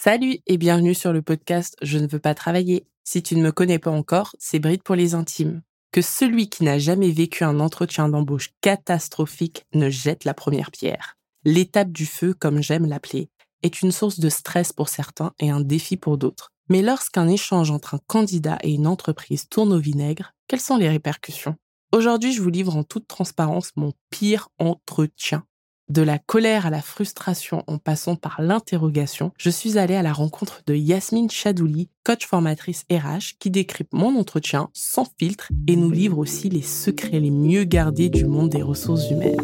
Salut 0.00 0.38
et 0.46 0.58
bienvenue 0.58 0.94
sur 0.94 1.12
le 1.12 1.22
podcast 1.22 1.76
Je 1.82 1.98
ne 1.98 2.06
veux 2.06 2.20
pas 2.20 2.36
travailler. 2.36 2.86
Si 3.02 3.20
tu 3.20 3.34
ne 3.34 3.42
me 3.42 3.50
connais 3.50 3.80
pas 3.80 3.90
encore, 3.90 4.36
c'est 4.38 4.60
Bride 4.60 4.84
pour 4.84 4.94
les 4.94 5.16
intimes. 5.16 5.60
Que 5.90 6.02
celui 6.02 6.48
qui 6.48 6.62
n'a 6.62 6.78
jamais 6.78 7.10
vécu 7.10 7.42
un 7.42 7.58
entretien 7.58 8.08
d'embauche 8.08 8.50
catastrophique 8.60 9.66
ne 9.74 9.90
jette 9.90 10.24
la 10.24 10.34
première 10.34 10.70
pierre. 10.70 11.16
L'étape 11.44 11.90
du 11.90 12.06
feu, 12.06 12.32
comme 12.32 12.62
j'aime 12.62 12.86
l'appeler, 12.86 13.28
est 13.64 13.82
une 13.82 13.90
source 13.90 14.20
de 14.20 14.28
stress 14.28 14.72
pour 14.72 14.88
certains 14.88 15.32
et 15.40 15.50
un 15.50 15.60
défi 15.60 15.96
pour 15.96 16.16
d'autres. 16.16 16.52
Mais 16.68 16.80
lorsqu'un 16.80 17.26
échange 17.26 17.72
entre 17.72 17.96
un 17.96 18.00
candidat 18.06 18.58
et 18.62 18.70
une 18.70 18.86
entreprise 18.86 19.48
tourne 19.48 19.72
au 19.72 19.80
vinaigre, 19.80 20.32
quelles 20.46 20.60
sont 20.60 20.76
les 20.76 20.88
répercussions? 20.88 21.56
Aujourd'hui, 21.90 22.32
je 22.32 22.40
vous 22.40 22.50
livre 22.50 22.76
en 22.76 22.84
toute 22.84 23.08
transparence 23.08 23.72
mon 23.74 23.92
pire 24.10 24.48
entretien. 24.60 25.42
De 25.88 26.02
la 26.02 26.18
colère 26.18 26.66
à 26.66 26.70
la 26.70 26.82
frustration 26.82 27.64
en 27.66 27.78
passant 27.78 28.14
par 28.14 28.42
l'interrogation, 28.42 29.32
je 29.38 29.48
suis 29.48 29.78
allée 29.78 29.94
à 29.94 30.02
la 30.02 30.12
rencontre 30.12 30.60
de 30.66 30.74
Yasmine 30.74 31.30
Chadouli, 31.30 31.88
coach 32.04 32.26
formatrice 32.26 32.84
RH, 32.92 33.38
qui 33.38 33.50
décrypte 33.50 33.94
mon 33.94 34.18
entretien 34.18 34.68
sans 34.74 35.06
filtre 35.18 35.48
et 35.66 35.76
nous 35.76 35.90
livre 35.90 36.18
aussi 36.18 36.50
les 36.50 36.60
secrets 36.60 37.20
les 37.20 37.30
mieux 37.30 37.64
gardés 37.64 38.10
du 38.10 38.26
monde 38.26 38.50
des 38.50 38.60
ressources 38.60 39.10
humaines. 39.10 39.40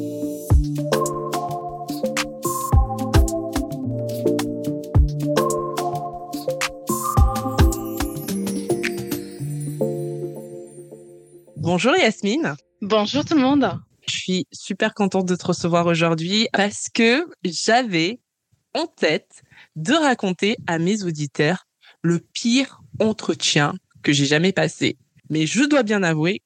Bonjour 11.56 11.96
Yasmine. 11.96 12.54
Bonjour 12.82 13.24
tout 13.24 13.34
le 13.34 13.40
monde. 13.40 13.80
Je 14.08 14.16
suis 14.16 14.46
super 14.52 14.94
contente 14.94 15.26
de 15.26 15.36
te 15.36 15.46
recevoir 15.46 15.86
aujourd'hui 15.86 16.48
parce 16.52 16.88
que 16.92 17.26
j'avais 17.44 18.20
en 18.74 18.86
tête 18.86 19.42
de 19.76 19.94
raconter 19.94 20.56
à 20.66 20.78
mes 20.78 21.02
auditeurs 21.04 21.66
le 22.02 22.18
pire 22.18 22.80
entretien 23.00 23.74
que 24.02 24.12
j'ai 24.12 24.26
jamais 24.26 24.52
passé. 24.52 24.98
Mais 25.30 25.46
je 25.46 25.64
dois 25.64 25.82
bien 25.82 26.02
avouer, 26.02 26.42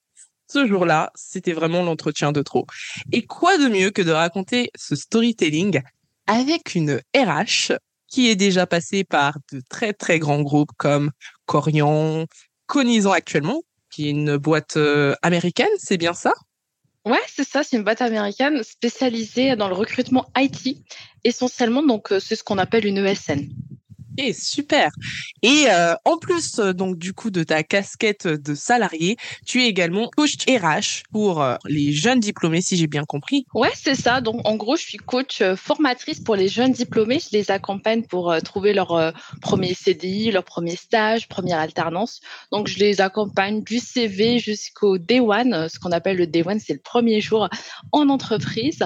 ce 0.51 0.67
jour-là, 0.67 1.11
c'était 1.15 1.53
vraiment 1.53 1.83
l'entretien 1.83 2.33
de 2.33 2.43
trop. 2.43 2.67
Et 3.13 3.27
quoi 3.27 3.59
de 3.59 3.69
mieux 3.69 3.91
que 3.91 4.03
de 4.03 4.13
raconter 4.13 4.71
ce 4.77 4.97
storytelling 4.97 5.83
avec 6.27 6.75
une 6.75 7.01
RH 7.15 7.75
qui 8.07 8.29
est 8.29 8.37
déjà 8.37 8.67
passée 8.67 9.05
par 9.05 9.37
de 9.53 9.61
très 9.69 9.93
très 9.93 10.19
grands 10.19 10.43
groupes 10.43 10.73
comme 10.77 11.11
Corian, 11.47 12.27
Conisant 12.67 13.13
actuellement, 13.13 13.63
qui 13.91 14.07
est 14.07 14.11
une 14.11 14.37
boîte 14.37 14.77
euh, 14.77 15.15
américaine, 15.23 15.69
c'est 15.79 15.99
bien 15.99 16.15
ça? 16.15 16.33
Ouais, 17.09 17.17
c'est 17.27 17.49
ça, 17.49 17.63
c'est 17.65 17.79
une 17.79 17.85
boîte 17.85 18.03
américaine 18.03 18.63
spécialisée 18.63 19.57
dans 19.57 19.69
le 19.69 19.75
recrutement 19.75 20.27
IT, 20.37 20.77
essentiellement, 21.25 21.83
donc 21.83 22.13
euh, 22.13 22.21
c'est 22.21 22.37
ce 22.37 22.45
qu'on 22.45 22.59
appelle 22.59 22.85
une 22.85 22.99
ESN. 22.99 23.49
Super. 24.33 24.91
Et 25.43 25.67
euh, 25.69 25.95
en 26.05 26.19
plus 26.19 26.59
euh, 26.59 26.73
donc 26.73 26.99
du 26.99 27.13
coup 27.13 27.31
de 27.31 27.45
ta 27.45 27.63
casquette 27.63 28.27
de 28.27 28.55
salarié, 28.55 29.17
tu 29.47 29.63
es 29.63 29.69
également 29.69 30.09
coach 30.17 30.37
RH 30.49 31.05
pour 31.13 31.41
euh, 31.41 31.57
les 31.67 31.93
jeunes 31.93 32.19
diplômés 32.19 32.61
si 32.61 32.77
j'ai 32.77 32.89
bien 32.89 33.05
compris. 33.05 33.47
Ouais, 33.55 33.71
c'est 33.75 33.95
ça. 33.95 34.21
Donc 34.21 34.41
en 34.47 34.57
gros, 34.57 34.77
je 34.77 34.83
suis 34.83 34.99
coach 34.99 35.43
formatrice 35.55 36.21
pour 36.21 36.35
les 36.35 36.49
jeunes 36.49 36.73
diplômés. 36.73 37.21
Je 37.21 37.37
les 37.37 37.51
accompagne 37.51 38.03
pour 38.03 38.35
trouver 38.43 38.73
leur 38.73 39.15
premier 39.41 39.75
CDI, 39.75 40.33
leur 40.33 40.45
premier 40.45 40.77
stage, 40.77 41.29
première 41.29 41.59
alternance. 41.59 42.21
Donc 42.51 42.67
je 42.67 42.79
les 42.79 43.01
accompagne 43.01 43.63
du 43.63 43.79
CV 43.79 44.39
jusqu'au 44.39 44.99
day 44.99 45.21
one. 45.21 45.69
Ce 45.69 45.79
qu'on 45.79 45.93
appelle 45.93 46.17
le 46.17 46.27
day 46.27 46.43
one, 46.45 46.59
c'est 46.59 46.73
le 46.75 46.81
premier 46.81 47.21
jour 47.21 47.49
en 47.93 48.09
entreprise. 48.09 48.81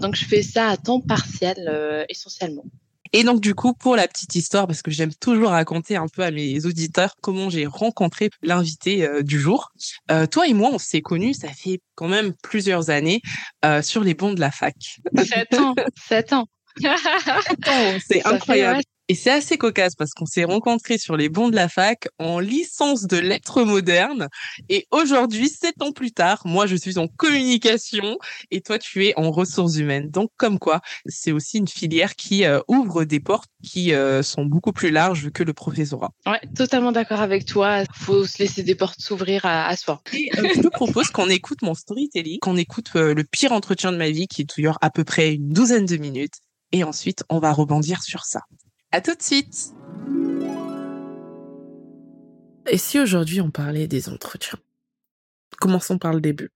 donc 0.00 0.16
je 0.16 0.24
fais 0.24 0.42
ça 0.42 0.68
à 0.68 0.76
temps 0.76 1.00
partiel 1.00 2.06
essentiellement. 2.08 2.64
Et 3.12 3.24
donc 3.24 3.40
du 3.40 3.54
coup, 3.54 3.74
pour 3.74 3.96
la 3.96 4.08
petite 4.08 4.34
histoire, 4.34 4.66
parce 4.66 4.82
que 4.82 4.90
j'aime 4.90 5.14
toujours 5.14 5.50
raconter 5.50 5.96
un 5.96 6.06
peu 6.08 6.22
à 6.22 6.30
mes 6.30 6.64
auditeurs 6.66 7.14
comment 7.22 7.50
j'ai 7.50 7.66
rencontré 7.66 8.30
l'invité 8.42 9.06
euh, 9.06 9.22
du 9.22 9.38
jour. 9.40 9.70
Euh, 10.10 10.26
toi 10.26 10.46
et 10.46 10.54
moi, 10.54 10.70
on 10.72 10.78
s'est 10.78 11.02
connus, 11.02 11.34
ça 11.34 11.48
fait 11.48 11.80
quand 11.94 12.08
même 12.08 12.32
plusieurs 12.42 12.90
années 12.90 13.20
euh, 13.64 13.82
sur 13.82 14.02
les 14.02 14.14
bancs 14.14 14.34
de 14.34 14.40
la 14.40 14.50
fac. 14.50 14.74
Sept 15.16 15.54
ans, 15.54 15.74
sept 16.08 16.32
ans. 16.32 16.46
c'est 18.06 18.26
incroyable. 18.26 18.82
Et 19.08 19.14
c'est 19.14 19.30
assez 19.30 19.56
cocasse 19.56 19.94
parce 19.94 20.12
qu'on 20.14 20.26
s'est 20.26 20.44
rencontrés 20.44 20.98
sur 20.98 21.16
les 21.16 21.28
bancs 21.28 21.50
de 21.52 21.56
la 21.56 21.68
fac 21.68 22.08
en 22.18 22.40
licence 22.40 23.06
de 23.06 23.16
lettres 23.16 23.62
modernes. 23.62 24.28
Et 24.68 24.88
aujourd'hui, 24.90 25.48
sept 25.48 25.80
ans 25.80 25.92
plus 25.92 26.10
tard, 26.10 26.42
moi, 26.44 26.66
je 26.66 26.74
suis 26.74 26.98
en 26.98 27.06
communication 27.06 28.18
et 28.50 28.62
toi, 28.62 28.80
tu 28.80 29.06
es 29.06 29.14
en 29.16 29.30
ressources 29.30 29.76
humaines. 29.76 30.10
Donc, 30.10 30.30
comme 30.36 30.58
quoi, 30.58 30.80
c'est 31.06 31.30
aussi 31.30 31.58
une 31.58 31.68
filière 31.68 32.16
qui 32.16 32.44
euh, 32.44 32.60
ouvre 32.66 33.04
des 33.04 33.20
portes 33.20 33.48
qui 33.62 33.94
euh, 33.94 34.24
sont 34.24 34.44
beaucoup 34.44 34.72
plus 34.72 34.90
larges 34.90 35.30
que 35.30 35.44
le 35.44 35.52
professorat. 35.52 36.10
Ouais, 36.26 36.40
totalement 36.56 36.90
d'accord 36.90 37.20
avec 37.20 37.46
toi. 37.46 37.84
Faut 37.94 38.26
se 38.26 38.38
laisser 38.38 38.64
des 38.64 38.74
portes 38.74 39.00
s'ouvrir 39.00 39.46
à, 39.46 39.68
à, 39.68 39.76
soi. 39.76 40.00
Et, 40.12 40.30
euh, 40.36 40.48
je 40.56 40.60
te 40.62 40.68
propose 40.68 41.10
qu'on 41.10 41.28
écoute 41.28 41.62
mon 41.62 41.74
storytelling, 41.74 42.40
qu'on 42.40 42.56
écoute 42.56 42.94
le 42.94 43.22
pire 43.22 43.52
entretien 43.52 43.92
de 43.92 43.96
ma 43.96 44.10
vie 44.10 44.26
qui 44.26 44.44
dure 44.44 44.78
à 44.80 44.90
peu 44.90 45.04
près 45.04 45.34
une 45.34 45.52
douzaine 45.52 45.86
de 45.86 45.96
minutes. 45.96 46.34
Et 46.72 46.82
ensuite, 46.82 47.22
on 47.28 47.38
va 47.38 47.52
rebondir 47.52 48.02
sur 48.02 48.24
ça. 48.24 48.40
À 48.96 49.02
tout 49.02 49.14
de 49.14 49.20
suite. 49.20 49.74
Et 52.66 52.78
si 52.78 52.98
aujourd'hui 52.98 53.42
on 53.42 53.50
parlait 53.50 53.88
des 53.88 54.08
entretiens? 54.08 54.58
Commençons 55.60 55.98
par 55.98 56.14
le 56.14 56.22
début. 56.22 56.48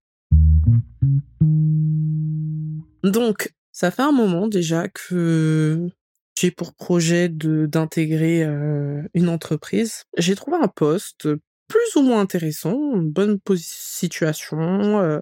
Donc, 3.03 3.53
ça 3.73 3.91
fait 3.91 4.01
un 4.01 4.13
moment 4.13 4.49
déjà 4.49 4.89
que 4.89 5.91
j'ai 6.39 6.51
pour 6.51 6.73
projet 6.73 7.29
d'intégrer 7.29 8.43
euh, 8.43 9.03
une 9.13 9.29
entreprise. 9.29 10.05
J'ai 10.17 10.35
trouvé 10.35 10.57
un 10.57 10.69
poste 10.69 11.29
plus 11.69 11.97
ou 11.97 12.01
moins 12.01 12.23
intéressant, 12.23 12.73
une 12.95 13.11
bonne 13.11 13.39
situation, 13.55 14.99
euh, 15.03 15.19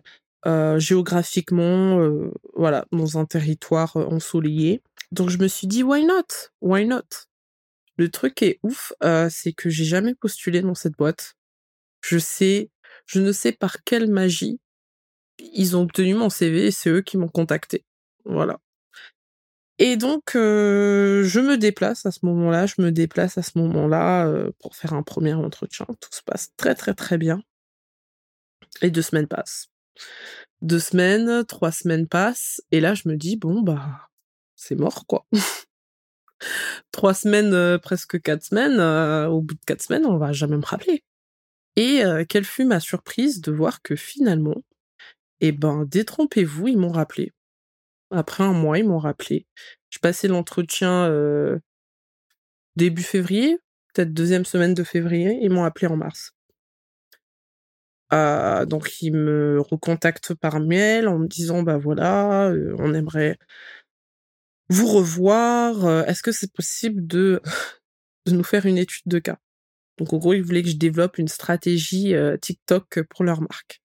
euh, 0.46 0.78
géographiquement, 0.78 2.00
euh, 2.00 2.30
voilà, 2.54 2.86
dans 2.92 3.18
un 3.18 3.24
territoire 3.24 3.96
ensoleillé. 3.96 4.82
Donc 5.12 5.30
je 5.30 5.38
me 5.38 5.48
suis 5.48 5.66
dit 5.66 5.82
why 5.82 6.04
not, 6.04 6.26
why 6.60 6.84
not? 6.86 7.26
Le 7.96 8.10
truc 8.10 8.42
est 8.42 8.60
ouf, 8.62 8.92
euh, 9.02 9.28
c'est 9.30 9.52
que 9.52 9.70
j'ai 9.70 9.84
jamais 9.84 10.14
postulé 10.14 10.60
dans 10.62 10.74
cette 10.74 10.94
boîte. 10.94 11.34
Je 12.02 12.18
sais, 12.18 12.70
je 13.06 13.20
ne 13.20 13.32
sais 13.32 13.52
par 13.52 13.82
quelle 13.82 14.08
magie 14.08 14.60
ils 15.38 15.76
ont 15.76 15.82
obtenu 15.82 16.14
mon 16.14 16.30
CV 16.30 16.66
et 16.66 16.70
c'est 16.70 16.90
eux 16.90 17.02
qui 17.02 17.16
m'ont 17.16 17.28
contacté. 17.28 17.84
Voilà. 18.24 18.60
Et 19.78 19.96
donc 19.96 20.34
euh, 20.36 21.24
je 21.24 21.40
me 21.40 21.56
déplace 21.56 22.06
à 22.06 22.10
ce 22.10 22.20
moment-là, 22.26 22.66
je 22.66 22.74
me 22.78 22.90
déplace 22.92 23.38
à 23.38 23.42
ce 23.42 23.58
moment-là 23.58 24.26
euh, 24.26 24.50
pour 24.60 24.76
faire 24.76 24.92
un 24.92 25.02
premier 25.02 25.34
entretien. 25.34 25.86
Tout 26.00 26.10
se 26.12 26.22
passe 26.22 26.50
très 26.56 26.74
très 26.74 26.94
très 26.94 27.18
bien. 27.18 27.42
Et 28.82 28.90
deux 28.90 29.02
semaines 29.02 29.28
passent. 29.28 29.68
Deux 30.62 30.80
semaines, 30.80 31.44
trois 31.46 31.72
semaines 31.72 32.08
passent, 32.08 32.60
et 32.72 32.80
là 32.80 32.94
je 32.94 33.08
me 33.08 33.16
dis 33.16 33.36
bon 33.36 33.62
bah 33.62 34.08
c'est 34.58 34.74
mort, 34.74 35.06
quoi. 35.06 35.24
Trois 36.92 37.14
semaines, 37.14 37.54
euh, 37.54 37.78
presque 37.78 38.20
quatre 38.20 38.44
semaines, 38.44 38.78
euh, 38.80 39.28
au 39.28 39.40
bout 39.40 39.54
de 39.54 39.64
quatre 39.66 39.82
semaines, 39.82 40.04
on 40.06 40.18
va 40.18 40.32
jamais 40.32 40.56
me 40.56 40.64
rappeler. 40.64 41.04
Et 41.76 42.04
euh, 42.04 42.24
quelle 42.28 42.44
fut 42.44 42.64
ma 42.64 42.80
surprise 42.80 43.40
de 43.40 43.52
voir 43.52 43.82
que 43.82 43.96
finalement, 43.96 44.62
eh 45.40 45.52
ben, 45.52 45.84
détrompez-vous, 45.84 46.68
ils 46.68 46.78
m'ont 46.78 46.90
rappelé. 46.90 47.32
Après 48.10 48.44
un 48.44 48.52
mois, 48.52 48.78
ils 48.78 48.88
m'ont 48.88 48.98
rappelé. 48.98 49.46
Je 49.90 49.98
passais 50.00 50.28
l'entretien 50.28 51.08
début 52.76 53.02
février, 53.02 53.58
peut-être 53.94 54.12
deuxième 54.12 54.44
semaine 54.44 54.74
de 54.74 54.84
février, 54.84 55.38
ils 55.42 55.50
m'ont 55.50 55.64
appelé 55.64 55.86
en 55.88 55.96
mars. 55.96 56.32
Donc 58.10 59.02
ils 59.02 59.12
me 59.12 59.60
recontactent 59.60 60.34
par 60.34 60.60
mail 60.60 61.08
en 61.08 61.18
me 61.18 61.26
disant 61.26 61.62
bah 61.62 61.78
voilà, 61.78 62.52
on 62.78 62.94
aimerait 62.94 63.38
vous 64.68 64.86
revoir 64.86 65.86
euh, 65.86 66.04
Est-ce 66.04 66.22
que 66.22 66.32
c'est 66.32 66.52
possible 66.52 67.06
de, 67.06 67.40
de 68.26 68.32
nous 68.32 68.44
faire 68.44 68.66
une 68.66 68.78
étude 68.78 69.06
de 69.06 69.18
cas? 69.18 69.38
Donc, 69.98 70.12
en 70.12 70.18
gros, 70.18 70.34
ils 70.34 70.42
voulaient 70.42 70.62
que 70.62 70.68
je 70.68 70.76
développe 70.76 71.18
une 71.18 71.28
stratégie 71.28 72.14
euh, 72.14 72.36
TikTok 72.36 73.02
pour 73.10 73.24
leur 73.24 73.40
marque. 73.40 73.82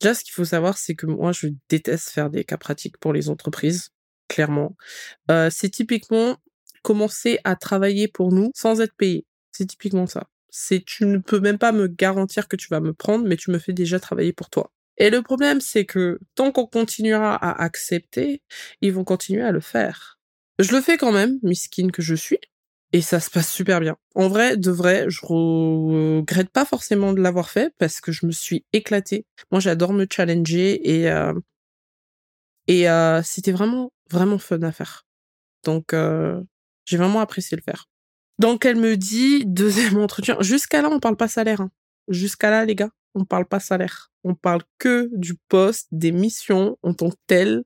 Déjà, 0.00 0.14
ce 0.14 0.22
qu'il 0.22 0.32
faut 0.32 0.44
savoir, 0.44 0.78
c'est 0.78 0.94
que 0.94 1.06
moi, 1.06 1.32
je 1.32 1.48
déteste 1.68 2.10
faire 2.10 2.30
des 2.30 2.44
cas 2.44 2.56
pratiques 2.56 2.98
pour 2.98 3.12
les 3.12 3.28
entreprises, 3.28 3.90
clairement. 4.28 4.76
Euh, 5.30 5.50
c'est 5.50 5.70
typiquement 5.70 6.36
commencer 6.82 7.38
à 7.44 7.56
travailler 7.56 8.08
pour 8.08 8.32
nous 8.32 8.50
sans 8.54 8.80
être 8.80 8.94
payé. 8.96 9.26
C'est 9.52 9.66
typiquement 9.66 10.06
ça. 10.06 10.28
C'est 10.56 10.84
tu 10.84 11.04
ne 11.04 11.18
peux 11.18 11.40
même 11.40 11.58
pas 11.58 11.72
me 11.72 11.88
garantir 11.88 12.46
que 12.46 12.54
tu 12.54 12.68
vas 12.70 12.78
me 12.78 12.92
prendre, 12.92 13.26
mais 13.26 13.36
tu 13.36 13.50
me 13.50 13.58
fais 13.58 13.72
déjà 13.72 13.98
travailler 13.98 14.32
pour 14.32 14.50
toi. 14.50 14.70
Et 14.98 15.10
le 15.10 15.20
problème, 15.20 15.60
c'est 15.60 15.84
que 15.84 16.20
tant 16.36 16.52
qu'on 16.52 16.66
continuera 16.66 17.34
à 17.34 17.60
accepter, 17.64 18.40
ils 18.80 18.92
vont 18.92 19.02
continuer 19.02 19.42
à 19.42 19.50
le 19.50 19.58
faire. 19.58 20.20
Je 20.60 20.70
le 20.70 20.80
fais 20.80 20.96
quand 20.96 21.10
même, 21.10 21.40
miskin 21.42 21.88
que 21.88 22.02
je 22.02 22.14
suis, 22.14 22.38
et 22.92 23.00
ça 23.02 23.18
se 23.18 23.30
passe 23.30 23.50
super 23.52 23.80
bien. 23.80 23.96
En 24.14 24.28
vrai, 24.28 24.56
de 24.56 24.70
vrai, 24.70 25.06
je 25.08 25.26
regrette 25.26 26.50
pas 26.50 26.64
forcément 26.64 27.12
de 27.12 27.20
l'avoir 27.20 27.50
fait 27.50 27.74
parce 27.78 28.00
que 28.00 28.12
je 28.12 28.24
me 28.24 28.30
suis 28.30 28.64
éclatée. 28.72 29.26
Moi, 29.50 29.60
j'adore 29.60 29.92
me 29.92 30.06
challenger 30.08 30.88
et 30.88 31.10
euh, 31.10 31.34
et 32.68 32.88
euh, 32.88 33.22
c'était 33.24 33.52
vraiment 33.52 33.90
vraiment 34.10 34.38
fun 34.38 34.62
à 34.62 34.70
faire. 34.70 35.04
Donc 35.64 35.92
euh, 35.94 36.40
j'ai 36.84 36.96
vraiment 36.96 37.20
apprécié 37.20 37.56
le 37.56 37.62
faire. 37.62 37.86
Donc 38.38 38.64
elle 38.64 38.76
me 38.76 38.96
dit 38.96 39.44
deuxième 39.46 39.98
entretien. 39.98 40.36
Jusqu'à 40.40 40.82
là, 40.82 40.88
on 40.90 41.00
parle 41.00 41.16
pas 41.16 41.28
salaire. 41.28 41.60
Hein. 41.60 41.70
Jusqu'à 42.08 42.50
là, 42.50 42.64
les 42.64 42.74
gars, 42.74 42.90
on 43.14 43.24
parle 43.24 43.46
pas 43.46 43.60
salaire. 43.60 44.10
On 44.24 44.34
parle 44.34 44.62
que 44.78 45.10
du 45.12 45.34
poste, 45.48 45.88
des 45.92 46.12
missions 46.12 46.78
en 46.82 46.94
tant 46.94 47.10
que 47.10 47.16
telles. 47.26 47.62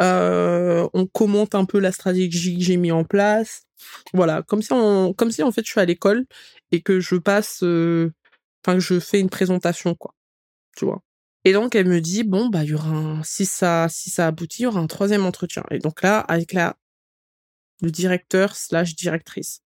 Euh, 0.00 0.88
on 0.94 1.06
commente 1.06 1.54
un 1.54 1.64
peu 1.64 1.80
la 1.80 1.92
stratégie 1.92 2.58
que 2.58 2.64
j'ai 2.64 2.76
mis 2.76 2.92
en 2.92 3.04
place. 3.04 3.62
Voilà, 4.14 4.42
comme 4.42 4.62
si 4.62 4.72
en 4.72 5.14
fait 5.52 5.64
je 5.64 5.70
suis 5.70 5.80
à 5.80 5.84
l'école 5.84 6.26
et 6.72 6.82
que 6.82 7.00
je 7.00 7.16
passe, 7.16 7.62
euh, 7.62 8.12
enfin 8.64 8.74
que 8.74 8.80
je 8.80 8.98
fais 9.00 9.20
une 9.20 9.30
présentation 9.30 9.94
quoi, 9.94 10.14
tu 10.76 10.84
vois? 10.84 11.02
Et 11.44 11.52
donc 11.52 11.74
elle 11.74 11.86
me 11.88 12.00
dit 12.00 12.24
bon 12.24 12.48
bah 12.48 12.64
il 12.64 12.70
y 12.70 12.74
aura 12.74 13.20
si 13.24 13.46
ça 13.46 13.88
si 13.88 14.10
ça 14.10 14.26
aboutit 14.28 14.62
il 14.62 14.64
y 14.64 14.66
aura 14.66 14.80
un 14.80 14.86
troisième 14.88 15.26
entretien. 15.26 15.64
Et 15.70 15.78
donc 15.78 16.02
là 16.02 16.20
avec 16.20 16.52
la 16.52 16.76
le 17.82 17.90
directeur 17.90 18.56
slash 18.56 18.96
directrice. 18.96 19.62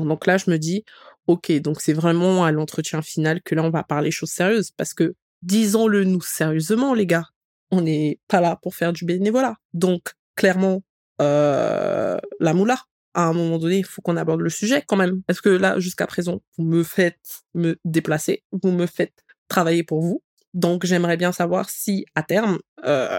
Donc 0.00 0.26
là 0.26 0.36
je 0.38 0.50
me 0.50 0.58
dis 0.58 0.84
ok 1.26 1.52
donc 1.60 1.80
c'est 1.80 1.92
vraiment 1.92 2.44
à 2.44 2.52
l'entretien 2.52 3.02
final 3.02 3.42
que 3.42 3.54
là 3.54 3.62
on 3.62 3.70
va 3.70 3.82
parler 3.82 4.10
choses 4.10 4.30
sérieuses 4.30 4.70
parce 4.70 4.94
que 4.94 5.14
disons-le 5.42 6.04
nous 6.04 6.20
sérieusement 6.20 6.94
les 6.94 7.06
gars 7.06 7.26
on 7.72 7.80
n'est 7.80 8.20
pas 8.28 8.40
là 8.40 8.56
pour 8.62 8.76
faire 8.76 8.92
du 8.92 9.04
bénévolat. 9.04 9.56
Donc, 9.72 10.12
clairement, 10.36 10.82
euh, 11.20 12.18
la 12.38 12.54
moula, 12.54 12.78
à 13.14 13.24
un 13.24 13.32
moment 13.32 13.58
donné, 13.58 13.78
il 13.78 13.86
faut 13.86 14.02
qu'on 14.02 14.16
aborde 14.16 14.42
le 14.42 14.50
sujet 14.50 14.84
quand 14.86 14.96
même. 14.96 15.22
Parce 15.26 15.40
que 15.40 15.48
là, 15.48 15.80
jusqu'à 15.80 16.06
présent, 16.06 16.42
vous 16.58 16.64
me 16.64 16.84
faites 16.84 17.42
me 17.54 17.78
déplacer, 17.84 18.44
vous 18.62 18.70
me 18.70 18.86
faites 18.86 19.14
travailler 19.48 19.82
pour 19.82 20.02
vous. 20.02 20.22
Donc, 20.52 20.84
j'aimerais 20.84 21.16
bien 21.16 21.32
savoir 21.32 21.70
si, 21.70 22.04
à 22.14 22.22
terme, 22.22 22.58
euh, 22.84 23.18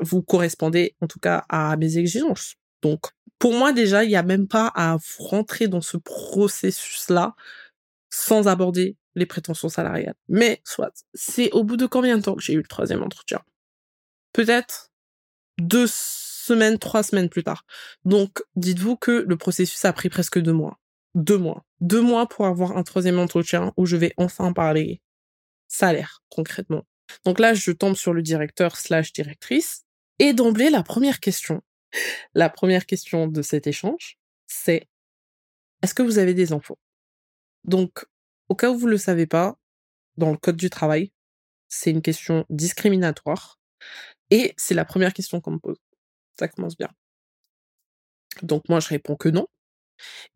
vous 0.00 0.22
correspondez, 0.22 0.96
en 1.02 1.06
tout 1.06 1.20
cas, 1.20 1.44
à 1.50 1.76
mes 1.76 1.98
exigences. 1.98 2.54
Donc, 2.80 3.10
pour 3.42 3.54
moi, 3.54 3.72
déjà, 3.72 4.04
il 4.04 4.08
n'y 4.08 4.14
a 4.14 4.22
même 4.22 4.46
pas 4.46 4.70
à 4.76 4.98
rentrer 5.18 5.66
dans 5.66 5.80
ce 5.80 5.96
processus-là 5.96 7.34
sans 8.08 8.46
aborder 8.46 8.96
les 9.16 9.26
prétentions 9.26 9.68
salariales. 9.68 10.14
Mais, 10.28 10.62
soit, 10.64 11.04
c'est 11.12 11.50
au 11.50 11.64
bout 11.64 11.76
de 11.76 11.86
combien 11.86 12.16
de 12.18 12.22
temps 12.22 12.36
que 12.36 12.40
j'ai 12.40 12.52
eu 12.52 12.58
le 12.58 12.68
troisième 12.68 13.02
entretien? 13.02 13.40
Peut-être 14.32 14.92
deux 15.58 15.88
semaines, 15.88 16.78
trois 16.78 17.02
semaines 17.02 17.28
plus 17.28 17.42
tard. 17.42 17.64
Donc, 18.04 18.44
dites-vous 18.54 18.94
que 18.94 19.24
le 19.26 19.36
processus 19.36 19.84
a 19.84 19.92
pris 19.92 20.08
presque 20.08 20.38
deux 20.38 20.52
mois. 20.52 20.78
Deux 21.16 21.38
mois. 21.38 21.64
Deux 21.80 22.00
mois 22.00 22.28
pour 22.28 22.46
avoir 22.46 22.76
un 22.76 22.84
troisième 22.84 23.18
entretien 23.18 23.72
où 23.76 23.86
je 23.86 23.96
vais 23.96 24.14
enfin 24.18 24.52
parler 24.52 25.02
salaire, 25.66 26.22
concrètement. 26.28 26.84
Donc 27.24 27.40
là, 27.40 27.54
je 27.54 27.72
tombe 27.72 27.96
sur 27.96 28.14
le 28.14 28.22
directeur 28.22 28.76
slash 28.76 29.12
directrice. 29.12 29.82
Et 30.20 30.32
d'emblée, 30.32 30.70
la 30.70 30.84
première 30.84 31.18
question, 31.18 31.60
la 32.34 32.50
première 32.50 32.86
question 32.86 33.26
de 33.26 33.42
cet 33.42 33.66
échange, 33.66 34.18
c'est 34.46 34.88
est-ce 35.82 35.94
que 35.94 36.02
vous 36.02 36.18
avez 36.18 36.34
des 36.34 36.52
enfants? 36.52 36.78
Donc, 37.64 38.04
au 38.48 38.54
cas 38.54 38.70
où 38.70 38.78
vous 38.78 38.86
ne 38.86 38.92
le 38.92 38.98
savez 38.98 39.26
pas, 39.26 39.56
dans 40.16 40.30
le 40.30 40.36
code 40.36 40.56
du 40.56 40.70
travail, 40.70 41.12
c'est 41.68 41.90
une 41.90 42.02
question 42.02 42.44
discriminatoire 42.50 43.58
et 44.30 44.54
c'est 44.56 44.74
la 44.74 44.84
première 44.84 45.12
question 45.12 45.40
qu'on 45.40 45.52
me 45.52 45.58
pose. 45.58 45.78
Ça 46.38 46.48
commence 46.48 46.76
bien. 46.76 46.90
Donc 48.42 48.68
moi, 48.68 48.80
je 48.80 48.88
réponds 48.88 49.16
que 49.16 49.28
non. 49.28 49.46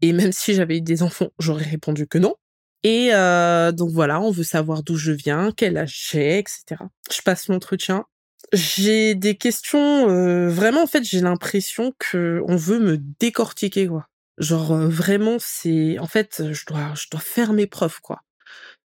Et 0.01 0.13
même 0.13 0.33
si 0.33 0.55
j'avais 0.55 0.79
eu 0.79 0.83
des 0.83 1.03
enfants, 1.03 1.31
j'aurais 1.39 1.65
répondu 1.65 2.07
que 2.07 2.19
non. 2.19 2.35
Et 2.83 3.13
euh, 3.13 3.73
donc 3.73 3.91
voilà, 3.91 4.21
on 4.21 4.31
veut 4.31 4.45
savoir 4.45 4.83
d'où 4.83 4.97
je 4.97 5.13
viens, 5.13 5.51
quel 5.57 5.77
âge 5.77 6.09
j'ai, 6.11 6.39
etc. 6.39 6.83
Je 7.11 7.23
passe 7.23 7.49
l'entretien. 7.49 8.07
J'ai 8.53 9.15
des 9.15 9.37
questions, 9.37 10.07
vraiment 10.49 10.83
en 10.83 10.87
fait, 10.87 11.03
j'ai 11.05 11.21
l'impression 11.21 11.93
que 11.99 12.43
on 12.47 12.57
veut 12.57 12.79
me 12.79 12.97
décortiquer 13.21 13.89
quoi. 13.89 14.07
Genre 14.39 14.77
vraiment, 14.77 15.37
c'est 15.41 15.99
en 15.99 16.07
fait, 16.07 16.53
je 16.53 16.65
dois, 16.67 16.95
je 16.95 17.07
dois 17.11 17.21
faire 17.21 17.53
mes 17.53 17.67
preuves 17.67 18.01
quoi. 18.01 18.23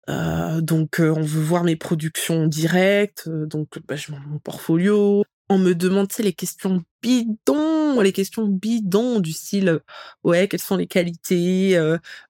Donc 0.08 0.98
on 1.00 1.22
veut 1.22 1.42
voir 1.42 1.64
mes 1.64 1.76
productions 1.76 2.48
directes, 2.48 3.30
donc 3.30 3.80
bah, 3.88 3.96
je 3.96 4.12
mon 4.12 4.40
portfolio. 4.40 5.24
On 5.50 5.58
me 5.58 5.74
demande 5.76 6.08
les 6.20 6.34
questions 6.34 6.84
bidons, 7.02 8.02
les 8.02 8.12
questions 8.12 8.48
bidons 8.48 9.22
du 9.22 9.32
style 9.32 9.80
ouais 10.26 10.50
quelles 10.50 10.60
sont 10.60 10.76
les 10.76 10.88
qualités 10.88 11.80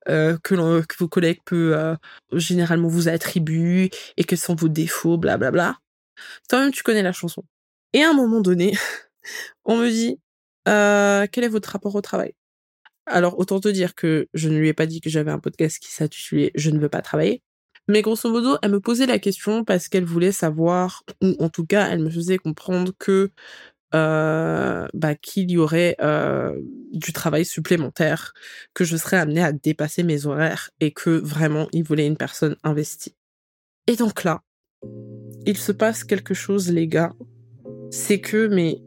que, 0.06 0.38
que 0.86 0.96
vos 1.00 1.08
collègues 1.08 1.42
peuvent 1.46 1.98
généralement 2.34 2.88
vous 2.90 3.10
attribuer 3.10 3.90
et 4.18 4.24
quels 4.24 4.38
sont 4.38 4.56
vos 4.56 4.70
défauts, 4.70 5.18
blablabla. 5.18 5.78
Toi-même 6.50 6.72
tu 6.72 6.84
connais 6.84 7.04
la 7.04 7.14
chanson. 7.14 7.44
Et 7.94 8.04
à 8.04 8.10
un 8.10 8.14
moment 8.14 8.42
donné, 8.42 8.74
on 9.66 9.78
me 9.78 9.90
dit 9.90 10.20
quel 10.66 11.44
est 11.44 11.50
votre 11.50 11.70
rapport 11.70 11.96
au 11.96 12.02
travail? 12.02 12.34
Alors, 13.06 13.40
autant 13.40 13.62
te 13.62 13.70
dire 13.70 13.96
que 13.96 14.28
je 14.34 14.50
ne 14.50 14.58
lui 14.58 14.68
ai 14.68 14.74
pas 14.74 14.86
dit 14.86 15.00
que 15.00 15.10
j'avais 15.10 15.32
un 15.32 15.40
podcast 15.40 15.80
qui 15.80 15.92
s'intitulait 15.92 16.52
Je 16.56 16.70
ne 16.72 16.80
veux 16.80 16.90
pas 16.90 17.02
travailler. 17.02 17.42
Mais 17.88 18.02
grosso 18.02 18.30
modo, 18.30 18.58
elle 18.62 18.72
me 18.72 18.82
posait 18.82 19.06
la 19.06 19.18
question 19.18 19.64
parce 19.64 19.88
qu'elle 19.88 20.04
voulait 20.04 20.34
savoir, 20.34 21.04
ou 21.22 21.36
en 21.40 21.48
tout 21.48 21.66
cas, 21.66 21.88
elle 21.90 22.00
me 22.00 22.10
faisait 22.10 22.38
comprendre 22.38 22.92
que 23.00 23.32
euh, 23.96 24.86
bah, 24.94 25.16
qu'il 25.16 25.50
y 25.50 25.58
aurait 25.58 25.96
euh, 26.02 26.54
du 26.92 27.14
travail 27.14 27.46
supplémentaire, 27.46 28.34
que 28.74 28.84
je 28.84 28.98
serais 28.98 29.16
amenée 29.18 29.42
à 29.42 29.54
dépasser 29.54 30.04
mes 30.04 30.26
horaires 30.26 30.70
et 30.82 30.92
que 30.92 31.12
vraiment, 31.12 31.70
il 31.72 31.84
voulait 31.84 32.08
une 32.08 32.18
personne 32.18 32.58
investie. 32.64 33.16
Et 33.88 33.96
donc 33.96 34.26
là, 34.26 34.42
il 35.46 35.58
se 35.58 35.72
passe 35.72 36.04
quelque 36.04 36.34
chose, 36.34 36.72
les 36.72 36.88
gars. 36.88 37.14
C'est 37.92 38.20
que, 38.20 38.48
mais 38.48 38.82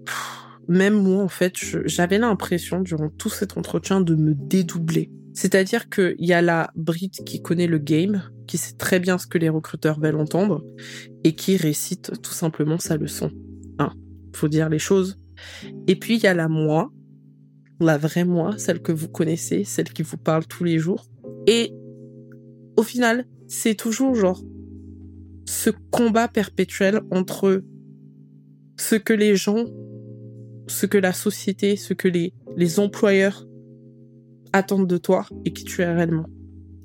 même 0.69 0.94
moi, 0.94 1.23
en 1.23 1.29
fait, 1.29 1.55
j'avais 1.87 2.19
l'impression 2.19 2.81
durant 2.81 3.08
tout 3.08 3.29
cet 3.29 3.56
entretien 3.56 4.00
de 4.00 4.14
me 4.14 4.35
dédoubler. 4.35 5.11
C'est-à-dire 5.32 5.88
qu'il 5.88 6.17
y 6.19 6.32
a 6.32 6.43
la 6.43 6.70
Brit 6.76 7.11
qui 7.25 7.41
connaît 7.41 7.67
le 7.67 7.79
game, 7.79 8.23
qui 8.47 8.58
sait 8.58 8.76
très 8.76 9.00
bien 9.00 9.17
ce 9.17 9.26
que 9.26 9.38
les 9.38 9.49
recruteurs 9.49 10.00
veulent 10.00 10.17
entendre, 10.17 10.64
et 11.25 11.35
qui 11.35 11.56
récite 11.56 12.12
tout 12.23 12.32
simplement 12.32 12.79
sa 12.79 12.97
leçon. 12.97 13.31
Hein, 13.79 13.93
faut 14.35 14.49
dire 14.49 14.69
les 14.69 14.79
choses. 14.79 15.19
Et 15.87 15.97
puis 15.97 16.17
il 16.17 16.23
y 16.23 16.26
a 16.26 16.35
la 16.35 16.49
moi, 16.49 16.93
la 17.81 17.97
vraie 17.97 18.25
moi, 18.25 18.58
celle 18.58 18.82
que 18.82 18.93
vous 18.93 19.08
connaissez, 19.08 19.64
celle 19.64 19.88
qui 19.88 20.02
vous 20.02 20.19
parle 20.19 20.47
tous 20.47 20.64
les 20.64 20.79
jours. 20.79 21.06
Et 21.47 21.73
au 22.76 22.82
final, 22.82 23.25
c'est 23.49 23.75
toujours 23.75 24.14
genre 24.14 24.43
ce 25.47 25.71
combat 25.91 26.29
perpétuel 26.29 27.01
entre 27.11 27.63
ce 28.77 28.97
que 28.97 29.13
les 29.13 29.37
gens, 29.37 29.65
ce 30.69 30.87
que 30.87 30.99
la 30.99 31.13
société, 31.13 31.77
ce 31.77 31.95
que 31.95 32.09
les, 32.09 32.33
les 32.57 32.79
employeurs 32.79 33.47
attendre 34.53 34.87
de 34.87 34.97
toi 34.97 35.27
et 35.45 35.53
qui 35.53 35.65
tu 35.65 35.83
es 35.83 35.93
réellement. 35.93 36.26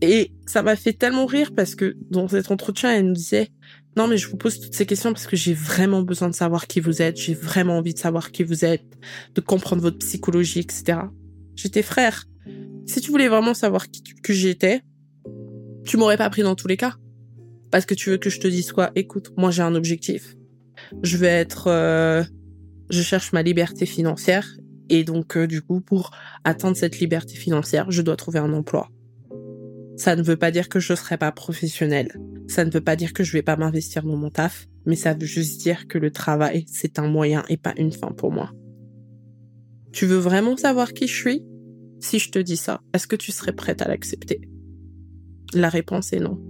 Et 0.01 0.34
ça 0.46 0.62
m'a 0.62 0.75
fait 0.75 0.94
tellement 0.94 1.25
rire 1.25 1.51
parce 1.56 1.75
que 1.75 1.96
dans 2.10 2.27
cet 2.27 2.51
entretien, 2.51 2.94
elle 2.94 3.08
nous 3.08 3.13
disait 3.13 3.50
non 3.98 4.08
mais 4.08 4.18
je 4.18 4.27
vous 4.27 4.36
pose 4.36 4.60
toutes 4.60 4.74
ces 4.74 4.86
questions 4.86 5.13
parce 5.13 5.25
que 5.25 5.38
j'ai 5.38 5.53
vraiment 5.53 6.01
besoin 6.01 6.29
de 6.29 6.36
savoir 6.36 6.68
qui 6.68 6.82
vous 6.82 7.01
êtes, 7.01 7.18
j'ai 7.18 7.34
vraiment 7.34 7.77
envie 7.77 7.94
de 7.94 8.00
savoir 8.00 8.32
qui 8.32 8.44
vous 8.44 8.65
êtes, 8.65 8.84
de 9.34 9.41
comprendre 9.41 9.82
votre 9.82 10.00
psychologie, 10.00 10.60
etc. 10.60 11.00
J'étais 11.56 11.82
frère. 11.82 12.25
Si 12.86 13.00
tu 13.00 13.10
voulais 13.10 13.29
vraiment 13.29 13.53
savoir 13.53 13.88
qui 13.88 14.03
que 14.22 14.34
j'étais, 14.34 14.82
tu 15.86 15.98
m'aurais 15.98 16.18
pas 16.18 16.29
pris 16.29 16.44
dans 16.44 16.56
tous 16.56 16.68
les 16.68 16.77
cas. 16.77 16.96
Parce 17.75 17.86
que 17.86 17.94
tu 17.94 18.10
veux 18.10 18.17
que 18.17 18.29
je 18.29 18.39
te 18.39 18.48
dise 18.48 18.72
quoi 18.72 18.91
Écoute, 18.96 19.34
moi 19.36 19.51
j'ai 19.51 19.62
un 19.62 19.75
objectif. 19.75 20.38
Je 21.03 21.17
vais 21.17 21.27
être, 21.27 21.67
euh, 21.67 22.24
je 22.89 23.01
cherche 23.01 23.34
ma 23.34 23.44
liberté 23.44 23.86
financière 23.86 24.48
et 24.88 25.03
donc, 25.03 25.36
euh, 25.36 25.46
du 25.46 25.62
coup, 25.62 25.82
pour 25.82 26.12
atteindre 26.46 26.77
cette 26.77 27.00
liberté 27.00 27.36
financière, 27.36 27.91
je 27.91 28.01
dois 28.01 28.15
trouver 28.15 28.39
un 28.39 28.53
emploi. 28.53 28.88
Ça 29.98 30.15
ne 30.15 30.24
veut 30.24 30.38
pas 30.38 30.51
dire 30.51 30.70
que 30.70 30.79
je 30.79 30.94
ne 30.94 30.96
serai 30.96 31.17
pas 31.17 31.34
professionnelle. 31.34 32.17
Ça 32.48 32.63
ne 32.63 32.72
veut 32.72 32.79
pas 32.79 32.96
dire 32.96 33.12
que 33.12 33.25
je 33.25 33.34
vais 33.34 33.44
pas 33.44 33.58
m'investir 33.58 34.03
dans 34.03 34.15
mon 34.15 34.29
taf, 34.29 34.67
mais 34.86 34.96
ça 34.96 35.13
veut 35.13 35.25
juste 35.25 35.60
dire 35.60 35.89
que 35.89 35.98
le 35.98 36.12
travail, 36.12 36.63
c'est 36.70 36.98
un 36.98 37.10
moyen 37.10 37.44
et 37.50 37.58
pas 37.58 37.74
une 37.75 37.91
fin 37.91 38.13
pour 38.13 38.32
moi. 38.32 38.53
Tu 39.91 40.05
veux 40.05 40.15
vraiment 40.15 40.55
savoir 40.55 40.94
qui 40.94 41.08
je 41.08 41.13
suis? 41.13 41.44
Si 42.00 42.20
je 42.20 42.32
te 42.32 42.39
dis 42.39 42.55
ça, 42.55 42.79
est-ce 42.94 43.05
que 43.05 43.17
tu 43.17 43.34
serais 43.34 43.51
prête 43.51 43.82
à 43.82 43.89
l'accepter? 43.89 44.39
La 45.53 45.67
réponse 45.67 46.13
est 46.13 46.22
non. 46.22 46.41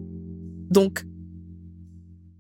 Donc, 0.70 1.04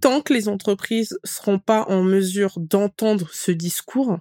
tant 0.06 0.22
que 0.22 0.34
les 0.34 0.50
entreprises 0.50 1.18
seront 1.24 1.58
pas 1.58 1.86
en 1.90 2.04
mesure 2.04 2.60
d'entendre 2.60 3.28
ce 3.34 3.50
discours, 3.50 4.20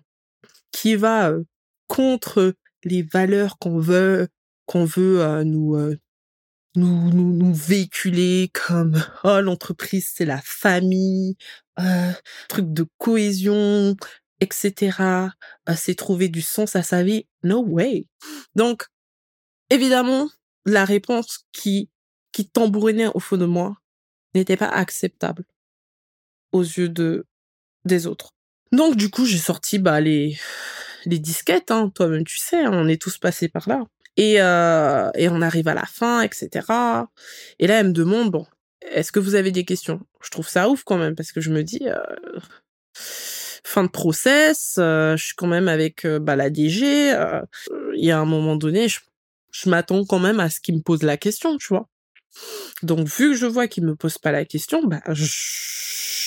qui 0.73 0.97
va 0.97 1.29
euh, 1.29 1.45
contre 1.89 2.55
les 2.85 3.03
valeurs 3.03 3.59
qu'on 3.59 3.79
veut 3.81 4.29
qu'on 4.65 4.87
veut 4.87 5.21
euh, 5.21 5.45
nous, 5.45 5.77
euh, 5.77 5.95
nous, 6.75 7.11
nous 7.13 7.35
nous 7.35 7.53
véhiculer 7.53 8.51
comme 8.55 8.99
oh 9.25 9.43
l'entreprise 9.43 10.11
c'est 10.15 10.25
la 10.25 10.41
famille 10.43 11.37
truc 12.49 12.73
de 12.73 12.87
cohésion 12.97 13.95
etc 14.41 15.29
c'est 15.77 15.97
trouver 15.97 16.29
du 16.29 16.41
sens 16.41 16.77
à 16.77 16.83
sa 16.83 17.03
vie. 17.03 17.27
No 17.43 17.63
way. 17.63 18.07
Donc 18.55 18.87
évidemment 19.69 20.31
la 20.65 20.87
réponse 20.87 21.45
qui 21.53 21.91
qui 22.33 22.49
tambourinait 22.49 23.09
au 23.15 23.21
fond 23.21 23.37
de 23.37 23.45
moi 23.45 23.77
n'était 24.35 24.57
pas 24.57 24.69
acceptable 24.69 25.45
aux 26.55 26.63
yeux 26.63 26.89
de 26.89 27.27
des 27.85 28.07
autres 28.07 28.31
donc 28.73 28.97
du 28.97 29.11
coup 29.11 29.27
j'ai 29.27 29.39
sorti 29.39 29.79
bah 29.79 30.01
les 30.01 30.39
les 31.07 31.19
disquettes, 31.19 31.71
hein, 31.71 31.91
toi-même 31.95 32.25
tu 32.25 32.39
sais, 32.39 32.65
hein, 32.65 32.71
on 32.73 32.89
est 32.89 33.01
tous 33.01 33.19
passés 33.19 33.49
par 33.49 33.69
là. 33.69 33.85
Et, 34.17 34.41
euh, 34.41 35.11
et 35.17 35.29
on 35.29 35.41
arrive 35.43 35.69
à 35.69 35.75
la 35.75 35.87
fin, 35.87 36.23
etc. 36.23 36.49
Et 37.59 37.67
là, 37.67 37.81
elle 37.81 37.89
me 37.89 37.93
demande, 37.93 38.31
bon, 38.31 38.47
est-ce 38.93 39.11
que 39.11 39.19
vous 39.19 39.35
avez 39.35 39.51
des 39.51 39.65
questions? 39.65 40.01
Je 40.23 40.31
trouve 40.31 40.49
ça 40.49 40.69
ouf 40.69 40.85
quand 40.85 40.99
même, 40.99 41.17
parce 41.17 41.33
que 41.33 41.41
je 41.41 41.51
me 41.51 41.65
dis, 41.65 41.89
euh, 41.89 41.99
fin 42.95 43.83
de 43.83 43.89
process, 43.89 44.77
euh, 44.79 45.17
je 45.17 45.25
suis 45.25 45.35
quand 45.35 45.49
même 45.49 45.69
avec 45.69 46.07
bah, 46.07 46.37
la 46.37 46.49
DG, 46.49 47.11
il 47.95 48.05
y 48.05 48.13
a 48.13 48.19
un 48.19 48.25
moment 48.25 48.55
donné, 48.55 48.89
je, 48.89 49.01
je 49.51 49.69
m'attends 49.69 50.05
quand 50.05 50.21
même 50.21 50.39
à 50.39 50.49
ce 50.49 50.61
qu'il 50.61 50.77
me 50.77 50.83
pose 50.83 51.03
la 51.03 51.17
question, 51.17 51.59
tu 51.59 51.69
vois. 51.69 51.89
Donc, 52.83 53.09
vu 53.09 53.31
que 53.31 53.37
je 53.37 53.47
vois 53.47 53.67
qu'il 53.67 53.85
me 53.85 53.97
pose 53.97 54.19
pas 54.19 54.33
la 54.33 54.45
question, 54.45 54.85
bah, 54.85 55.03
je, 55.09 55.25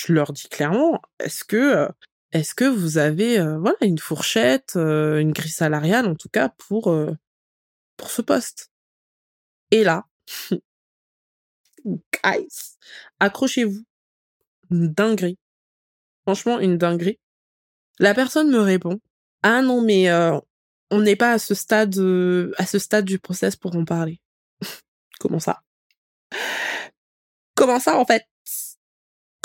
je 0.06 0.12
leur 0.12 0.32
dis 0.32 0.48
clairement, 0.48 1.00
est-ce 1.18 1.44
que, 1.44 2.64
vous 2.68 2.98
avez, 2.98 3.38
voilà, 3.38 3.76
une 3.82 3.98
fourchette, 3.98 4.76
une 4.76 5.32
grille 5.32 5.50
salariale, 5.50 6.06
en 6.06 6.14
tout 6.14 6.28
cas, 6.28 6.50
pour, 6.50 6.94
ce 8.06 8.22
poste? 8.22 8.70
Et 9.70 9.84
là, 9.84 10.06
guys, 11.84 12.76
accrochez-vous. 13.20 13.84
Une 14.70 14.92
dinguerie. 14.92 15.38
Franchement, 16.26 16.58
une 16.60 16.76
dinguerie. 16.76 17.18
La 17.98 18.14
personne 18.14 18.50
me 18.50 18.60
répond, 18.60 19.00
ah 19.42 19.62
non, 19.62 19.82
mais, 19.82 20.10
on 20.90 21.00
n'est 21.00 21.16
pas 21.16 21.32
à 21.32 21.38
ce 21.38 21.54
stade, 21.54 21.96
à 22.58 22.66
ce 22.66 22.78
stade 22.78 23.04
du 23.04 23.18
process 23.18 23.56
pour 23.56 23.74
en 23.76 23.84
parler. 23.84 24.20
Comment 25.20 25.40
ça? 25.40 25.62
Comment 27.54 27.80
ça, 27.80 27.98
en 27.98 28.04
fait? 28.04 28.24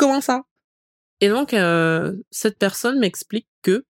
Comment 0.04 0.20
ça? 0.20 0.42
Et 1.22 1.30
donc, 1.30 1.54
euh, 1.54 2.12
cette 2.30 2.60
personne 2.60 3.00
m'explique 3.00 3.48
que 3.62 3.86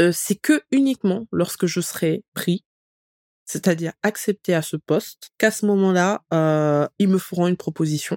euh, 0.00 0.10
c'est 0.10 0.36
que 0.36 0.62
uniquement 0.70 1.26
lorsque 1.32 1.66
je 1.66 1.82
serai 1.82 2.24
pris, 2.32 2.64
c'est-à-dire 3.44 3.92
accepté 4.02 4.54
à 4.54 4.62
ce 4.62 4.78
poste, 4.78 5.32
qu'à 5.36 5.50
ce 5.50 5.66
moment-là, 5.66 6.24
euh, 6.32 6.88
ils 6.98 7.10
me 7.10 7.18
feront 7.18 7.46
une 7.46 7.58
proposition 7.58 8.16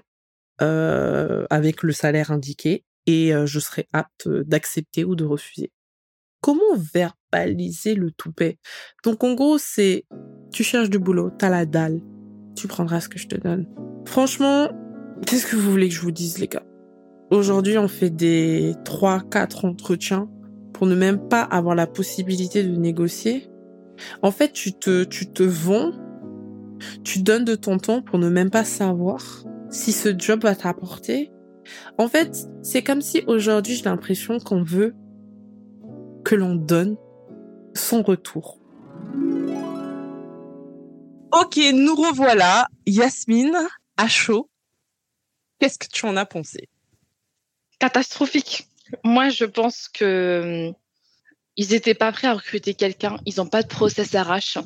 avec 0.60 1.84
le 1.84 1.91
salaire 1.91 2.31
indiqué 2.31 2.86
et 3.07 3.34
je 3.46 3.60
serai 3.60 3.89
apte 3.91 4.29
d'accepter 4.29 5.03
ou 5.03 5.17
de 5.17 5.25
refuser. 5.25 5.74
Comment 6.39 6.77
verbaliser 6.77 7.93
le 7.93 8.12
toupet? 8.12 8.57
Donc 9.03 9.25
en 9.25 9.34
gros, 9.34 9.57
c'est 9.57 10.05
tu 10.53 10.63
cherches 10.63 10.89
du 10.89 10.98
boulot, 10.98 11.29
t'as 11.29 11.50
la 11.50 11.65
dalle, 11.65 12.00
tu 12.55 12.69
prendras 12.69 13.01
ce 13.01 13.10
que 13.10 13.19
je 13.19 13.27
te 13.27 13.36
donne. 13.36 13.67
Franchement, 14.05 14.72
qu'est-ce 15.27 15.46
que 15.46 15.57
vous 15.57 15.69
voulez 15.69 15.89
que 15.89 15.96
je 15.96 16.01
vous 16.01 16.12
dise, 16.12 16.38
les 16.38 16.48
gars? 16.48 16.63
Aujourd'hui, 17.29 17.77
on 17.77 17.89
fait 17.89 18.10
des 18.10 18.74
3-4 18.86 19.65
entretiens 19.65 20.29
pour 20.72 20.88
ne 20.88 20.96
même 20.96 21.27
pas 21.27 21.41
avoir 21.41 21.75
la 21.75 21.86
possibilité 21.86 22.63
de 22.63 22.75
négocier. 22.75 23.50
En 24.22 24.31
fait, 24.31 24.53
tu 24.53 24.72
te, 24.72 25.03
tu 25.03 25.27
te 25.27 25.43
vends, 25.43 25.91
tu 27.03 27.22
donnes 27.22 27.43
de 27.43 27.55
ton 27.55 27.79
temps 27.79 28.01
pour 28.01 28.17
ne 28.17 28.29
même 28.29 28.50
pas 28.50 28.63
savoir 28.63 29.43
si 29.69 29.91
ce 29.91 30.17
job 30.17 30.43
va 30.43 30.55
t'apporter. 30.55 31.31
En 31.98 32.07
fait, 32.07 32.48
c'est 32.62 32.81
comme 32.81 33.01
si 33.01 33.24
aujourd'hui, 33.27 33.75
j'ai 33.75 33.84
l'impression 33.84 34.39
qu'on 34.39 34.63
veut 34.63 34.96
que 36.24 36.36
l'on 36.36 36.55
donne 36.55 36.96
son 37.74 38.03
retour. 38.03 38.60
Ok, 41.34 41.60
nous 41.74 41.96
revoilà. 41.96 42.67
Yasmine, 42.86 43.57
à 43.98 44.07
chaud. 44.07 44.50
Qu'est-ce 45.60 45.77
que 45.77 45.88
tu 45.91 46.05
en 46.05 46.15
as 46.15 46.25
pensé? 46.25 46.69
Catastrophique. 47.79 48.67
Moi, 49.03 49.29
je 49.29 49.46
pense 49.46 49.88
que 49.88 50.67
hum, 50.69 50.75
ils 51.57 51.69
n'étaient 51.69 51.96
pas 51.96 52.12
prêts 52.12 52.27
à 52.27 52.36
recruter 52.36 52.75
quelqu'un. 52.75 53.17
Ils 53.25 53.36
n'ont 53.38 53.48
pas 53.48 53.63
de 53.63 53.67
process 53.67 54.15
RH. 54.15 54.60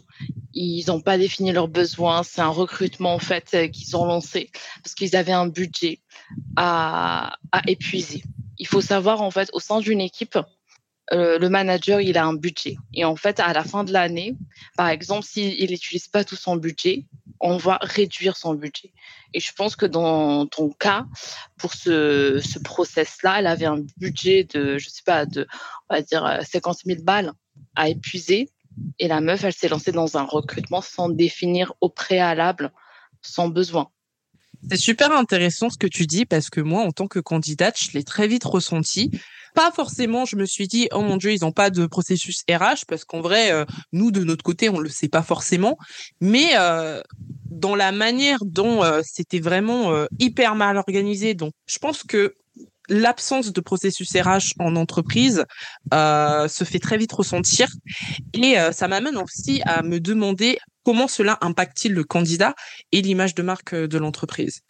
Ils 0.54 0.84
n'ont 0.88 1.00
pas 1.00 1.18
défini 1.18 1.54
leurs 1.54 1.70
besoins. 1.70 2.24
C'est 2.24 2.42
un 2.42 2.50
recrutement 2.50 3.16
en 3.16 3.20
fait 3.20 3.50
euh, 3.54 3.68
qu'ils 3.70 3.96
ont 3.96 4.06
lancé 4.06 4.52
parce 4.84 4.94
qu'ils 4.94 5.16
avaient 5.16 5.32
un 5.32 5.48
budget 5.48 6.00
à, 6.58 7.34
épuiser. 7.66 8.24
Il 8.58 8.68
faut 8.68 8.82
savoir 8.82 9.22
en 9.22 9.32
fait 9.32 9.50
au 9.54 9.62
sein 9.62 9.80
d'une 9.80 10.02
équipe, 10.02 10.38
euh, 11.14 11.40
le 11.40 11.50
manager 11.50 12.02
il 12.02 12.18
a 12.18 12.26
un 12.26 12.34
budget 12.34 12.78
et 12.94 13.06
en 13.06 13.16
fait 13.16 13.40
à 13.40 13.54
la 13.54 13.64
fin 13.64 13.84
de 13.86 13.94
l'année, 13.94 14.36
par 14.76 14.90
exemple, 14.90 15.26
s'il 15.26 15.70
n'utilise 15.70 16.10
pas 16.10 16.26
tout 16.26 16.36
son 16.36 16.58
budget, 16.58 17.06
on 17.42 17.58
va 17.58 17.80
réduire 17.82 18.38
son 18.38 18.54
budget. 18.54 18.94
Et 19.34 19.40
je 19.40 19.52
pense 19.54 19.76
que 19.76 19.86
dans 19.86 20.46
ton 20.46 20.70
cas, 20.70 21.06
pour 21.58 21.74
ce, 21.74 22.40
ce 22.40 22.60
process-là, 22.60 23.40
elle 23.40 23.48
avait 23.48 23.66
un 23.66 23.84
budget 23.98 24.44
de, 24.44 24.78
je 24.78 24.90
sais 24.90 25.04
pas, 25.06 25.26
de, 25.26 25.48
on 25.90 25.96
va 25.96 26.02
dire, 26.02 26.40
50 26.44 26.80
000 26.86 27.02
balles 27.04 27.34
à 27.76 27.90
épuiser. 27.90 28.50
Et 29.00 29.08
la 29.08 29.22
meuf, 29.22 29.44
elle 29.44 29.54
s'est 29.54 29.68
lancée 29.68 29.92
dans 29.92 30.18
un 30.18 30.24
recrutement 30.24 30.82
sans 30.82 31.10
définir 31.10 31.74
au 31.82 31.90
préalable 31.90 32.72
son 33.22 33.50
besoin. 33.50 33.90
C'est 34.70 34.78
super 34.78 35.12
intéressant 35.12 35.70
ce 35.70 35.78
que 35.78 35.88
tu 35.88 36.06
dis 36.06 36.26
parce 36.26 36.50
que 36.50 36.62
moi, 36.62 36.84
en 36.84 36.92
tant 36.92 37.08
que 37.08 37.20
candidate, 37.20 37.78
je 37.80 37.92
l'ai 37.94 38.04
très 38.04 38.28
vite 38.28 38.44
ressenti. 38.44 39.12
Pas 39.56 39.72
forcément, 39.72 40.26
je 40.26 40.36
me 40.36 40.46
suis 40.46 40.68
dit, 40.68 40.88
oh 40.92 41.02
mon 41.02 41.18
Dieu, 41.18 41.34
ils 41.34 41.42
n'ont 41.42 41.52
pas 41.52 41.70
de 41.70 41.86
processus 41.86 42.44
RH 42.50 42.86
parce 42.88 43.06
qu'en 43.06 43.22
vrai, 43.22 43.52
euh, 43.52 43.66
nous, 43.92 44.12
de 44.12 44.24
notre 44.24 44.44
côté, 44.44 44.70
on 44.70 44.80
le 44.80 44.90
sait 44.90 45.10
pas 45.10 45.24
forcément. 45.24 45.78
Mais 46.20 46.52
euh, 46.58 47.02
dans 47.50 47.76
la 47.76 47.92
manière 47.92 48.40
dont 48.46 48.84
euh, 48.84 49.02
c'était 49.04 49.40
vraiment 49.40 49.94
euh, 49.94 50.06
hyper 50.20 50.56
mal 50.56 50.78
organisé, 50.78 51.34
donc 51.34 51.54
je 51.68 51.80
pense 51.80 52.04
que 52.04 52.36
l'absence 52.90 53.54
de 53.54 53.62
processus 53.62 54.12
RH 54.16 54.54
en 54.60 54.76
entreprise 54.76 55.46
euh, 55.94 56.48
se 56.48 56.64
fait 56.64 56.80
très 56.80 56.98
vite 56.98 57.14
ressentir 57.14 57.68
et 58.34 58.60
euh, 58.60 58.72
ça 58.72 58.88
m'amène 58.88 59.18
aussi 59.18 59.62
à 59.66 59.82
me 59.82 60.00
demander 60.00 60.60
comment 60.84 61.08
cela 61.08 61.38
impacte-t-il 61.42 61.94
le 61.94 62.04
candidat 62.04 62.54
et 62.92 63.02
l'image 63.02 63.34
de 63.34 63.44
marque 63.44 63.74
de 63.76 63.98
l'entreprise. 63.98 64.62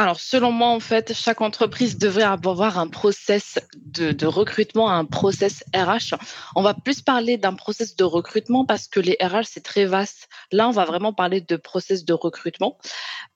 Alors, 0.00 0.20
selon 0.20 0.52
moi, 0.52 0.68
en 0.68 0.78
fait, 0.78 1.12
chaque 1.12 1.40
entreprise 1.40 1.98
devrait 1.98 2.22
avoir 2.22 2.78
un 2.78 2.86
process 2.86 3.58
de, 3.74 4.26
recrutement, 4.26 4.88
un 4.92 5.04
process 5.04 5.64
RH. 5.74 6.14
On 6.54 6.62
va 6.62 6.72
plus 6.72 7.02
parler 7.02 7.36
d'un 7.36 7.54
process 7.54 7.96
de 7.96 8.04
recrutement 8.04 8.64
parce 8.64 8.86
que 8.86 9.00
les 9.00 9.16
RH, 9.20 9.46
c'est 9.46 9.64
très 9.64 9.86
vaste. 9.86 10.28
Là, 10.52 10.68
on 10.68 10.70
va 10.70 10.84
vraiment 10.84 11.12
parler 11.12 11.40
de 11.40 11.56
process 11.56 12.04
de 12.04 12.12
recrutement. 12.12 12.78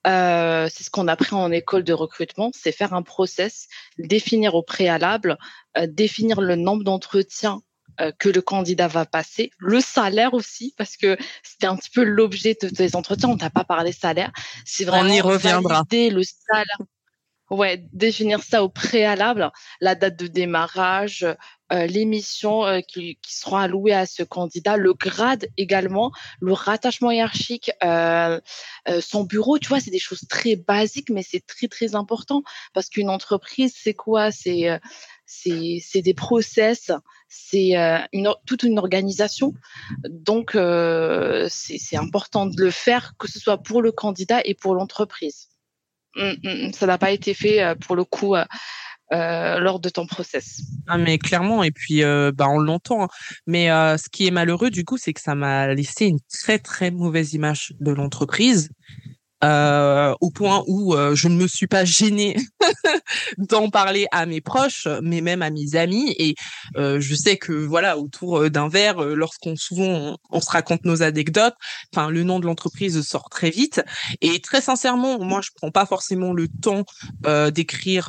Euh, 0.07 0.69
c'est 0.73 0.85
ce 0.85 0.91
qu'on 0.91 1.09
apprend 1.09 1.43
en 1.43 1.51
école 1.51 1.83
de 1.83 1.93
recrutement, 1.93 2.53
c'est 2.55 2.71
faire 2.71 2.95
un 2.95 3.03
process, 3.03 3.67
définir 3.99 4.55
au 4.55 4.63
préalable, 4.63 5.39
euh, 5.77 5.89
définir 5.89 6.41
le 6.41 6.55
nombre 6.55 6.85
d'entretiens 6.85 7.61
que 8.19 8.29
le 8.29 8.43
candidat 8.43 8.89
va 8.89 9.05
passer, 9.07 9.51
le 9.59 9.81
salaire 9.81 10.35
aussi, 10.35 10.75
parce 10.77 10.97
que 10.97 11.17
c'était 11.43 11.67
un 11.67 11.77
petit 11.77 11.91
peu 11.91 12.03
l'objet 12.03 12.57
de 12.61 12.69
tes 12.69 12.97
entretiens. 12.97 13.29
On 13.29 13.37
t'a 13.37 13.51
pas 13.51 13.65
parlé 13.65 13.93
salaire. 13.93 14.33
C'est 14.65 14.85
vraiment 14.85 15.11
On 15.11 15.15
y 15.15 15.21
reviendra. 15.21 15.85
le 15.91 16.23
salaire. 16.23 16.79
Ouais, 17.53 17.85
définir 17.93 18.43
ça 18.43 18.65
au 18.65 18.71
préalable, 18.71 19.51
la 19.83 19.95
date 19.95 20.19
de 20.19 20.27
démarrage, 20.27 21.27
euh, 21.71 21.87
les 21.87 22.07
missions 22.07 22.65
euh, 22.65 22.81
qui, 22.81 23.19
qui 23.21 23.35
seront 23.37 23.59
allouées 23.59 23.93
à 23.93 24.07
ce 24.07 24.23
candidat, 24.23 24.79
le 24.79 24.95
grade 24.95 25.47
également, 25.59 26.13
le 26.41 26.55
rattachement 26.55 27.11
hiérarchique, 27.11 27.71
euh, 27.85 28.41
euh, 28.89 29.03
son 29.03 29.25
bureau, 29.25 29.59
tu 29.59 29.69
vois, 29.69 29.81
c'est 29.81 29.91
des 29.91 29.99
choses 29.99 30.25
très 30.31 30.57
basiques, 30.57 31.11
mais 31.11 31.23
c'est 31.23 31.45
très 31.47 31.69
très 31.69 31.95
important 31.95 32.43
parce 32.73 32.89
qu'une 32.89 33.11
entreprise, 33.11 33.75
c'est 33.77 33.93
quoi? 33.93 34.31
C'est 34.31 34.71
euh, 34.71 34.79
c'est 35.27 35.79
c'est 35.87 36.01
des 36.01 36.15
process, 36.15 36.91
c'est 37.33 37.77
euh, 37.77 37.99
une, 38.13 38.29
toute 38.47 38.63
une 38.63 38.79
organisation. 38.79 39.55
Donc, 40.09 40.55
euh, 40.55 41.47
c'est 41.51 41.97
important 41.97 42.47
de 42.47 42.61
le 42.61 42.71
faire, 42.71 43.15
que 43.19 43.29
ce 43.29 43.39
soit 43.39 43.59
pour 43.59 43.81
le 43.81 43.91
candidat 43.91 44.41
et 44.45 44.55
pour 44.55 44.75
l'entreprise. 44.75 45.49
Mm, 46.17 46.33
mm, 46.43 46.69
mm. 46.69 46.73
Ça 46.73 46.87
n'a 46.87 46.99
pas 46.99 47.11
été 47.11 47.33
fait 47.33 47.63
euh, 47.63 47.75
pour 47.75 47.97
le 47.97 48.05
coup 48.05 48.35
lors 49.11 49.79
de 49.79 49.91
ton 49.91 50.07
process. 50.07 50.63
Ah 50.87 50.97
mais 50.97 51.19
clairement 51.19 51.63
et 51.63 51.71
puis 51.71 52.01
bah 52.01 52.49
on 52.49 52.59
l'entend 52.59 53.05
hein. 53.05 53.09
mais 53.47 53.71
euh, 53.71 53.99
ce 53.99 54.09
qui 54.09 54.27
est 54.27 54.31
malheureux 54.31 54.71
du 54.71 54.87
coup 54.87 54.97
c'est 54.97 55.13
que 55.13 55.21
ça 55.21 55.35
m'a 55.35 55.75
laissé 55.75 56.07
une 56.07 56.19
très 56.33 56.59
très 56.59 56.91
mauvaise 56.91 57.35
image 57.35 57.75
de 57.79 57.93
l'entreprise 57.93 58.71
euh, 59.45 60.15
au 60.21 60.31
point 60.31 60.63
où 60.67 60.95
euh, 60.95 61.15
je 61.15 61.29
ne 61.29 61.35
me 61.35 61.47
suis 61.47 61.67
pas 61.67 61.85
gênée 61.85 62.37
d'en 63.39 63.71
parler 63.71 64.07
à 64.13 64.27
mes 64.27 64.41
proches 64.41 64.87
mais 65.03 65.21
même 65.21 65.43
à 65.43 65.51
mes 65.51 65.75
amis. 65.75 66.15
Et 66.19 66.35
euh, 66.77 67.01
je 67.01 67.15
sais 67.15 67.37
que 67.37 67.53
voilà 67.53 67.99
autour 67.99 68.39
euh, 68.39 68.51
d'un 68.51 68.69
verre 68.69 69.03
euh, 69.03 69.15
lorsqu'on 69.15 69.57
souvent 69.57 70.17
on, 70.31 70.41
se 70.41 70.51
raconte 70.51 70.85
nos 70.85 71.03
anecdotes 71.03 71.55
enfin 71.95 72.11
le 72.11 72.23
nom 72.23 72.41
de 72.41 72.47
l'entreprise 72.47 73.01
sort 73.03 73.29
très 73.31 73.51
vite. 73.51 73.83
Et 74.21 74.41
très 74.41 74.61
sincèrement 74.61 75.19
moi 75.19 75.41
je 75.43 75.51
prends 75.55 75.71
pas 75.71 75.87
forcément 75.87 76.33
le 76.33 76.49
temps 76.49 76.85
euh, 77.27 77.51
d'écrire 77.51 78.07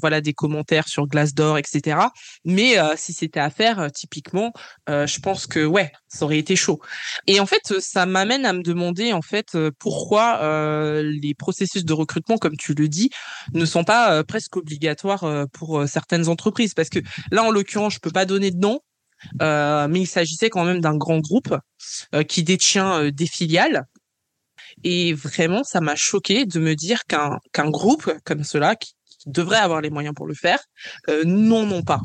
voilà 0.00 0.20
des 0.20 0.32
commentaires 0.32 0.88
sur 0.88 1.06
Glassdoor 1.06 1.58
etc 1.58 1.98
mais 2.44 2.76
si 2.96 3.12
c'était 3.12 3.40
à 3.40 3.50
faire 3.50 3.90
typiquement 3.92 4.52
je 4.88 5.18
pense 5.20 5.46
que 5.46 5.64
ouais 5.64 5.92
ça 6.12 6.24
aurait 6.24 6.38
été 6.38 6.56
chaud 6.56 6.80
et 7.26 7.40
en 7.40 7.46
fait 7.46 7.72
euh, 7.72 7.80
ça 7.80 8.06
m'amène 8.06 8.44
à 8.44 8.52
me 8.52 8.62
demander 8.62 9.12
en 9.12 9.22
fait 9.22 9.54
euh, 9.54 9.70
pourquoi 9.78 10.40
euh, 10.42 11.02
les 11.02 11.34
processus 11.34 11.84
de 11.84 11.92
recrutement 11.92 12.38
comme 12.38 12.56
tu 12.56 12.74
le 12.74 12.88
dis 12.88 13.10
ne 13.54 13.64
sont 13.64 13.84
pas 13.84 14.12
euh, 14.12 14.22
presque 14.22 14.56
obligatoires 14.56 15.24
euh, 15.24 15.46
pour 15.52 15.80
euh, 15.80 15.86
certaines 15.86 16.28
entreprises 16.28 16.74
parce 16.74 16.90
que 16.90 16.98
là 17.30 17.42
en 17.42 17.50
l'occurrence 17.50 17.94
je 17.94 18.00
peux 18.00 18.10
pas 18.10 18.26
donner 18.26 18.50
de 18.50 18.58
nom 18.58 18.80
mais 19.40 20.00
il 20.00 20.06
s'agissait 20.06 20.50
quand 20.50 20.64
même 20.64 20.80
d'un 20.80 20.96
grand 20.96 21.20
groupe 21.20 21.56
qui 22.26 22.42
détient 22.42 23.08
des 23.10 23.28
filiales. 23.28 23.86
Et 24.82 25.12
vraiment, 25.12 25.62
ça 25.62 25.80
m'a 25.80 25.94
choqué 25.94 26.44
de 26.44 26.58
me 26.58 26.74
dire 26.74 27.04
qu'un 27.04 27.38
qu'un 27.52 27.70
groupe 27.70 28.12
comme 28.24 28.42
cela, 28.42 28.74
devrait 29.26 29.58
avoir 29.58 29.80
les 29.80 29.90
moyens 29.90 30.14
pour 30.14 30.26
le 30.26 30.34
faire, 30.34 30.60
euh, 31.08 31.24
n'en 31.24 31.70
ont 31.70 31.82
pas. 31.82 32.00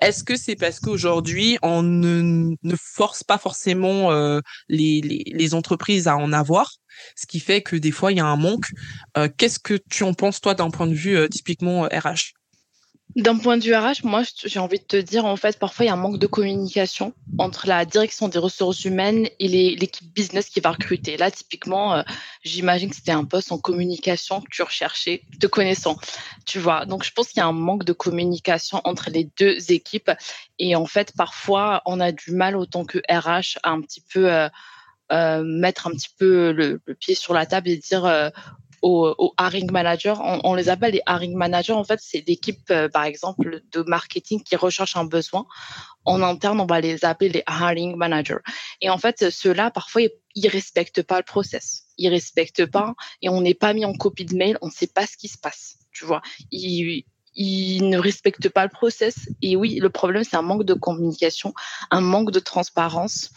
Est-ce 0.00 0.24
que 0.24 0.36
c'est 0.36 0.56
parce 0.56 0.80
qu'aujourd'hui, 0.80 1.58
on 1.62 1.82
ne, 1.82 2.54
force 2.76 3.24
pas 3.24 3.38
forcément 3.38 4.10
les, 4.68 5.00
les, 5.00 5.24
les 5.26 5.54
entreprises 5.54 6.08
à 6.08 6.16
en 6.16 6.32
avoir 6.32 6.70
ce 7.16 7.26
qui 7.26 7.40
fait 7.40 7.62
que 7.62 7.76
des 7.76 7.90
fois 7.90 8.12
il 8.12 8.18
y 8.18 8.20
a 8.20 8.26
un 8.26 8.36
manque. 8.36 8.66
Euh, 9.16 9.28
qu'est-ce 9.36 9.58
que 9.58 9.78
tu 9.90 10.04
en 10.04 10.14
penses 10.14 10.40
toi 10.40 10.54
d'un 10.54 10.70
point 10.70 10.86
de 10.86 10.94
vue 10.94 11.16
euh, 11.16 11.28
typiquement 11.28 11.82
RH 11.82 11.86
euh, 11.86 12.41
d'un 13.16 13.36
point 13.36 13.56
de 13.56 13.64
vue 13.64 13.74
RH, 13.74 14.04
moi, 14.04 14.22
j'ai 14.44 14.58
envie 14.58 14.78
de 14.78 14.84
te 14.84 14.96
dire, 14.96 15.24
en 15.24 15.36
fait, 15.36 15.58
parfois, 15.58 15.84
il 15.84 15.88
y 15.88 15.90
a 15.90 15.94
un 15.94 15.96
manque 15.96 16.18
de 16.18 16.26
communication 16.26 17.12
entre 17.38 17.66
la 17.66 17.84
direction 17.84 18.28
des 18.28 18.38
ressources 18.38 18.84
humaines 18.84 19.28
et 19.38 19.48
l'équipe 19.48 20.12
business 20.12 20.48
qui 20.48 20.60
va 20.60 20.72
recruter. 20.72 21.16
Là, 21.16 21.30
typiquement, 21.30 22.02
j'imagine 22.42 22.90
que 22.90 22.96
c'était 22.96 23.12
un 23.12 23.24
poste 23.24 23.52
en 23.52 23.58
communication 23.58 24.40
que 24.40 24.48
tu 24.50 24.62
recherchais, 24.62 25.22
te 25.40 25.46
connaissant, 25.46 25.96
tu 26.46 26.58
vois. 26.58 26.86
Donc, 26.86 27.04
je 27.04 27.12
pense 27.12 27.28
qu'il 27.28 27.38
y 27.38 27.42
a 27.42 27.46
un 27.46 27.52
manque 27.52 27.84
de 27.84 27.92
communication 27.92 28.80
entre 28.84 29.10
les 29.10 29.30
deux 29.38 29.72
équipes. 29.72 30.10
Et 30.58 30.74
en 30.76 30.86
fait, 30.86 31.12
parfois, 31.16 31.82
on 31.86 32.00
a 32.00 32.12
du 32.12 32.32
mal, 32.32 32.56
autant 32.56 32.84
que 32.84 32.98
RH, 33.10 33.58
à 33.62 33.70
un 33.70 33.80
petit 33.82 34.02
peu 34.12 34.48
euh, 35.12 35.44
mettre 35.44 35.86
un 35.86 35.90
petit 35.90 36.08
peu 36.18 36.52
le, 36.52 36.80
pied 36.94 37.14
sur 37.14 37.34
la 37.34 37.44
table 37.44 37.68
et 37.68 37.76
dire 37.76 38.06
euh, 38.06 38.30
aux, 38.82 39.14
aux, 39.16 39.34
hiring 39.40 39.70
managers, 39.70 40.14
on, 40.18 40.54
les 40.54 40.68
appelle 40.68 40.92
les 40.92 41.02
hiring 41.08 41.34
managers, 41.34 41.72
en 41.72 41.84
fait, 41.84 42.00
c'est 42.02 42.24
l'équipe, 42.26 42.70
euh, 42.70 42.88
par 42.88 43.04
exemple, 43.04 43.62
de 43.70 43.82
marketing 43.82 44.42
qui 44.42 44.56
recherche 44.56 44.96
un 44.96 45.04
besoin. 45.04 45.46
En 46.04 46.20
interne, 46.20 46.60
on 46.60 46.66
va 46.66 46.80
les 46.80 47.04
appeler 47.04 47.30
les 47.30 47.44
hiring 47.48 47.96
managers. 47.96 48.40
Et 48.80 48.90
en 48.90 48.98
fait, 48.98 49.30
ceux-là, 49.30 49.70
parfois, 49.70 50.02
ils 50.34 50.48
respectent 50.48 51.02
pas 51.02 51.18
le 51.18 51.24
process. 51.24 51.84
Ils 51.96 52.08
respectent 52.08 52.66
pas 52.66 52.94
et 53.20 53.28
on 53.28 53.40
n'est 53.40 53.54
pas 53.54 53.72
mis 53.72 53.84
en 53.84 53.92
copie 53.92 54.24
de 54.24 54.34
mail, 54.34 54.58
on 54.62 54.66
ne 54.66 54.72
sait 54.72 54.88
pas 54.88 55.06
ce 55.06 55.16
qui 55.16 55.28
se 55.28 55.38
passe. 55.38 55.76
Tu 55.92 56.04
vois, 56.04 56.22
ils, 56.50 57.04
ils 57.34 57.88
ne 57.88 57.98
respectent 57.98 58.48
pas 58.48 58.64
le 58.64 58.70
process. 58.70 59.28
Et 59.42 59.56
oui, 59.56 59.78
le 59.80 59.90
problème, 59.90 60.24
c'est 60.24 60.36
un 60.36 60.42
manque 60.42 60.64
de 60.64 60.74
communication, 60.74 61.54
un 61.90 62.00
manque 62.00 62.30
de 62.30 62.40
transparence 62.40 63.30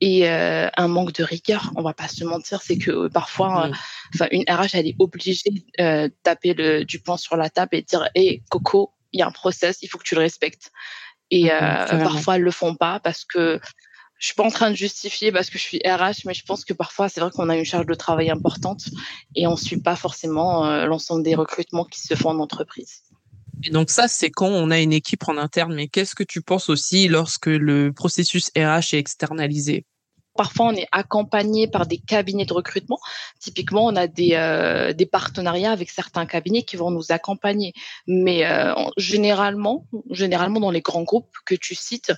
et 0.00 0.28
euh, 0.28 0.68
un 0.76 0.88
manque 0.88 1.12
de 1.12 1.24
rigueur. 1.24 1.72
On 1.76 1.82
va 1.82 1.92
pas 1.92 2.08
se 2.08 2.24
mentir, 2.24 2.62
c'est 2.62 2.78
que 2.78 2.90
euh, 2.90 3.08
parfois, 3.08 3.66
euh, 3.66 3.72
enfin, 4.14 4.28
une 4.30 4.44
RH, 4.48 4.74
elle 4.74 4.86
est 4.86 4.96
obligée 4.98 5.50
de 5.78 6.12
taper 6.22 6.54
le, 6.54 6.84
du 6.84 7.00
poing 7.00 7.16
sur 7.16 7.36
la 7.36 7.50
table 7.50 7.76
et 7.76 7.82
dire, 7.82 8.08
hé, 8.14 8.42
Coco, 8.50 8.92
il 9.12 9.20
y 9.20 9.22
a 9.22 9.26
un 9.26 9.32
process, 9.32 9.78
il 9.82 9.88
faut 9.88 9.98
que 9.98 10.04
tu 10.04 10.14
le 10.14 10.20
respectes. 10.20 10.70
Et 11.30 11.50
parfois, 11.50 12.36
elles 12.36 12.42
le 12.42 12.50
font 12.50 12.74
pas 12.74 13.00
parce 13.00 13.24
que 13.24 13.60
je 14.18 14.26
suis 14.26 14.34
pas 14.34 14.44
en 14.44 14.50
train 14.50 14.70
de 14.70 14.76
justifier 14.76 15.30
parce 15.30 15.50
que 15.50 15.58
je 15.58 15.62
suis 15.62 15.78
RH, 15.84 16.24
mais 16.24 16.32
je 16.34 16.42
pense 16.44 16.64
que 16.64 16.72
parfois, 16.72 17.08
c'est 17.08 17.20
vrai 17.20 17.30
qu'on 17.30 17.50
a 17.50 17.56
une 17.56 17.66
charge 17.66 17.86
de 17.86 17.94
travail 17.94 18.30
importante 18.30 18.84
et 19.34 19.46
on 19.46 19.56
suit 19.56 19.80
pas 19.80 19.94
forcément 19.94 20.86
l'ensemble 20.86 21.22
des 21.22 21.34
recrutements 21.34 21.84
qui 21.84 22.00
se 22.00 22.14
font 22.14 22.30
en 22.30 22.38
entreprise. 22.38 23.02
Et 23.64 23.70
donc 23.70 23.90
ça, 23.90 24.08
c'est 24.08 24.30
quand 24.30 24.48
on 24.48 24.70
a 24.70 24.80
une 24.80 24.92
équipe 24.92 25.28
en 25.28 25.36
interne. 25.36 25.74
Mais 25.74 25.88
qu'est-ce 25.88 26.14
que 26.14 26.24
tu 26.24 26.42
penses 26.42 26.68
aussi 26.68 27.08
lorsque 27.08 27.46
le 27.46 27.92
processus 27.92 28.50
RH 28.56 28.94
est 28.94 28.98
externalisé? 28.98 29.84
Parfois, 30.36 30.66
on 30.66 30.74
est 30.74 30.86
accompagné 30.92 31.66
par 31.66 31.88
des 31.88 31.98
cabinets 31.98 32.44
de 32.44 32.52
recrutement. 32.52 33.00
Typiquement, 33.40 33.86
on 33.86 33.96
a 33.96 34.06
des, 34.06 34.34
euh, 34.34 34.94
partenariats 35.10 35.72
avec 35.72 35.90
certains 35.90 36.26
cabinets 36.26 36.62
qui 36.62 36.76
vont 36.76 36.92
nous 36.92 37.10
accompagner. 37.10 37.72
Mais 38.06 38.46
euh, 38.46 38.72
généralement, 38.96 39.88
généralement 40.10 40.60
dans 40.60 40.70
les 40.70 40.80
grands 40.80 41.02
groupes 41.02 41.34
que 41.44 41.56
tu 41.56 41.74
cites, 41.74 42.12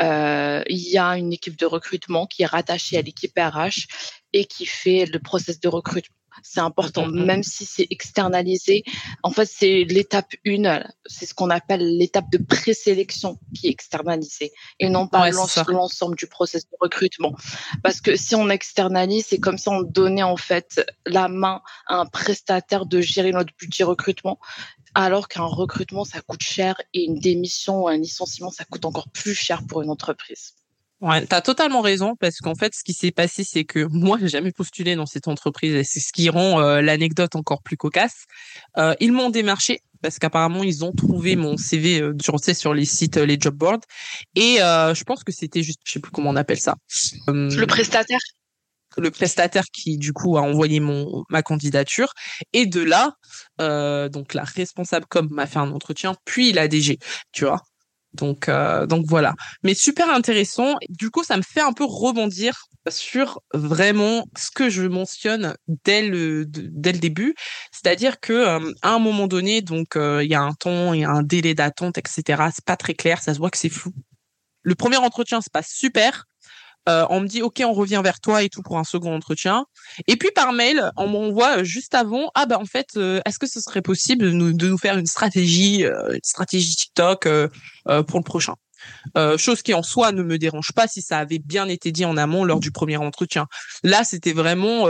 euh, 0.00 0.64
il 0.68 0.80
y 0.80 0.98
a 0.98 1.16
une 1.16 1.32
équipe 1.32 1.56
de 1.56 1.66
recrutement 1.66 2.26
qui 2.26 2.42
est 2.42 2.46
rattachée 2.46 2.98
à 2.98 3.02
l'équipe 3.02 3.38
RH 3.38 3.86
et 4.32 4.46
qui 4.46 4.66
fait 4.66 5.06
le 5.06 5.20
process 5.20 5.60
de 5.60 5.68
recrutement 5.68 6.19
c'est 6.42 6.60
important, 6.60 7.06
mmh, 7.06 7.20
mmh. 7.20 7.24
même 7.24 7.42
si 7.42 7.64
c'est 7.64 7.86
externalisé. 7.90 8.84
En 9.22 9.30
fait, 9.30 9.46
c'est 9.46 9.84
l'étape 9.84 10.32
une, 10.44 10.84
c'est 11.06 11.26
ce 11.26 11.34
qu'on 11.34 11.50
appelle 11.50 11.96
l'étape 11.98 12.30
de 12.30 12.38
présélection 12.38 13.38
qui 13.54 13.68
est 13.68 13.70
externalisée 13.70 14.52
et 14.78 14.88
non 14.88 15.06
pas 15.06 15.30
l'ensemble 15.30 16.16
du 16.16 16.26
processus 16.26 16.68
de 16.70 16.76
recrutement. 16.80 17.34
Parce 17.82 18.00
que 18.00 18.16
si 18.16 18.34
on 18.34 18.48
externalise, 18.48 19.26
c'est 19.28 19.38
comme 19.38 19.58
si 19.58 19.68
on 19.68 19.82
donnait 19.82 20.22
en 20.22 20.36
fait 20.36 20.80
la 21.06 21.28
main 21.28 21.62
à 21.86 21.96
un 21.96 22.06
prestataire 22.06 22.86
de 22.86 23.00
gérer 23.00 23.32
notre 23.32 23.52
budget 23.58 23.84
recrutement 23.84 24.38
alors 24.94 25.28
qu'un 25.28 25.44
recrutement, 25.44 26.04
ça 26.04 26.20
coûte 26.20 26.42
cher 26.42 26.80
et 26.94 27.04
une 27.04 27.18
démission 27.18 27.84
ou 27.84 27.88
un 27.88 27.96
licenciement, 27.96 28.50
ça 28.50 28.64
coûte 28.64 28.84
encore 28.84 29.08
plus 29.10 29.34
cher 29.34 29.62
pour 29.66 29.82
une 29.82 29.90
entreprise. 29.90 30.54
Ouais, 31.00 31.24
t'as 31.24 31.40
totalement 31.40 31.80
raison 31.80 32.14
parce 32.14 32.38
qu'en 32.38 32.54
fait, 32.54 32.74
ce 32.74 32.84
qui 32.84 32.92
s'est 32.92 33.10
passé, 33.10 33.42
c'est 33.42 33.64
que 33.64 33.86
moi, 33.90 34.18
j'ai 34.20 34.28
jamais 34.28 34.52
postulé 34.52 34.96
dans 34.96 35.06
cette 35.06 35.28
entreprise 35.28 35.74
et 35.74 35.84
c'est 35.84 36.00
ce 36.00 36.12
qui 36.12 36.28
rend 36.28 36.60
euh, 36.60 36.82
l'anecdote 36.82 37.36
encore 37.36 37.62
plus 37.62 37.76
cocasse. 37.76 38.24
Euh, 38.76 38.94
ils 39.00 39.12
m'ont 39.12 39.30
démarché 39.30 39.80
parce 40.02 40.18
qu'apparemment 40.18 40.62
ils 40.62 40.82
ont 40.82 40.92
trouvé 40.92 41.36
mon 41.36 41.58
CV 41.58 42.00
euh, 42.00 42.14
sur, 42.22 42.40
sur 42.40 42.72
les 42.72 42.86
sites, 42.86 43.16
les 43.16 43.36
job 43.38 43.54
boards 43.54 43.80
et 44.34 44.56
je 44.56 45.04
pense 45.04 45.24
que 45.24 45.32
c'était 45.32 45.62
juste, 45.62 45.80
je 45.84 45.92
sais 45.92 46.00
plus 46.00 46.10
comment 46.10 46.30
on 46.30 46.36
appelle 46.36 46.60
ça. 46.60 46.76
le 47.28 47.64
prestataire. 47.66 48.20
Le 48.96 49.10
prestataire 49.10 49.64
qui 49.72 49.98
du 49.98 50.12
coup 50.12 50.36
a 50.36 50.40
envoyé 50.40 50.80
mon 50.80 51.22
ma 51.28 51.42
candidature 51.42 52.12
et 52.52 52.66
de 52.66 52.80
là, 52.80 53.12
donc 54.08 54.34
la 54.34 54.42
responsable 54.42 55.06
comme 55.06 55.28
m'a 55.30 55.46
fait 55.46 55.58
un 55.58 55.70
entretien, 55.70 56.14
puis 56.24 56.52
la 56.52 56.66
DG, 56.66 56.98
tu 57.30 57.44
vois. 57.44 57.62
Donc, 58.14 58.48
euh, 58.48 58.86
donc 58.86 59.06
voilà. 59.06 59.34
Mais 59.62 59.74
super 59.74 60.10
intéressant. 60.10 60.74
Du 60.88 61.10
coup, 61.10 61.24
ça 61.24 61.36
me 61.36 61.42
fait 61.42 61.60
un 61.60 61.72
peu 61.72 61.84
rebondir 61.84 62.66
sur 62.88 63.40
vraiment 63.52 64.24
ce 64.36 64.50
que 64.50 64.70
je 64.70 64.82
mentionne 64.82 65.54
dès 65.84 66.02
le 66.02 66.46
dès 66.46 66.92
le 66.92 66.98
début, 66.98 67.34
c'est-à-dire 67.72 68.20
que 68.20 68.32
euh, 68.32 68.72
à 68.82 68.90
un 68.94 68.98
moment 68.98 69.26
donné, 69.26 69.62
donc 69.62 69.96
euh, 69.96 70.24
il 70.24 70.30
y 70.30 70.34
a 70.34 70.40
un 70.40 70.52
temps, 70.54 70.94
il 70.94 71.00
y 71.00 71.04
a 71.04 71.10
un 71.10 71.22
délai 71.22 71.54
d'attente, 71.54 71.98
etc. 71.98 72.50
C'est 72.54 72.64
pas 72.64 72.76
très 72.76 72.94
clair, 72.94 73.22
ça 73.22 73.34
se 73.34 73.38
voit 73.38 73.50
que 73.50 73.58
c'est 73.58 73.68
flou. 73.68 73.92
Le 74.62 74.74
premier 74.74 74.96
entretien 74.96 75.40
se 75.40 75.50
passe 75.50 75.70
super. 75.70 76.26
Euh, 76.88 77.06
on 77.10 77.20
me 77.20 77.26
dit 77.26 77.42
ok 77.42 77.62
on 77.64 77.74
revient 77.74 78.00
vers 78.02 78.20
toi 78.20 78.42
et 78.42 78.48
tout 78.48 78.62
pour 78.62 78.78
un 78.78 78.84
second 78.84 79.14
entretien 79.14 79.66
et 80.06 80.16
puis 80.16 80.30
par 80.34 80.54
mail 80.54 80.90
on 80.96 81.08
m'envoie 81.08 81.58
euh, 81.58 81.64
juste 81.64 81.94
avant 81.94 82.30
ah 82.34 82.46
bah 82.46 82.58
en 82.58 82.64
fait 82.64 82.88
euh, 82.96 83.20
est-ce 83.26 83.38
que 83.38 83.46
ce 83.46 83.60
serait 83.60 83.82
possible 83.82 84.24
de 84.24 84.30
nous, 84.30 84.54
de 84.54 84.66
nous 84.66 84.78
faire 84.78 84.96
une 84.96 85.06
stratégie 85.06 85.82
une 85.82 86.20
stratégie 86.24 86.74
TikTok 86.74 87.28
pour 88.06 88.18
le 88.18 88.24
prochain? 88.24 88.54
Chose 89.36 89.60
qui 89.60 89.74
en 89.74 89.82
soi 89.82 90.12
ne 90.12 90.22
me 90.22 90.38
dérange 90.38 90.72
pas 90.74 90.88
si 90.88 91.02
ça 91.02 91.18
avait 91.18 91.38
bien 91.38 91.68
été 91.68 91.92
dit 91.92 92.06
en 92.06 92.16
amont 92.16 92.44
lors 92.44 92.60
du 92.60 92.70
premier 92.70 92.96
entretien. 92.96 93.46
Là, 93.82 94.04
c'était 94.04 94.32
vraiment 94.32 94.86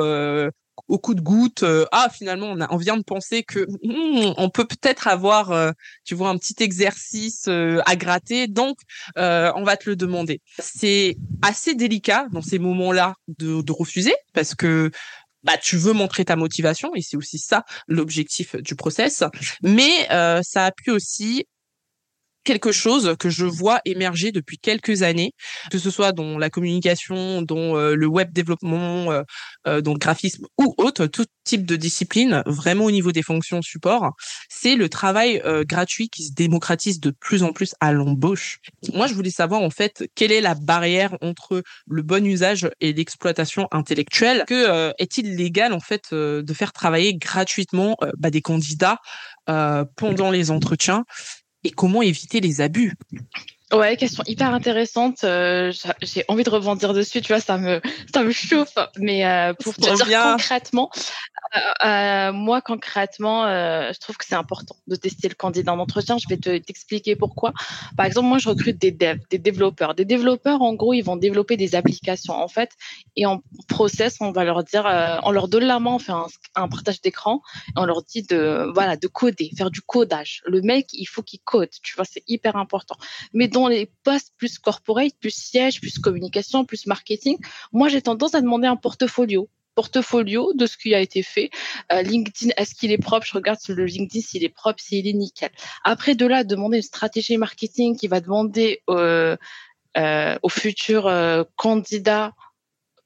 au 0.88 0.98
coup 0.98 1.14
de 1.14 1.20
goutte, 1.20 1.62
euh, 1.62 1.86
ah 1.92 2.08
finalement 2.12 2.46
on, 2.46 2.60
a, 2.60 2.72
on 2.72 2.76
vient 2.76 2.96
de 2.96 3.02
penser 3.02 3.42
que 3.42 3.66
hmm, 3.82 4.34
on 4.36 4.50
peut 4.50 4.64
peut-être 4.64 5.08
avoir, 5.08 5.52
euh, 5.52 5.72
tu 6.04 6.14
vois, 6.14 6.28
un 6.28 6.38
petit 6.38 6.62
exercice 6.62 7.46
euh, 7.48 7.80
à 7.86 7.96
gratter, 7.96 8.46
donc 8.46 8.78
on 9.16 9.62
va 9.64 9.76
te 9.76 9.88
le 9.88 9.96
demander. 9.96 10.40
C'est 10.58 11.16
assez 11.42 11.74
délicat 11.74 12.26
dans 12.32 12.42
ces 12.42 12.58
moments-là 12.58 13.14
de, 13.38 13.62
de 13.62 13.72
refuser 13.72 14.14
parce 14.32 14.54
que 14.54 14.90
bah 15.42 15.56
tu 15.56 15.76
veux 15.76 15.94
montrer 15.94 16.24
ta 16.24 16.36
motivation 16.36 16.90
et 16.94 17.00
c'est 17.00 17.16
aussi 17.16 17.38
ça 17.38 17.64
l'objectif 17.88 18.56
du 18.56 18.74
process, 18.74 19.24
mais 19.62 20.06
ça 20.42 20.66
a 20.66 20.72
pu 20.72 20.90
aussi 20.90 21.46
quelque 22.44 22.72
chose 22.72 23.14
que 23.18 23.30
je 23.30 23.44
vois 23.44 23.80
émerger 23.84 24.32
depuis 24.32 24.58
quelques 24.58 25.02
années, 25.02 25.32
que 25.70 25.78
ce 25.78 25.90
soit 25.90 26.12
dans 26.12 26.38
la 26.38 26.50
communication, 26.50 27.42
dans 27.42 27.76
euh, 27.76 27.94
le 27.94 28.06
web 28.06 28.32
développement, 28.32 29.12
euh, 29.12 29.22
euh, 29.66 29.80
dans 29.80 29.92
le 29.92 29.98
graphisme 29.98 30.46
ou 30.58 30.74
autre, 30.78 31.06
tout 31.06 31.26
type 31.44 31.66
de 31.66 31.76
discipline, 31.76 32.42
vraiment 32.46 32.84
au 32.84 32.90
niveau 32.90 33.12
des 33.12 33.22
fonctions 33.22 33.60
support, 33.62 34.12
c'est 34.48 34.76
le 34.76 34.88
travail 34.88 35.42
gratuit 35.66 36.08
qui 36.08 36.24
se 36.24 36.32
démocratise 36.32 37.00
de 37.00 37.10
plus 37.10 37.42
en 37.42 37.52
plus 37.52 37.74
à 37.80 37.92
l'embauche. 37.92 38.58
Moi, 38.94 39.06
je 39.06 39.14
voulais 39.14 39.30
savoir 39.30 39.60
en 39.62 39.70
fait 39.70 40.04
quelle 40.14 40.32
est 40.32 40.40
la 40.40 40.54
barrière 40.54 41.16
entre 41.22 41.62
le 41.88 42.02
bon 42.02 42.24
usage 42.24 42.68
et 42.80 42.92
l'exploitation 42.92 43.66
intellectuelle? 43.72 44.44
Que 44.46 44.92
est-il 44.98 45.34
légal 45.34 45.72
en 45.72 45.80
fait 45.80 46.12
de 46.12 46.54
faire 46.54 46.72
travailler 46.72 47.14
gratuitement 47.14 47.96
bah, 48.18 48.30
des 48.30 48.42
candidats 48.42 48.98
pendant 49.46 50.30
les 50.30 50.50
entretiens? 50.52 51.04
Et 51.64 51.70
comment 51.70 52.02
éviter 52.02 52.40
les 52.40 52.60
abus? 52.60 52.94
Ouais, 53.72 53.96
question 53.96 54.24
hyper 54.26 54.52
intéressante. 54.52 55.22
Euh, 55.22 55.72
j'ai 56.02 56.24
envie 56.26 56.42
de 56.42 56.50
rebondir 56.50 56.92
dessus, 56.92 57.20
tu 57.20 57.32
vois, 57.32 57.40
ça 57.40 57.56
me, 57.56 57.80
ça 58.12 58.22
me 58.24 58.32
chauffe. 58.32 58.74
Mais 58.98 59.24
euh, 59.24 59.54
pour 59.54 59.74
te 59.74 60.04
dire 60.06 60.22
concrètement, 60.32 60.90
euh, 61.84 62.32
moi, 62.32 62.62
concrètement, 62.62 63.44
je 63.46 63.98
trouve 64.00 64.16
que 64.16 64.24
c'est 64.26 64.34
important 64.34 64.74
de 64.88 64.96
tester 64.96 65.28
le 65.28 65.34
candidat 65.34 65.72
en 65.72 65.78
entretien. 65.78 66.18
Je 66.18 66.28
vais 66.28 66.36
te 66.36 66.58
t'expliquer 66.58 67.14
pourquoi. 67.14 67.52
Par 67.96 68.06
exemple, 68.06 68.26
moi, 68.26 68.38
je 68.38 68.48
recrute 68.48 68.80
des 68.80 68.90
devs, 68.90 69.20
des 69.30 69.38
développeurs. 69.38 69.94
Des 69.94 70.04
développeurs, 70.04 70.62
en 70.62 70.74
gros, 70.74 70.92
ils 70.92 71.02
vont 71.02 71.16
développer 71.16 71.56
des 71.56 71.76
applications, 71.76 72.34
en 72.34 72.48
fait. 72.48 72.70
Et 73.14 73.26
en 73.26 73.40
process, 73.68 74.16
on 74.20 74.32
va 74.32 74.42
leur 74.42 74.64
dire, 74.64 74.84
on 75.22 75.30
leur 75.30 75.46
donne 75.46 75.64
la 75.64 75.78
main, 75.78 75.92
on 75.92 75.98
fait 76.00 76.12
un, 76.12 76.26
un 76.56 76.68
partage 76.68 77.00
d'écran, 77.02 77.40
et 77.68 77.72
on 77.76 77.84
leur 77.84 78.02
dit 78.02 78.22
de, 78.24 78.68
voilà, 78.74 78.96
de 78.96 79.06
coder, 79.06 79.50
faire 79.56 79.70
du 79.70 79.80
codage. 79.80 80.42
Le 80.44 80.60
mec, 80.60 80.88
il 80.92 81.06
faut 81.06 81.22
qu'il 81.22 81.40
code. 81.40 81.70
Tu 81.82 81.94
vois, 81.94 82.04
c'est 82.04 82.24
hyper 82.26 82.56
important. 82.56 82.96
Mais 83.32 83.46
les 83.68 83.90
postes 84.04 84.32
plus 84.36 84.58
corporate, 84.58 85.12
plus 85.20 85.34
siège, 85.34 85.80
plus 85.80 85.98
communication, 85.98 86.64
plus 86.64 86.86
marketing, 86.86 87.38
moi, 87.72 87.88
j'ai 87.88 88.02
tendance 88.02 88.34
à 88.34 88.40
demander 88.40 88.66
un 88.66 88.76
portfolio 88.76 89.48
portfolio 89.74 90.52
de 90.54 90.66
ce 90.66 90.76
qui 90.76 90.94
a 90.94 91.00
été 91.00 91.22
fait. 91.22 91.50
Euh, 91.92 92.02
LinkedIn, 92.02 92.52
est-ce 92.56 92.74
qu'il 92.74 92.92
est 92.92 92.98
propre? 92.98 93.26
Je 93.26 93.34
regarde 93.34 93.60
sur 93.60 93.74
le 93.74 93.84
LinkedIn 93.84 94.20
s'il 94.20 94.44
est 94.44 94.48
propre, 94.50 94.80
s'il 94.82 95.06
est 95.06 95.12
nickel. 95.12 95.50
Après 95.84 96.14
de 96.14 96.26
là, 96.26 96.44
demander 96.44 96.78
une 96.78 96.82
stratégie 96.82 97.36
marketing 97.36 97.96
qui 97.96 98.08
va 98.08 98.20
demander 98.20 98.82
euh, 98.90 99.36
euh, 99.96 100.36
aux 100.42 100.48
futurs 100.48 101.06
euh, 101.06 101.44
candidats 101.56 102.32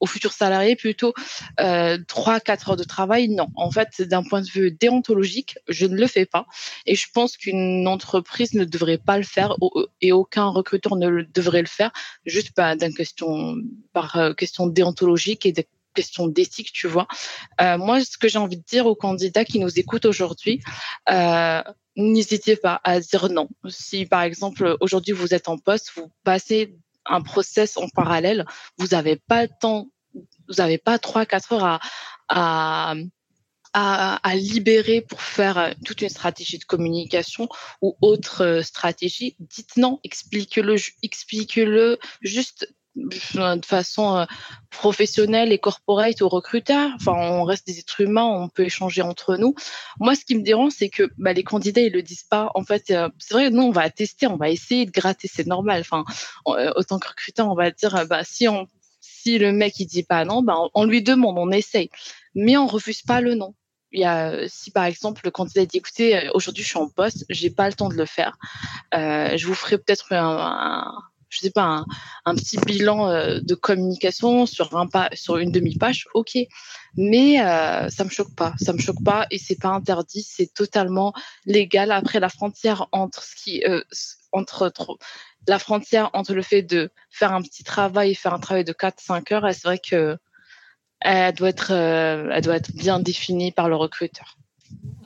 aux 0.04 0.06
futurs 0.06 0.34
salariés 0.34 0.76
plutôt 0.76 1.14
euh, 1.60 1.96
3-4 1.96 2.70
heures 2.70 2.76
de 2.76 2.84
travail, 2.84 3.28
non. 3.28 3.48
En 3.56 3.70
fait, 3.70 4.02
d'un 4.02 4.22
point 4.22 4.42
de 4.42 4.46
vue 4.46 4.70
déontologique, 4.70 5.56
je 5.66 5.86
ne 5.86 5.96
le 5.96 6.06
fais 6.06 6.26
pas. 6.26 6.44
Et 6.84 6.94
je 6.94 7.06
pense 7.12 7.38
qu'une 7.38 7.88
entreprise 7.88 8.52
ne 8.52 8.64
devrait 8.64 8.98
pas 8.98 9.16
le 9.16 9.24
faire 9.24 9.56
et 10.02 10.12
aucun 10.12 10.48
recruteur 10.48 10.96
ne 10.96 11.22
devrait 11.22 11.62
le 11.62 11.68
faire, 11.68 11.90
juste 12.26 12.50
bah, 12.54 12.76
question, 12.94 13.56
par 13.94 14.16
euh, 14.16 14.34
question 14.34 14.66
déontologique 14.66 15.46
et 15.46 15.52
de 15.52 15.64
question 15.94 16.26
d'éthique, 16.26 16.70
tu 16.72 16.86
vois. 16.86 17.06
Euh, 17.62 17.78
moi, 17.78 18.04
ce 18.04 18.18
que 18.18 18.28
j'ai 18.28 18.38
envie 18.38 18.58
de 18.58 18.64
dire 18.64 18.84
aux 18.84 18.96
candidats 18.96 19.46
qui 19.46 19.58
nous 19.58 19.78
écoutent 19.78 20.04
aujourd'hui, 20.04 20.60
euh, 21.08 21.62
n'hésitez 21.96 22.56
pas 22.56 22.82
à 22.84 23.00
dire 23.00 23.30
non. 23.30 23.48
Si, 23.68 24.04
par 24.04 24.22
exemple, 24.22 24.76
aujourd'hui, 24.80 25.14
vous 25.14 25.32
êtes 25.32 25.48
en 25.48 25.56
poste, 25.56 25.92
vous 25.96 26.10
passez 26.24 26.76
un 27.06 27.22
process 27.22 27.76
en 27.76 27.88
parallèle, 27.88 28.44
vous 28.78 28.88
n'avez 28.88 29.16
pas 29.16 29.42
le 29.42 29.50
temps, 29.60 29.88
vous 30.48 30.54
n'avez 30.58 30.78
pas 30.78 30.96
3-4 30.96 31.54
heures 31.54 31.80
à, 32.28 32.94
libérer 34.34 35.00
pour 35.00 35.20
faire 35.20 35.74
toute 35.84 36.02
une 36.02 36.08
stratégie 36.08 36.58
de 36.58 36.64
communication 36.64 37.48
ou 37.82 37.96
autre 38.00 38.60
stratégie, 38.62 39.36
dites 39.40 39.76
non, 39.76 40.00
expliquez-le, 40.04 40.76
expliquez-le 41.02 41.98
juste 42.22 42.68
de 42.96 43.66
façon 43.66 44.16
euh, 44.16 44.24
professionnelle 44.70 45.52
et 45.52 45.58
corporate 45.58 46.22
aux 46.22 46.28
recruteurs. 46.28 46.90
Enfin, 46.96 47.12
on 47.12 47.44
reste 47.44 47.66
des 47.66 47.78
êtres 47.78 48.00
humains, 48.00 48.24
on 48.24 48.48
peut 48.48 48.64
échanger 48.64 49.02
entre 49.02 49.36
nous. 49.36 49.54
Moi, 49.98 50.14
ce 50.14 50.24
qui 50.24 50.36
me 50.36 50.42
dérange, 50.42 50.72
c'est 50.76 50.88
que 50.88 51.10
bah, 51.18 51.32
les 51.32 51.42
candidats, 51.42 51.80
ils 51.80 51.92
le 51.92 52.02
disent 52.02 52.24
pas. 52.24 52.50
En 52.54 52.62
fait, 52.64 52.90
euh, 52.90 53.08
c'est 53.18 53.34
vrai, 53.34 53.50
nous, 53.50 53.62
on 53.62 53.70
va 53.70 53.90
tester, 53.90 54.26
on 54.26 54.36
va 54.36 54.48
essayer 54.50 54.86
de 54.86 54.92
gratter, 54.92 55.28
c'est 55.32 55.46
normal. 55.46 55.80
Enfin, 55.80 56.04
euh, 56.48 56.72
autant 56.76 56.98
que 56.98 57.08
recruteur, 57.08 57.50
on 57.50 57.54
va 57.54 57.70
dire, 57.70 58.06
bah, 58.08 58.22
si 58.24 58.48
on, 58.48 58.68
si 59.24 59.38
le 59.38 59.52
mec 59.52 59.80
il 59.80 59.86
dit 59.86 60.02
pas 60.02 60.24
non, 60.24 60.42
bah, 60.42 60.56
on, 60.74 60.84
lui 60.84 61.02
demande, 61.02 61.38
on 61.38 61.50
essaye, 61.50 61.90
mais 62.34 62.56
on 62.56 62.66
refuse 62.66 63.02
pas 63.02 63.20
le 63.20 63.34
non. 63.34 63.54
Il 63.92 64.00
y 64.00 64.04
a, 64.04 64.48
si 64.48 64.70
par 64.70 64.84
exemple 64.84 65.22
le 65.24 65.30
candidat 65.30 65.64
dit 65.66 65.78
écoutez, 65.78 66.28
aujourd'hui 66.34 66.62
je 66.62 66.68
suis 66.68 66.78
en 66.78 66.88
poste, 66.88 67.24
j'ai 67.30 67.50
pas 67.50 67.68
le 67.68 67.74
temps 67.74 67.88
de 67.88 67.94
le 67.94 68.06
faire, 68.06 68.36
euh, 68.94 69.36
je 69.36 69.46
vous 69.46 69.54
ferai 69.54 69.78
peut-être 69.78 70.12
un, 70.12 70.36
un 70.36 70.92
je 71.34 71.40
sais 71.40 71.50
pas, 71.50 71.84
un, 72.24 72.34
petit 72.36 72.58
bilan 72.58 73.08
euh, 73.08 73.40
de 73.40 73.54
communication 73.54 74.46
sur 74.46 74.76
un 74.76 74.86
pas, 74.86 75.08
sur 75.14 75.38
une 75.38 75.50
demi-page, 75.50 76.06
ok. 76.14 76.38
Mais 76.96 77.40
euh, 77.40 77.88
ça 77.90 78.04
me 78.04 78.10
choque 78.10 78.34
pas, 78.36 78.54
ça 78.60 78.72
me 78.72 78.78
choque 78.78 79.02
pas 79.04 79.26
et 79.32 79.38
c'est 79.38 79.60
pas 79.60 79.70
interdit, 79.70 80.22
c'est 80.22 80.54
totalement 80.54 81.12
légal. 81.44 81.90
Après 81.90 82.20
la 82.20 82.28
frontière 82.28 82.86
entre 82.92 83.24
ce 83.24 83.34
qui, 83.34 83.64
euh, 83.64 83.82
entre 84.34 84.72
la 85.46 85.58
frontière 85.58 86.10
entre 86.12 86.34
le 86.34 86.42
fait 86.42 86.62
de 86.62 86.90
faire 87.10 87.32
un 87.32 87.42
petit 87.42 87.64
travail 87.64 88.10
et 88.10 88.14
faire 88.14 88.34
un 88.34 88.40
travail 88.40 88.64
de 88.64 88.72
4-5 88.72 89.32
heures, 89.32 89.46
c'est 89.52 89.64
vrai 89.64 89.78
que 89.78 90.18
elle 91.00 91.34
doit 91.34 91.50
être, 91.50 91.72
euh, 91.72 92.30
elle 92.32 92.42
doit 92.42 92.56
être 92.56 92.72
bien 92.74 92.98
définie 92.98 93.52
par 93.52 93.68
le 93.68 93.76
recruteur. 93.76 94.36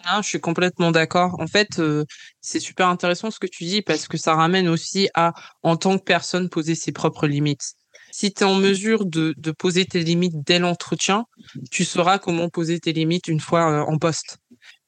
Ah, 0.05 0.21
je 0.23 0.29
suis 0.29 0.41
complètement 0.41 0.93
d'accord. 0.93 1.41
En 1.41 1.49
fait, 1.49 1.81
euh, 1.81 2.05
c'est 2.41 2.61
super 2.61 2.87
intéressant 2.89 3.31
ce 3.31 3.41
que 3.41 3.49
tu 3.49 3.65
dis 3.65 3.83
parce 3.83 4.07
que 4.07 4.17
ça 4.17 4.35
ramène 4.35 4.69
aussi 4.69 5.09
à, 5.15 5.35
en 5.63 5.77
tant 5.77 5.99
que 5.99 6.05
personne, 6.05 6.49
poser 6.49 6.77
ses 6.77 6.93
propres 6.93 7.27
limites. 7.27 7.75
Si 8.13 8.33
tu 8.33 8.43
es 8.43 8.47
en 8.47 8.55
mesure 8.55 9.05
de, 9.05 9.35
de, 9.37 9.51
poser 9.51 9.85
tes 9.85 10.03
limites 10.03 10.43
dès 10.47 10.61
l'entretien, 10.61 11.27
tu 11.71 11.85
sauras 11.85 12.19
comment 12.19 12.49
poser 12.49 12.79
tes 12.79 12.93
limites 12.93 13.29
une 13.29 13.41
fois 13.41 13.71
euh, 13.71 13.81
en 13.81 13.99
poste. 13.99 14.39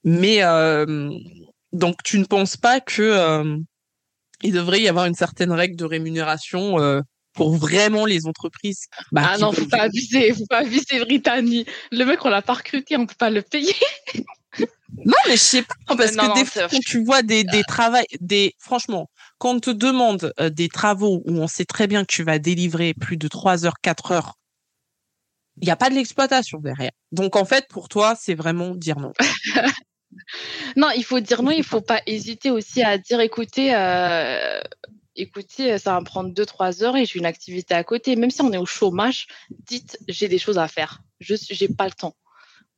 Mais 0.05 0.41
donc, 1.73 2.03
tu 2.03 2.19
ne 2.19 2.25
penses 2.25 2.57
pas 2.57 2.81
que 2.81 3.61
il 4.43 4.53
devrait 4.53 4.81
y 4.81 4.89
avoir 4.89 5.07
une 5.07 5.15
certaine 5.15 5.53
règle 5.53 5.77
de 5.77 5.85
rémunération 5.85 7.03
pour 7.35 7.55
vraiment 7.55 8.07
les 8.07 8.27
entreprises. 8.27 8.87
Bah, 9.13 9.31
ah 9.33 9.39
non, 9.39 9.53
faut 9.53 9.67
pas 9.67 9.83
abuser, 9.83 10.33
faut 10.35 10.47
pas 10.47 10.59
abuser 10.59 11.01
Brittany. 11.01 11.67
Le 11.93 12.05
mec, 12.05 12.25
on 12.25 12.29
l'a 12.29 12.43
pas 12.43 12.55
recruté, 12.55 12.97
on 12.97 13.07
peut 13.07 13.15
pas 13.19 13.31
le 13.31 13.43
payer. 13.43 13.75
Non, 15.05 15.17
mais 15.29 15.37
je 15.37 15.43
sais 15.43 15.63
pas, 15.63 15.97
parce 15.97 16.15
non, 16.15 16.25
que 16.25 16.29
non, 16.29 16.35
des 16.35 16.45
fois, 16.45 16.69
quand 16.69 16.81
tu 16.85 17.03
vois 17.03 17.23
des, 17.23 17.45
des 17.45 17.63
travaux, 17.63 17.99
des, 18.21 18.55
franchement, 18.59 19.09
quand 19.39 19.55
on 19.55 19.61
te 19.61 19.71
demande 19.71 20.33
euh, 20.41 20.51
des 20.51 20.69
travaux 20.69 21.23
où 21.25 21.39
on 21.39 21.47
sait 21.47 21.65
très 21.65 21.87
bien 21.87 22.03
que 22.03 22.13
tu 22.13 22.25
vas 22.25 22.39
délivrer 22.39 22.93
plus 22.93 23.17
de 23.17 23.29
3 23.29 23.65
heures, 23.65 23.81
4 23.81 24.13
heures, 24.13 24.35
il 25.63 25.67
n'y 25.67 25.71
a 25.71 25.77
pas 25.77 25.91
de 25.91 25.95
l'exploitation 25.95 26.59
derrière. 26.59 26.91
Donc, 27.13 27.37
en 27.37 27.45
fait, 27.45 27.67
pour 27.69 27.89
toi, 27.89 28.15
c'est 28.19 28.35
vraiment 28.35 28.75
dire 28.75 28.99
non. 28.99 29.13
non, 30.77 30.91
il 30.97 31.05
faut 31.05 31.21
dire 31.21 31.43
non, 31.43 31.51
il 31.51 31.65
faut 31.65 31.81
pas 31.81 32.03
hésiter 32.07 32.51
aussi 32.51 32.83
à 32.83 32.99
dire, 32.99 33.21
écoutez, 33.21 33.75
euh, 33.75 34.61
écoutez, 35.17 35.79
ça 35.79 35.95
va 35.95 36.01
me 36.01 36.05
prendre 36.05 36.31
2-3 36.31 36.83
heures 36.83 36.97
et 36.97 37.05
j'ai 37.05 37.19
une 37.19 37.27
activité 37.27 37.75
à 37.75 37.85
côté. 37.85 38.17
Même 38.17 38.31
si 38.31 38.43
on 38.43 38.53
est 38.53 38.59
au 38.59 38.67
chômage, 38.67 39.27
dites, 39.67 39.99
j'ai 40.09 40.29
des 40.29 40.39
choses 40.39 40.59
à 40.59 40.69
faire. 40.69 41.03
Je 41.21 41.35
j'ai 41.39 41.69
pas 41.69 41.87
le 41.87 41.93
temps 41.93 42.15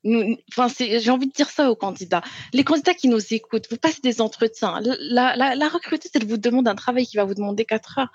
enfin, 0.04 0.68
j'ai 0.78 1.10
envie 1.10 1.26
de 1.26 1.32
dire 1.32 1.50
ça 1.50 1.70
aux 1.70 1.76
candidats. 1.76 2.22
Les 2.52 2.64
candidats 2.64 2.94
qui 2.94 3.08
nous 3.08 3.20
écoutent, 3.32 3.68
vous 3.70 3.76
passez 3.76 4.00
des 4.02 4.20
entretiens. 4.20 4.80
La, 4.82 5.36
la, 5.36 5.54
la 5.54 5.68
recruteuse, 5.68 6.10
elle 6.14 6.26
vous 6.26 6.36
demande 6.36 6.68
un 6.68 6.74
travail 6.74 7.06
qui 7.06 7.16
va 7.16 7.24
vous 7.24 7.34
demander 7.34 7.64
quatre 7.64 7.98
heures. 7.98 8.12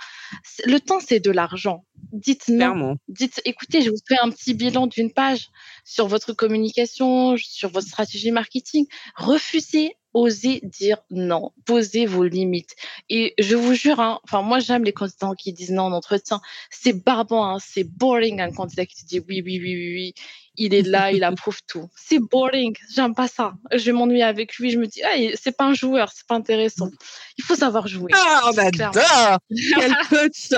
Le 0.65 0.79
temps, 0.79 0.99
c'est 0.99 1.19
de 1.19 1.31
l'argent. 1.31 1.85
Dites 2.11 2.47
non. 2.49 2.57
Clairement. 2.57 2.95
Dites, 3.07 3.41
écoutez, 3.45 3.81
je 3.81 3.89
vous 3.89 3.97
fais 4.07 4.17
un 4.21 4.29
petit 4.29 4.53
bilan 4.53 4.87
d'une 4.87 5.11
page 5.11 5.49
sur 5.85 6.07
votre 6.07 6.33
communication, 6.33 7.35
sur 7.37 7.69
votre 7.69 7.87
stratégie 7.87 8.31
marketing. 8.31 8.85
Refusez 9.15 9.95
osez 10.17 10.61
dire 10.63 10.97
non, 11.11 11.51
posez 11.65 12.05
vos 12.05 12.23
limites. 12.23 12.75
Et 13.09 13.33
je 13.37 13.55
vous 13.55 13.73
jure, 13.73 13.99
hein, 13.99 14.19
enfin 14.23 14.41
moi 14.41 14.59
j'aime 14.59 14.83
les 14.83 14.93
candidats 14.93 15.33
qui 15.37 15.53
disent 15.53 15.71
non 15.71 15.83
en 15.83 15.91
entretien. 15.91 16.41
C'est 16.71 16.93
barbant, 16.93 17.45
hein, 17.45 17.57
c'est 17.63 17.83
boring 17.83 18.41
un 18.41 18.51
candidat 18.51 18.85
qui 18.85 19.03
te 19.03 19.07
dit 19.07 19.19
oui, 19.19 19.41
oui, 19.45 19.59
oui, 19.61 19.75
oui, 19.75 19.93
oui. 19.93 20.13
Il 20.59 20.73
est 20.73 20.81
là, 20.81 21.11
il 21.11 21.23
approuve 21.23 21.59
tout. 21.67 21.87
C'est 21.95 22.17
boring, 22.17 22.75
j'aime 22.95 23.13
pas 23.13 23.27
ça. 23.27 23.53
Je 23.71 23.91
m'ennuie 23.91 24.23
avec 24.23 24.55
lui, 24.55 24.71
je 24.71 24.79
me 24.79 24.87
dis, 24.87 25.03
ah, 25.03 25.15
c'est 25.39 25.55
pas 25.55 25.65
un 25.65 25.75
joueur, 25.75 26.11
c'est 26.11 26.25
pas 26.25 26.33
intéressant. 26.33 26.89
Il 27.37 27.43
faut 27.43 27.55
savoir 27.55 27.87
jouer. 27.87 28.11
Ah, 28.15 28.49
on 28.51 28.57
adore 28.57 29.39
Quel 29.75 29.95
coach 30.09 30.49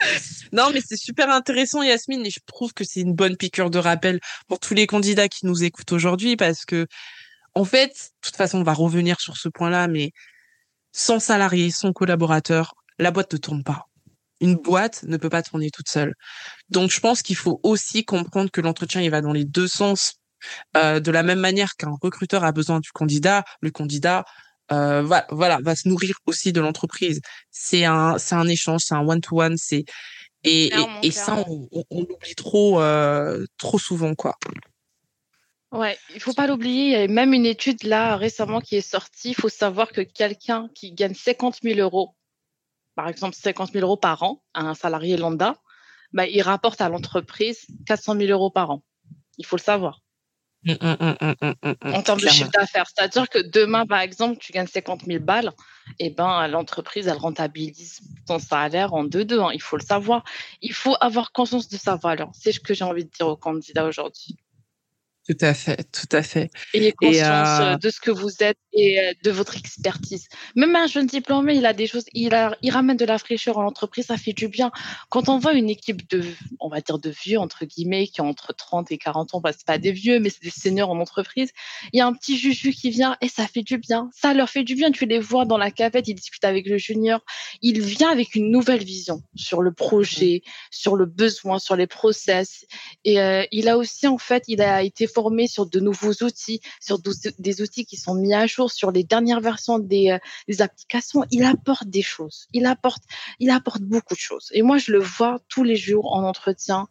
non, 0.52 0.70
mais 0.72 0.80
c'est 0.86 0.96
super 0.96 1.30
intéressant, 1.30 1.82
Yasmine, 1.82 2.24
et 2.26 2.30
je 2.30 2.40
trouve 2.46 2.72
que 2.72 2.84
c'est 2.84 3.00
une 3.00 3.14
bonne 3.14 3.36
piqûre 3.36 3.70
de 3.70 3.78
rappel 3.78 4.20
pour 4.46 4.60
tous 4.60 4.74
les 4.74 4.86
candidats 4.86 5.28
qui 5.28 5.46
nous 5.46 5.64
écoutent 5.64 5.92
aujourd'hui, 5.92 6.36
parce 6.36 6.64
que 6.64 6.86
en 7.58 7.64
fait, 7.64 7.88
de 7.88 8.28
toute 8.28 8.36
façon, 8.36 8.58
on 8.58 8.62
va 8.62 8.72
revenir 8.72 9.20
sur 9.20 9.36
ce 9.36 9.48
point-là, 9.48 9.88
mais 9.88 10.12
sans 10.92 11.18
salarié, 11.18 11.70
sans 11.72 11.92
collaborateur, 11.92 12.74
la 12.98 13.10
boîte 13.10 13.32
ne 13.32 13.38
tourne 13.38 13.64
pas. 13.64 13.88
Une 14.40 14.54
boîte 14.54 15.02
ne 15.02 15.16
peut 15.16 15.28
pas 15.28 15.42
tourner 15.42 15.70
toute 15.70 15.88
seule. 15.88 16.14
Donc, 16.68 16.92
je 16.92 17.00
pense 17.00 17.20
qu'il 17.22 17.34
faut 17.34 17.58
aussi 17.64 18.04
comprendre 18.04 18.50
que 18.52 18.60
l'entretien, 18.60 19.00
il 19.00 19.10
va 19.10 19.20
dans 19.20 19.32
les 19.32 19.44
deux 19.44 19.66
sens. 19.66 20.14
Euh, 20.76 21.00
de 21.00 21.10
la 21.10 21.24
même 21.24 21.40
manière 21.40 21.74
qu'un 21.76 21.96
recruteur 22.00 22.44
a 22.44 22.52
besoin 22.52 22.78
du 22.78 22.92
candidat, 22.92 23.42
le 23.60 23.72
candidat 23.72 24.24
euh, 24.70 25.02
va, 25.02 25.26
voilà, 25.30 25.58
va 25.60 25.74
se 25.74 25.88
nourrir 25.88 26.14
aussi 26.26 26.52
de 26.52 26.60
l'entreprise. 26.60 27.20
C'est 27.50 27.84
un, 27.84 28.18
c'est 28.18 28.36
un 28.36 28.46
échange, 28.46 28.82
c'est 28.84 28.94
un 28.94 29.04
one-to-one, 29.04 29.56
c'est 29.56 29.84
et, 30.44 30.68
clairement, 30.68 31.00
et, 31.02 31.08
et 31.08 31.10
ça, 31.10 31.44
on, 31.48 31.68
on, 31.72 31.82
on 31.90 32.00
l'oublie 32.02 32.36
trop, 32.36 32.80
euh, 32.80 33.44
trop 33.56 33.80
souvent, 33.80 34.14
quoi. 34.14 34.36
Ouais, 35.72 35.98
il 36.14 36.20
faut 36.20 36.32
pas 36.32 36.46
l'oublier. 36.46 36.86
Il 36.86 36.92
y 36.92 36.94
a 36.96 37.08
même 37.08 37.34
une 37.34 37.44
étude 37.44 37.82
là 37.84 38.16
récemment 38.16 38.60
qui 38.60 38.76
est 38.76 38.80
sortie. 38.80 39.30
Il 39.30 39.34
faut 39.34 39.48
savoir 39.48 39.92
que 39.92 40.00
quelqu'un 40.00 40.68
qui 40.74 40.92
gagne 40.92 41.14
50 41.14 41.58
000 41.62 41.78
euros, 41.80 42.16
par 42.94 43.08
exemple 43.08 43.36
50 43.36 43.72
000 43.72 43.84
euros 43.84 43.96
par 43.96 44.22
an, 44.22 44.42
un 44.54 44.74
salarié 44.74 45.16
lambda, 45.16 45.56
bah, 46.12 46.26
il 46.26 46.40
rapporte 46.40 46.80
à 46.80 46.88
l'entreprise 46.88 47.66
400 47.86 48.16
000 48.16 48.30
euros 48.30 48.50
par 48.50 48.70
an. 48.70 48.82
Il 49.36 49.44
faut 49.44 49.56
le 49.56 49.62
savoir. 49.62 50.00
Mmh, 50.64 50.72
mmh, 50.72 51.52
mmh, 51.62 51.94
en 51.94 52.02
termes 52.02 52.20
de 52.20 52.28
chiffre 52.28 52.50
d'affaires. 52.50 52.86
C'est-à-dire 52.88 53.28
que 53.28 53.38
demain, 53.38 53.86
par 53.86 54.00
exemple, 54.00 54.38
tu 54.40 54.52
gagnes 54.52 54.66
50 54.66 55.04
000 55.04 55.22
balles, 55.22 55.52
et 56.00 56.06
eh 56.06 56.10
ben, 56.10 56.48
l'entreprise, 56.48 57.06
elle 57.06 57.16
rentabilise 57.16 58.00
ton 58.26 58.38
salaire 58.38 58.92
en 58.92 59.04
deux-deux. 59.04 59.40
Hein. 59.40 59.50
Il 59.54 59.62
faut 59.62 59.76
le 59.76 59.84
savoir. 59.84 60.24
Il 60.60 60.72
faut 60.72 60.96
avoir 61.00 61.32
conscience 61.32 61.68
de 61.68 61.76
sa 61.76 61.96
valeur. 61.96 62.30
C'est 62.34 62.52
ce 62.52 62.60
que 62.60 62.74
j'ai 62.74 62.84
envie 62.84 63.04
de 63.04 63.10
dire 63.10 63.28
aux 63.28 63.36
candidats 63.36 63.86
aujourd'hui. 63.86 64.36
Tout 65.28 65.36
à 65.44 65.52
fait, 65.52 65.84
tout 65.92 66.16
à 66.16 66.22
fait. 66.22 66.50
Ayez 66.72 66.92
conscience 66.92 67.60
euh, 67.60 67.76
de 67.76 67.90
ce 67.90 68.00
que 68.00 68.10
vous 68.10 68.42
êtes 68.42 68.56
et 68.78 69.00
euh, 69.00 69.12
de 69.24 69.30
votre 69.30 69.56
expertise. 69.56 70.28
Même 70.54 70.74
un 70.76 70.86
jeune 70.86 71.06
diplômé, 71.06 71.56
il 71.56 71.66
a 71.66 71.72
des 71.72 71.86
choses, 71.86 72.04
il, 72.14 72.32
ramène 72.70 72.96
de 72.96 73.04
la 73.04 73.18
fraîcheur 73.18 73.58
en 73.58 73.66
entreprise, 73.66 74.06
ça 74.06 74.16
fait 74.16 74.32
du 74.32 74.48
bien. 74.48 74.70
Quand 75.08 75.28
on 75.28 75.38
voit 75.38 75.52
une 75.52 75.68
équipe 75.68 76.08
de, 76.08 76.22
on 76.60 76.68
va 76.68 76.80
dire 76.80 76.98
de 76.98 77.10
vieux, 77.10 77.38
entre 77.38 77.64
guillemets, 77.64 78.06
qui 78.06 78.20
ont 78.20 78.28
entre 78.28 78.54
30 78.54 78.92
et 78.92 78.98
40 78.98 79.34
ans, 79.34 79.40
bah, 79.40 79.52
c'est 79.52 79.66
pas 79.66 79.78
des 79.78 79.92
vieux, 79.92 80.20
mais 80.20 80.30
c'est 80.30 80.42
des 80.42 80.50
seniors 80.50 80.90
en 80.90 81.00
entreprise, 81.00 81.50
il 81.92 81.98
y 81.98 82.00
a 82.00 82.06
un 82.06 82.12
petit 82.12 82.38
juju 82.38 82.72
qui 82.72 82.90
vient 82.90 83.16
et 83.20 83.28
ça 83.28 83.46
fait 83.46 83.62
du 83.62 83.78
bien. 83.78 84.10
Ça 84.14 84.34
leur 84.34 84.48
fait 84.48 84.62
du 84.62 84.74
bien. 84.74 84.90
Tu 84.92 85.06
les 85.06 85.18
vois 85.18 85.44
dans 85.44 85.58
la 85.58 85.70
cafette, 85.70 86.06
ils 86.08 86.14
discutent 86.14 86.44
avec 86.44 86.66
le 86.66 86.78
junior. 86.78 87.20
Il 87.62 87.80
vient 87.82 88.10
avec 88.10 88.34
une 88.34 88.50
nouvelle 88.50 88.84
vision 88.84 89.22
sur 89.34 89.62
le 89.62 89.72
projet, 89.72 90.42
sur 90.70 90.96
le 90.96 91.06
besoin, 91.06 91.58
sur 91.58 91.76
les 91.76 91.86
process. 91.86 92.64
Et 93.04 93.20
euh, 93.20 93.44
il 93.50 93.68
a 93.68 93.76
aussi, 93.76 94.06
en 94.06 94.18
fait, 94.18 94.44
il 94.46 94.62
a 94.62 94.82
été 94.82 95.06
formé 95.06 95.46
sur 95.48 95.66
de 95.66 95.80
nouveaux 95.80 96.12
outils, 96.22 96.60
sur 96.80 96.98
des 97.38 97.62
outils 97.62 97.84
qui 97.84 97.96
sont 97.96 98.14
mis 98.14 98.34
à 98.34 98.46
jour, 98.46 98.67
sur 98.68 98.90
les 98.90 99.04
dernières 99.04 99.40
versions 99.40 99.78
des, 99.78 100.10
euh, 100.10 100.18
des 100.48 100.62
applications. 100.62 101.24
Il 101.30 101.44
apporte 101.44 101.88
des 101.88 102.02
choses. 102.02 102.46
Il 102.52 102.66
apporte, 102.66 103.02
il 103.38 103.50
apporte 103.50 103.82
beaucoup 103.82 104.14
de 104.14 104.20
choses. 104.20 104.48
Et 104.52 104.62
moi, 104.62 104.78
je 104.78 104.92
le 104.92 104.98
vois 104.98 105.38
tous 105.48 105.64
les 105.64 105.76
jours 105.76 106.12
en 106.12 106.22
entretien 106.22 106.88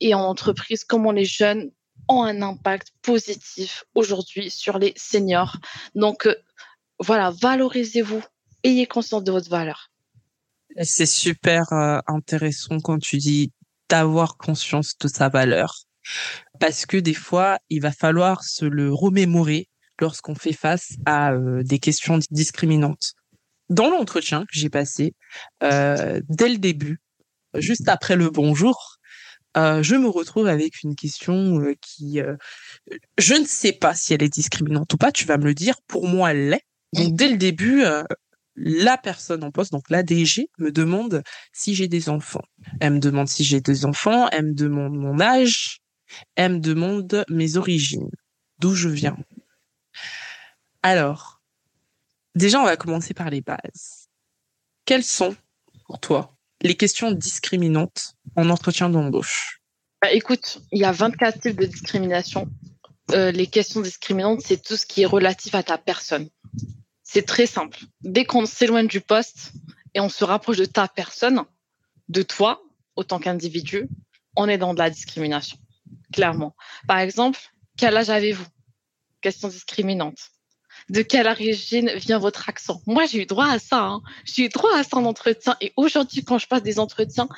et 0.00 0.14
en 0.14 0.20
entreprise, 0.20 0.84
comment 0.84 1.12
les 1.12 1.24
jeunes 1.24 1.70
ont 2.08 2.22
un 2.22 2.42
impact 2.42 2.88
positif 3.02 3.84
aujourd'hui 3.94 4.50
sur 4.50 4.78
les 4.78 4.94
seniors. 4.96 5.56
Donc, 5.94 6.26
euh, 6.26 6.36
voilà, 7.00 7.30
valorisez-vous, 7.30 8.22
ayez 8.64 8.86
conscience 8.86 9.24
de 9.24 9.32
votre 9.32 9.50
valeur. 9.50 9.90
C'est 10.82 11.06
super 11.06 11.72
euh, 11.72 11.98
intéressant 12.06 12.78
quand 12.80 12.98
tu 12.98 13.18
dis 13.18 13.52
d'avoir 13.88 14.36
conscience 14.36 14.96
de 14.98 15.08
sa 15.08 15.28
valeur 15.28 15.88
parce 16.58 16.86
que 16.86 16.96
des 16.96 17.14
fois, 17.14 17.58
il 17.68 17.80
va 17.80 17.92
falloir 17.92 18.42
se 18.42 18.64
le 18.64 18.92
remémorer 18.92 19.68
lorsqu'on 20.00 20.34
fait 20.34 20.52
face 20.52 20.96
à 21.06 21.32
euh, 21.32 21.62
des 21.62 21.78
questions 21.78 22.18
discriminantes. 22.30 23.14
Dans 23.68 23.90
l'entretien 23.90 24.42
que 24.42 24.58
j'ai 24.58 24.70
passé, 24.70 25.14
euh, 25.62 26.20
dès 26.28 26.48
le 26.48 26.58
début, 26.58 27.00
juste 27.54 27.88
après 27.88 28.16
le 28.16 28.30
bonjour, 28.30 28.96
euh, 29.56 29.82
je 29.82 29.96
me 29.96 30.08
retrouve 30.08 30.46
avec 30.46 30.82
une 30.82 30.94
question 30.94 31.74
qui, 31.80 32.20
je 33.18 33.34
ne 33.34 33.44
sais 33.44 33.72
pas 33.72 33.94
si 33.94 34.14
elle 34.14 34.22
est 34.22 34.32
discriminante 34.32 34.92
ou 34.94 34.96
pas, 34.96 35.12
tu 35.12 35.26
vas 35.26 35.36
me 35.36 35.44
le 35.44 35.54
dire, 35.54 35.76
pour 35.86 36.06
moi 36.08 36.30
elle 36.30 36.50
l'est. 36.50 36.64
Donc 36.94 37.14
dès 37.14 37.28
le 37.28 37.36
début, 37.36 37.84
la 38.56 38.96
personne 38.96 39.44
en 39.44 39.50
poste, 39.50 39.72
donc 39.72 39.90
la 39.90 40.02
DG, 40.02 40.48
me 40.58 40.72
demande 40.72 41.22
si 41.52 41.74
j'ai 41.74 41.88
des 41.88 42.08
enfants. 42.08 42.42
Elle 42.80 42.94
me 42.94 42.98
demande 43.00 43.28
si 43.28 43.44
j'ai 43.44 43.60
des 43.60 43.84
enfants, 43.84 44.28
elle 44.32 44.46
me 44.46 44.54
demande 44.54 44.94
mon 44.94 45.20
âge, 45.20 45.80
elle 46.36 46.54
me 46.54 46.58
demande 46.58 47.24
mes 47.28 47.56
origines, 47.56 48.10
d'où 48.58 48.74
je 48.74 48.88
viens. 48.88 49.16
Alors, 50.82 51.40
déjà, 52.34 52.60
on 52.60 52.64
va 52.64 52.76
commencer 52.76 53.14
par 53.14 53.30
les 53.30 53.40
bases. 53.40 54.08
Quelles 54.84 55.04
sont, 55.04 55.36
pour 55.86 56.00
toi, 56.00 56.34
les 56.62 56.76
questions 56.76 57.12
discriminantes 57.12 58.14
en 58.36 58.48
entretien 58.50 58.88
d'embauche? 58.88 59.60
Bah, 60.00 60.12
Écoute, 60.12 60.60
il 60.72 60.80
y 60.80 60.84
a 60.84 60.92
24 60.92 61.40
types 61.40 61.60
de 61.60 61.66
discrimination. 61.66 62.48
Euh, 63.12 63.30
les 63.30 63.46
questions 63.46 63.80
discriminantes, 63.80 64.40
c'est 64.42 64.62
tout 64.62 64.76
ce 64.76 64.86
qui 64.86 65.02
est 65.02 65.06
relatif 65.06 65.54
à 65.54 65.62
ta 65.62 65.78
personne. 65.78 66.28
C'est 67.02 67.26
très 67.26 67.46
simple. 67.46 67.78
Dès 68.02 68.24
qu'on 68.24 68.46
s'éloigne 68.46 68.86
du 68.86 69.00
poste 69.00 69.52
et 69.94 70.00
on 70.00 70.08
se 70.08 70.24
rapproche 70.24 70.58
de 70.58 70.66
ta 70.66 70.88
personne, 70.88 71.44
de 72.08 72.22
toi, 72.22 72.62
autant 72.96 73.18
qu'individu, 73.18 73.88
on 74.36 74.48
est 74.48 74.58
dans 74.58 74.74
de 74.74 74.78
la 74.78 74.90
discrimination 74.90 75.58
clairement. 76.12 76.54
Par 76.86 76.98
exemple, 76.98 77.38
quel 77.76 77.96
âge 77.96 78.10
avez-vous? 78.10 78.46
Question 79.20 79.48
discriminante. 79.48 80.30
De 80.90 81.02
quelle 81.02 81.26
origine 81.26 81.90
vient 81.96 82.18
votre 82.18 82.48
accent 82.48 82.80
Moi, 82.86 83.06
j'ai 83.06 83.22
eu 83.22 83.26
droit 83.26 83.48
à 83.48 83.58
ça. 83.58 83.82
Hein. 83.82 84.02
J'ai 84.24 84.44
eu 84.44 84.48
droit 84.48 84.74
à 84.76 84.82
ça 84.82 84.96
en 84.96 85.04
entretien. 85.04 85.56
Et 85.60 85.72
aujourd'hui, 85.76 86.24
quand 86.24 86.38
je 86.38 86.46
passe 86.46 86.62
des 86.62 86.78
entretiens, 86.78 87.28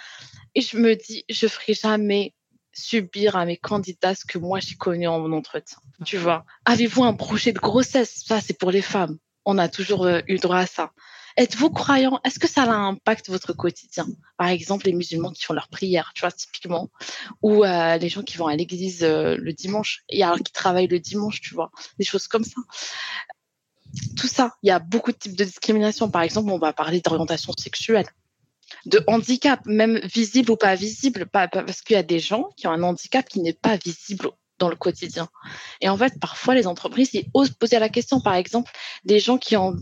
et 0.55 0.61
je 0.61 0.77
me 0.77 0.95
dis, 0.95 1.25
je 1.29 1.47
ferai 1.47 1.75
jamais 1.75 2.35
subir 2.73 3.37
à 3.37 3.45
mes 3.45 3.57
candidats 3.57 4.15
ce 4.15 4.25
que 4.25 4.39
moi 4.39 4.61
j'ai 4.61 4.77
connu 4.77 5.07
en 5.07 5.19
mon 5.19 5.37
entretien. 5.37 5.79
Tu 6.05 6.17
vois 6.17 6.45
Avez-vous 6.65 7.05
un 7.05 7.15
projet 7.15 7.53
de 7.53 7.59
grossesse? 7.59 8.23
Ça, 8.27 8.41
c'est 8.41 8.59
pour 8.59 8.71
les 8.71 8.83
femmes. 8.83 9.19
On 9.45 9.59
a 9.59 9.69
toujours 9.69 10.07
euh, 10.07 10.21
eu 10.29 10.37
droit 10.37 10.59
à 10.59 10.67
ça. 10.67 10.93
Êtes-vous 11.37 11.71
croyant? 11.71 12.21
Est-ce 12.25 12.39
que 12.39 12.49
ça 12.49 12.65
a 12.65 12.67
un 12.67 12.89
impact 12.89 13.29
votre 13.29 13.53
quotidien? 13.53 14.07
Par 14.37 14.49
exemple, 14.49 14.87
les 14.87 14.93
musulmans 14.93 15.31
qui 15.31 15.45
font 15.45 15.55
leur 15.55 15.69
prière, 15.69 16.13
tu 16.15 16.21
vois, 16.21 16.33
typiquement, 16.33 16.91
ou 17.43 17.65
euh, 17.65 17.97
les 17.97 18.09
gens 18.09 18.23
qui 18.23 18.37
vont 18.37 18.47
à 18.47 18.57
l'église 18.57 19.05
euh, 19.05 19.37
le 19.39 19.53
dimanche 19.53 20.03
et 20.09 20.23
alors 20.23 20.39
qui 20.39 20.53
travaillent 20.53 20.89
le 20.89 20.99
dimanche, 20.99 21.41
tu 21.41 21.55
vois, 21.55 21.71
des 21.99 22.05
choses 22.05 22.27
comme 22.27 22.45
ça. 22.45 22.61
Tout 24.17 24.29
ça, 24.29 24.55
il 24.63 24.69
y 24.69 24.71
a 24.71 24.79
beaucoup 24.79 25.13
de 25.13 25.17
types 25.17 25.37
de 25.37 25.45
discrimination. 25.45 26.11
Par 26.11 26.23
exemple, 26.23 26.51
on 26.51 26.59
va 26.59 26.73
parler 26.73 27.01
d'orientation 27.01 27.53
sexuelle, 27.59 28.07
de 28.87 29.03
handicap, 29.07 29.61
même 29.67 29.99
visible 30.05 30.53
ou 30.53 30.57
pas 30.57 30.75
visible, 30.75 31.27
parce 31.33 31.83
qu'il 31.83 31.95
y 31.95 31.99
a 31.99 32.03
des 32.03 32.21
gens 32.21 32.49
qui 32.57 32.67
ont 32.67 32.73
un 32.73 32.83
handicap 32.83 33.29
qui 33.29 33.41
n'est 33.41 33.53
pas 33.53 33.77
visible 33.77 34.31
dans 34.59 34.69
le 34.69 34.77
quotidien. 34.77 35.29
Et 35.81 35.89
en 35.89 35.97
fait, 35.97 36.21
parfois, 36.21 36.55
les 36.55 36.67
entreprises, 36.67 37.11
osent 37.35 37.51
poser 37.51 37.79
la 37.79 37.89
question. 37.89 38.21
Par 38.21 38.35
exemple, 38.35 38.71
des 39.05 39.19
gens 39.19 39.39
qui 39.39 39.57
ont 39.57 39.75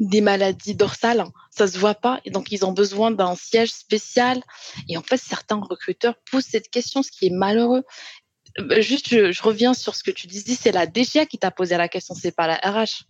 des 0.00 0.20
maladies 0.20 0.74
dorsales, 0.74 1.24
ça 1.50 1.66
se 1.66 1.78
voit 1.78 1.94
pas, 1.94 2.20
et 2.24 2.30
donc 2.30 2.50
ils 2.52 2.64
ont 2.64 2.72
besoin 2.72 3.10
d'un 3.10 3.34
siège 3.34 3.72
spécial. 3.72 4.42
Et 4.88 4.96
en 4.96 5.02
fait, 5.02 5.18
certains 5.18 5.60
recruteurs 5.60 6.14
posent 6.30 6.46
cette 6.46 6.70
question, 6.70 7.02
ce 7.02 7.10
qui 7.10 7.26
est 7.26 7.30
malheureux. 7.30 7.84
Euh, 8.58 8.80
juste, 8.80 9.08
je, 9.08 9.42
reviens 9.42 9.74
sur 9.74 9.94
ce 9.94 10.02
que 10.02 10.10
tu 10.10 10.26
disais, 10.26 10.54
c'est 10.54 10.72
la 10.72 10.86
DGA 10.86 11.26
qui 11.26 11.38
t'a 11.38 11.50
posé 11.50 11.76
la 11.76 11.88
question, 11.88 12.14
c'est 12.14 12.34
pas 12.34 12.46
la 12.46 12.56
RH. 12.56 13.04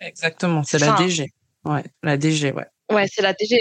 Exactement, 0.00 0.62
c'est 0.62 0.78
la 0.78 0.92
DG. 0.92 1.32
Ouais, 1.64 1.84
la 2.02 2.16
DG, 2.16 2.52
ouais. 2.52 2.66
Ouais, 2.90 3.06
c'est 3.12 3.20
la 3.20 3.34
DG. 3.34 3.60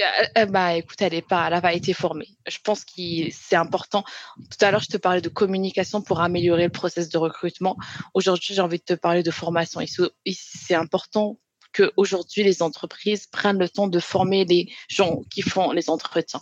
bah, 0.50 0.76
écoute, 0.76 1.02
elle 1.02 1.14
est 1.14 1.28
pas, 1.28 1.48
elle 1.48 1.54
a 1.56 1.62
pas 1.62 1.74
été 1.74 1.94
formée. 1.94 2.30
Je 2.48 2.60
pense 2.64 2.86
que 2.86 3.30
c'est 3.32 3.58
important. 3.58 4.06
Tout 4.38 4.66
à 4.66 4.72
l'heure, 4.72 4.82
je 4.82 4.88
te 4.88 4.98
parlais 4.98 5.20
de 5.20 5.28
communication 5.28 6.02
pour 6.02 6.22
améliorer 6.22 6.64
le 6.64 6.70
process 6.70 7.10
de 7.10 7.18
recrutement. 7.18 7.76
Aujourd'hui, 8.14 8.54
j'ai 8.54 8.62
envie 8.62 8.78
de 8.78 8.84
te 8.84 8.94
parler 8.94 9.24
de 9.24 9.32
formation. 9.32 9.82
C'est 10.26 10.76
important 10.76 11.40
qu'aujourd'hui, 11.74 12.44
les 12.44 12.62
entreprises 12.62 13.28
prennent 13.28 13.60
le 13.60 13.68
temps 13.68 13.88
de 13.88 14.00
former 14.00 14.46
les 14.46 14.72
gens 14.88 15.22
qui 15.30 15.42
font 15.42 15.72
les 15.72 15.90
entretiens. 15.90 16.42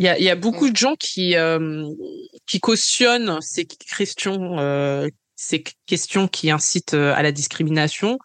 Il 0.00 0.04
y 0.04 0.08
a, 0.08 0.18
y 0.18 0.30
a 0.30 0.34
beaucoup 0.34 0.68
mm. 0.68 0.70
de 0.70 0.76
gens 0.78 0.96
qui, 0.96 1.36
euh, 1.36 1.86
qui 2.46 2.58
cautionnent 2.58 3.38
ces 3.42 3.66
questions, 3.66 4.58
euh, 4.58 5.08
ces 5.36 5.62
questions 5.84 6.26
qui 6.26 6.50
incitent 6.50 6.94
euh, 6.94 7.12
à 7.14 7.22
la 7.22 7.32
discrimination 7.32 8.18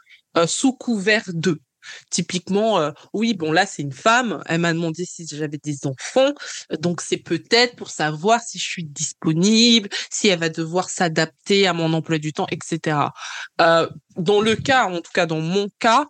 sous 0.47 0.73
couvert 0.73 1.23
d'eux. 1.33 1.61
Typiquement, 2.09 2.79
euh, 2.79 2.91
oui, 3.13 3.33
bon 3.33 3.51
là 3.51 3.65
c'est 3.65 3.81
une 3.81 3.91
femme, 3.91 4.41
elle 4.47 4.61
m'a 4.61 4.73
demandé 4.73 5.05
si 5.05 5.25
j'avais 5.27 5.57
des 5.57 5.85
enfants, 5.85 6.33
donc 6.79 7.01
c'est 7.01 7.17
peut-être 7.17 7.75
pour 7.75 7.89
savoir 7.89 8.41
si 8.41 8.57
je 8.59 8.63
suis 8.63 8.83
disponible, 8.83 9.89
si 10.09 10.27
elle 10.27 10.39
va 10.39 10.49
devoir 10.49 10.89
s'adapter 10.89 11.67
à 11.67 11.73
mon 11.73 11.93
emploi 11.93 12.17
du 12.17 12.33
temps, 12.33 12.47
etc. 12.51 12.97
Euh, 13.61 13.87
dans 14.17 14.41
le 14.41 14.55
cas, 14.55 14.85
en 14.85 15.01
tout 15.01 15.11
cas 15.13 15.25
dans 15.25 15.41
mon 15.41 15.67
cas, 15.79 16.05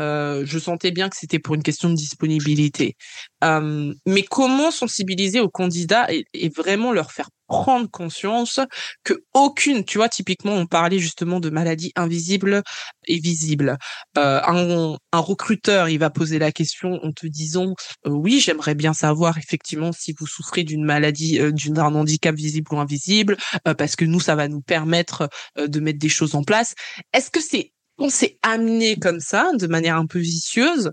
euh, 0.00 0.44
je 0.46 0.58
sentais 0.58 0.90
bien 0.90 1.08
que 1.08 1.16
c'était 1.16 1.38
pour 1.38 1.54
une 1.54 1.62
question 1.62 1.90
de 1.90 1.94
disponibilité. 1.94 2.96
Mais 3.42 4.22
comment 4.30 4.70
sensibiliser 4.70 5.40
aux 5.40 5.48
candidats 5.48 6.12
et, 6.12 6.24
et, 6.34 6.48
vraiment 6.48 6.92
leur 6.92 7.12
faire 7.12 7.28
prendre 7.48 7.90
conscience 7.90 8.60
que 9.04 9.14
aucune, 9.34 9.84
tu 9.84 9.98
vois, 9.98 10.08
typiquement, 10.08 10.52
on 10.52 10.66
parlait 10.66 10.98
justement 10.98 11.40
de 11.40 11.50
maladies 11.50 11.92
invisibles 11.96 12.62
et 13.06 13.18
visibles. 13.18 13.76
Euh, 14.16 14.40
un, 14.46 14.96
un, 15.12 15.18
recruteur, 15.18 15.88
il 15.88 15.98
va 15.98 16.10
poser 16.10 16.38
la 16.38 16.52
question 16.52 17.00
en 17.02 17.12
te 17.12 17.26
disant, 17.26 17.74
euh, 18.06 18.10
oui, 18.10 18.40
j'aimerais 18.40 18.74
bien 18.74 18.92
savoir 18.92 19.38
effectivement 19.38 19.92
si 19.92 20.14
vous 20.18 20.26
souffrez 20.26 20.62
d'une 20.62 20.84
maladie, 20.84 21.40
euh, 21.40 21.50
d'un 21.50 21.94
handicap 21.94 22.34
visible 22.34 22.72
ou 22.72 22.78
invisible, 22.78 23.36
euh, 23.66 23.74
parce 23.74 23.96
que 23.96 24.04
nous, 24.04 24.20
ça 24.20 24.36
va 24.36 24.48
nous 24.48 24.60
permettre 24.60 25.28
de 25.56 25.80
mettre 25.80 25.98
des 25.98 26.08
choses 26.08 26.34
en 26.34 26.44
place. 26.44 26.74
Est-ce 27.12 27.30
que 27.30 27.40
c'est 27.40 27.72
on 27.98 28.10
s'est 28.10 28.38
amené 28.42 28.96
comme 28.96 29.18
ça, 29.18 29.50
de 29.54 29.66
manière 29.66 29.96
un 29.96 30.06
peu 30.06 30.20
vicieuse, 30.20 30.92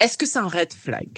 est-ce 0.00 0.18
que 0.18 0.26
c'est 0.26 0.38
un 0.38 0.48
red 0.48 0.72
flag? 0.72 1.08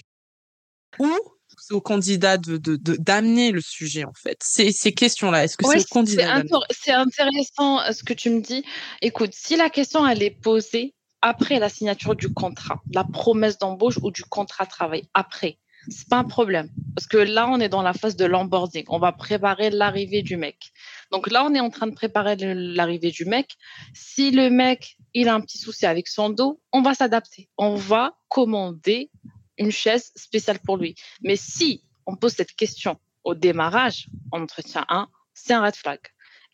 Ou 1.00 1.10
c'est 1.58 1.74
au 1.74 1.80
candidat 1.80 2.36
de 2.36 2.56
d'amener 2.56 3.50
le 3.50 3.60
sujet 3.60 4.04
en 4.04 4.12
fait 4.14 4.38
ces, 4.42 4.72
ces 4.72 4.92
questions-là 4.92 5.44
Est-ce 5.44 5.56
que 5.56 5.66
c'est 5.66 5.80
au 5.80 5.94
candidat 5.94 6.42
C'est 6.70 6.92
intéressant 6.92 7.80
euh, 7.80 7.92
ce 7.92 8.02
que 8.02 8.12
tu 8.12 8.30
me 8.30 8.40
dis. 8.40 8.64
Écoute, 9.02 9.30
si 9.32 9.56
la 9.56 9.70
question 9.70 10.06
elle 10.06 10.22
est 10.22 10.30
posée 10.30 10.94
après 11.22 11.58
la 11.58 11.68
signature 11.68 12.14
du 12.14 12.32
contrat, 12.32 12.82
la 12.92 13.04
promesse 13.04 13.58
d'embauche 13.58 13.98
ou 14.02 14.10
du 14.10 14.24
contrat 14.24 14.64
de 14.64 14.70
travail, 14.70 15.08
après, 15.14 15.58
c'est 15.88 16.08
pas 16.08 16.18
un 16.18 16.24
problème 16.24 16.68
parce 16.94 17.06
que 17.06 17.16
là 17.16 17.48
on 17.48 17.60
est 17.60 17.68
dans 17.68 17.82
la 17.82 17.92
phase 17.92 18.16
de 18.16 18.24
l'onboarding. 18.24 18.84
On 18.88 18.98
va 18.98 19.12
préparer 19.12 19.70
l'arrivée 19.70 20.22
du 20.22 20.36
mec. 20.36 20.72
Donc 21.10 21.30
là 21.30 21.44
on 21.44 21.54
est 21.54 21.60
en 21.60 21.70
train 21.70 21.86
de 21.86 21.94
préparer 21.94 22.36
l'arrivée 22.36 23.10
du 23.10 23.24
mec. 23.24 23.56
Si 23.92 24.30
le 24.30 24.50
mec 24.50 24.96
il 25.12 25.28
a 25.28 25.34
un 25.34 25.40
petit 25.40 25.58
souci 25.58 25.86
avec 25.86 26.08
son 26.08 26.30
dos, 26.30 26.60
on 26.72 26.82
va 26.82 26.94
s'adapter. 26.94 27.48
On 27.58 27.74
va 27.74 28.16
commander 28.28 29.10
une 29.58 29.70
chaise 29.70 30.12
spéciale 30.16 30.58
pour 30.58 30.76
lui. 30.76 30.94
Mais 31.22 31.36
si 31.36 31.84
on 32.06 32.16
pose 32.16 32.32
cette 32.32 32.54
question 32.54 32.98
au 33.24 33.34
démarrage, 33.34 34.08
en 34.32 34.42
entretien 34.42 34.84
1, 34.88 35.08
c'est 35.32 35.52
un 35.52 35.62
red 35.62 35.74
flag. 35.74 36.00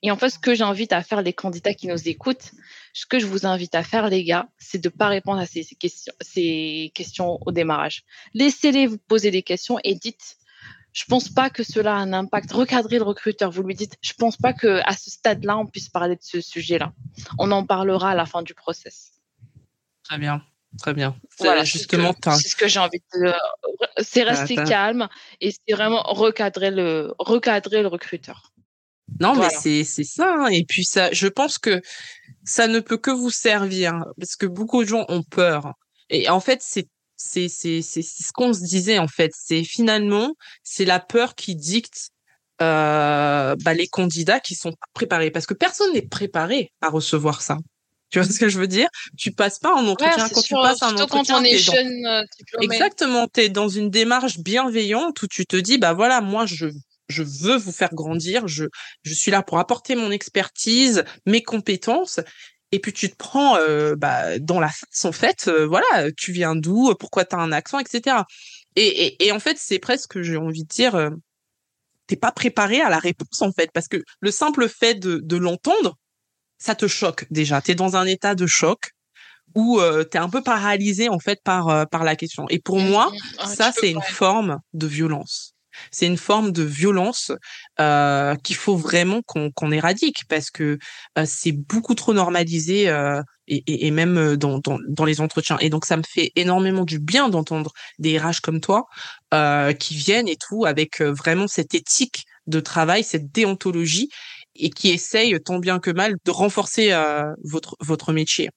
Et 0.03 0.11
en 0.11 0.17
fait, 0.17 0.31
ce 0.31 0.39
que 0.39 0.55
j'invite 0.55 0.93
à 0.93 1.03
faire 1.03 1.21
les 1.21 1.35
candidats 1.35 1.75
qui 1.75 1.87
nous 1.87 2.09
écoutent, 2.09 2.53
ce 2.95 3.05
que 3.05 3.19
je 3.19 3.27
vous 3.27 3.47
invite 3.47 3.75
à 3.75 3.83
faire, 3.83 4.09
les 4.09 4.25
gars, 4.25 4.49
c'est 4.59 4.79
de 4.79 4.89
ne 4.89 4.95
pas 4.95 5.09
répondre 5.09 5.41
à 5.41 5.47
ces 5.47 5.65
questions, 5.65 6.15
ces 6.21 6.91
questions 6.95 7.39
au 7.45 7.53
démarrage. 7.53 8.05
Laissez-les 8.33 8.87
vous 8.87 8.99
poser 8.99 9.31
des 9.31 9.43
questions 9.43 9.79
et 9.85 9.95
dites, 9.95 10.39
je 10.93 11.05
pense 11.05 11.29
pas 11.29 11.51
que 11.51 11.63
cela 11.63 11.95
a 11.95 11.99
un 11.99 12.13
impact. 12.13 12.51
Recadrez 12.53 12.99
le 12.99 13.05
recruteur. 13.05 13.51
Vous 13.51 13.63
lui 13.63 13.75
dites, 13.75 13.97
je 14.01 14.13
pense 14.15 14.37
pas 14.37 14.53
que 14.53 14.81
à 14.85 14.97
ce 14.97 15.11
stade-là, 15.11 15.57
on 15.59 15.67
puisse 15.67 15.89
parler 15.89 16.17
de 16.17 16.23
ce 16.23 16.41
sujet-là. 16.41 16.93
On 17.39 17.53
en 17.53 17.65
parlera 17.65 18.11
à 18.11 18.15
la 18.15 18.27
fin 18.27 18.43
du 18.43 18.55
process. 18.55 19.13
Très 20.03 20.19
bien. 20.19 20.43
Très 20.79 20.95
bien. 20.95 21.17
Voilà, 21.39 21.65
justement, 21.65 22.15
c'est 22.23 22.49
ce 22.49 22.57
que 22.57 22.69
j'ai 22.69 22.79
envie 22.79 23.03
de. 23.15 23.33
C'est 24.03 24.23
rester 24.23 24.55
calme 24.55 25.09
et 25.41 25.51
c'est 25.51 25.75
vraiment 25.75 26.03
recadrer 26.05 26.71
le, 26.71 27.13
recadrer 27.19 27.83
le 27.83 27.89
recruteur. 27.89 28.53
Non, 29.19 29.35
mais 29.35 29.51
c'est 29.51 29.85
ça. 30.05 30.33
Hein. 30.33 30.47
Et 30.47 30.65
puis 30.65 30.85
ça, 30.85 31.11
je 31.13 31.27
pense 31.27 31.59
que 31.59 31.81
ça 32.45 32.69
ne 32.69 32.79
peut 32.81 32.99
que 32.99 33.11
vous 33.11 33.31
servir 33.31 34.05
parce 34.19 34.37
que 34.37 34.47
beaucoup 34.47 34.85
de 34.85 34.89
gens 34.89 35.05
ont 35.09 35.23
peur. 35.23 35.75
Et 36.09 36.29
en 36.29 36.41
fait, 36.41 36.61
c'est 36.63 36.89
c'est 37.17 37.49
ce 37.49 38.33
qu'on 38.33 38.55
se 38.55 38.65
disait 38.65 38.99
en 38.99 39.09
fait. 39.09 39.33
C'est 39.35 39.65
finalement 39.65 40.35
c'est 40.63 40.87
la 40.87 41.01
peur 41.01 41.35
qui 41.35 41.55
dicte 41.55 42.11
euh, 42.63 43.57
bah, 43.63 43.75
les 43.75 43.89
candidats 43.89 44.41
qui 44.41 44.55
sont 44.55 44.73
préparés 44.95 45.31
parce 45.31 45.47
que 45.47 45.55
personne 45.55 45.93
n'est 45.93 46.07
préparé 46.07 46.73
à 46.81 46.89
recevoir 46.89 47.43
ça. 47.43 47.59
Tu 48.11 48.19
vois 48.19 48.29
ce 48.29 48.39
que 48.39 48.49
je 48.49 48.59
veux 48.59 48.67
dire? 48.67 48.89
Tu 49.17 49.33
passes 49.33 49.59
pas 49.59 49.75
en 49.75 49.87
entretien 49.87 50.29
quand 50.29 50.43
tu 50.43 50.55
passes 50.55 50.83
un 50.83 50.97
entretien. 50.97 51.35
Quand 51.35 51.41
on 51.41 51.45
est 51.45 51.59
jeune, 51.59 52.07
euh, 52.07 52.23
Exactement, 52.61 53.29
tu 53.33 53.41
es 53.41 53.49
dans 53.49 53.69
une 53.69 53.91
démarche 53.91 54.39
bienveillante 54.39 55.23
où 55.23 55.27
tu 55.27 55.47
te 55.47 55.57
dis 55.57 55.79
bah 55.79 55.93
voilà, 55.93 56.21
moi 56.21 56.47
je 56.47 56.67
je 57.09 57.23
veux 57.25 57.57
vous 57.57 57.73
faire 57.73 57.93
grandir, 57.93 58.47
je 58.47 58.65
je 59.03 59.15
suis 59.15 59.31
là 59.31 59.43
pour 59.43 59.59
apporter 59.59 59.97
mon 59.97 60.11
expertise, 60.11 61.05
mes 61.27 61.43
compétences 61.43 62.21
et 62.73 62.79
puis 62.79 62.93
tu 62.93 63.11
te 63.11 63.17
prends 63.17 63.57
euh, 63.57 63.97
bah, 63.97 64.39
dans 64.39 64.61
la 64.61 64.69
face 64.69 65.05
en 65.05 65.13
fait, 65.13 65.49
euh, 65.49 65.67
voilà, 65.67 66.11
tu 66.17 66.33
viens 66.33 66.55
d'où, 66.55 66.95
pourquoi 66.99 67.25
tu 67.25 67.35
as 67.35 67.39
un 67.41 67.53
accent, 67.53 67.79
etc. 67.79 68.19
Et, 68.77 68.87
et, 68.87 69.27
et 69.27 69.33
en 69.33 69.41
fait, 69.41 69.57
c'est 69.59 69.79
presque, 69.81 70.21
j'ai 70.23 70.37
envie 70.37 70.63
de 70.63 70.69
dire, 70.69 70.95
euh, 70.95 71.11
t'es 72.07 72.17
pas 72.17 72.33
préparé 72.33 72.81
à 72.81 72.89
la 72.89 72.99
réponse 72.99 73.43
en 73.43 73.53
fait, 73.53 73.71
parce 73.73 73.89
que 73.89 73.99
le 74.21 74.31
simple 74.31 74.69
fait 74.69 74.95
de, 74.95 75.21
de 75.23 75.37
l'entendre, 75.37 75.97
ça 76.61 76.77
te 76.77 76.87
choque 76.87 77.27
déjà. 77.31 77.61
Tu 77.61 77.73
es 77.73 77.75
dans 77.75 77.97
un 77.97 78.07
état 78.07 78.37
de 78.37 78.47
choc 78.47 78.93
où 79.57 79.81
euh, 79.81 80.05
tu 80.09 80.17
es 80.17 80.21
un 80.21 80.29
peu 80.29 80.43
paralysé 80.43 81.09
en 81.09 81.19
fait 81.19 81.41
par 81.43 81.69
euh, 81.69 81.85
par 81.87 82.05
la 82.05 82.15
question. 82.15 82.47
Et 82.51 82.61
pour 82.61 82.79
moi, 82.79 83.11
ah, 83.39 83.47
ça 83.49 83.73
c'est 83.73 83.91
une 83.91 84.03
forme 84.03 84.61
de 84.75 84.87
violence. 84.87 85.55
C'est 85.91 86.07
une 86.07 86.17
forme 86.17 86.53
de 86.53 86.63
violence 86.63 87.33
euh, 87.81 88.35
qu'il 88.37 88.57
faut 88.57 88.77
vraiment 88.77 89.23
qu'on 89.23 89.51
qu'on 89.51 89.73
éradique 89.73 90.25
parce 90.29 90.51
que 90.51 90.79
euh, 91.19 91.25
c'est 91.27 91.53
beaucoup 91.53 91.95
trop 91.95 92.13
normalisé 92.13 92.89
euh, 92.89 93.23
et, 93.49 93.63
et, 93.67 93.87
et, 93.87 93.91
même 93.91 94.37
dans, 94.37 94.59
dans, 94.59 94.79
dans, 94.89 95.05
les 95.05 95.21
entretiens. 95.21 95.59
Et 95.61 95.71
donc 95.71 95.85
ça 95.85 95.97
me 95.97 96.03
fait 96.09 96.31
énormément 96.37 96.85
du 96.85 97.01
bien 97.01 97.29
d'entendre 97.29 97.73
des 97.99 98.19
RH 98.19 98.41
comme 98.43 98.61
toi 98.61 98.87
qui 99.79 99.95
viennent 99.97 100.29
et 100.29 100.37
tout 100.37 100.67
avec 100.67 101.01
vraiment 101.01 101.49
cette 101.49 101.75
éthique 101.75 102.25
de 102.47 102.61
travail, 102.61 103.03
cette 103.03 103.33
déontologie 103.33 104.09
et 104.61 104.71
qui 104.71 104.91
essaye 104.91 105.41
tant 105.41 105.59
bien 105.59 105.79
que 105.79 105.91
mal 105.91 106.15
de 106.25 106.31
renforcer 106.31 106.93
euh, 106.93 107.33
votre 107.43 107.77
votre 107.81 108.13
métier. 108.13 108.51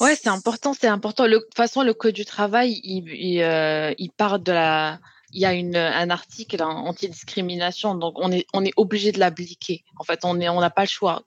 Ouais, 0.00 0.16
c'est 0.16 0.30
important, 0.30 0.74
c'est 0.74 0.88
important. 0.88 1.28
de 1.28 1.38
toute 1.38 1.54
façon, 1.54 1.82
le 1.82 1.94
code 1.94 2.14
du 2.14 2.24
travail, 2.24 2.80
il, 2.82 3.08
il, 3.08 3.42
euh, 3.42 3.92
part 4.16 4.38
de 4.38 4.52
la. 4.52 4.98
Il 5.34 5.40
y 5.40 5.46
a 5.46 5.54
une, 5.54 5.76
un 5.76 6.10
article 6.10 6.62
anti-discrimination, 6.62 7.94
donc 7.94 8.14
on 8.18 8.30
est, 8.30 8.44
on 8.52 8.66
est 8.66 8.72
obligé 8.76 9.12
de 9.12 9.18
l'appliquer. 9.18 9.82
En 9.98 10.04
fait, 10.04 10.26
on 10.26 10.38
est, 10.40 10.50
on 10.50 10.60
n'a 10.60 10.68
pas 10.68 10.82
le 10.82 10.88
choix. 10.88 11.22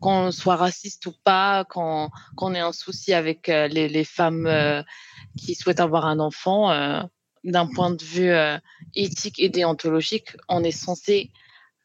Qu'on 0.00 0.32
soit 0.32 0.56
raciste 0.56 1.04
ou 1.04 1.12
pas, 1.24 1.64
qu'on 1.64 2.08
qu'on 2.36 2.54
ait 2.54 2.60
un 2.60 2.72
souci 2.72 3.12
avec 3.12 3.50
euh, 3.50 3.68
les, 3.68 3.86
les 3.88 4.04
femmes 4.04 4.48
qui 5.36 5.54
souhaitent 5.54 5.80
avoir 5.80 6.06
un 6.06 6.20
enfant, 6.20 6.70
d'un 7.44 7.66
point 7.66 7.90
de 7.90 8.02
vue 8.02 8.32
éthique 8.94 9.38
et 9.38 9.50
déontologique, 9.50 10.36
on 10.48 10.64
est 10.64 10.70
censé 10.70 11.30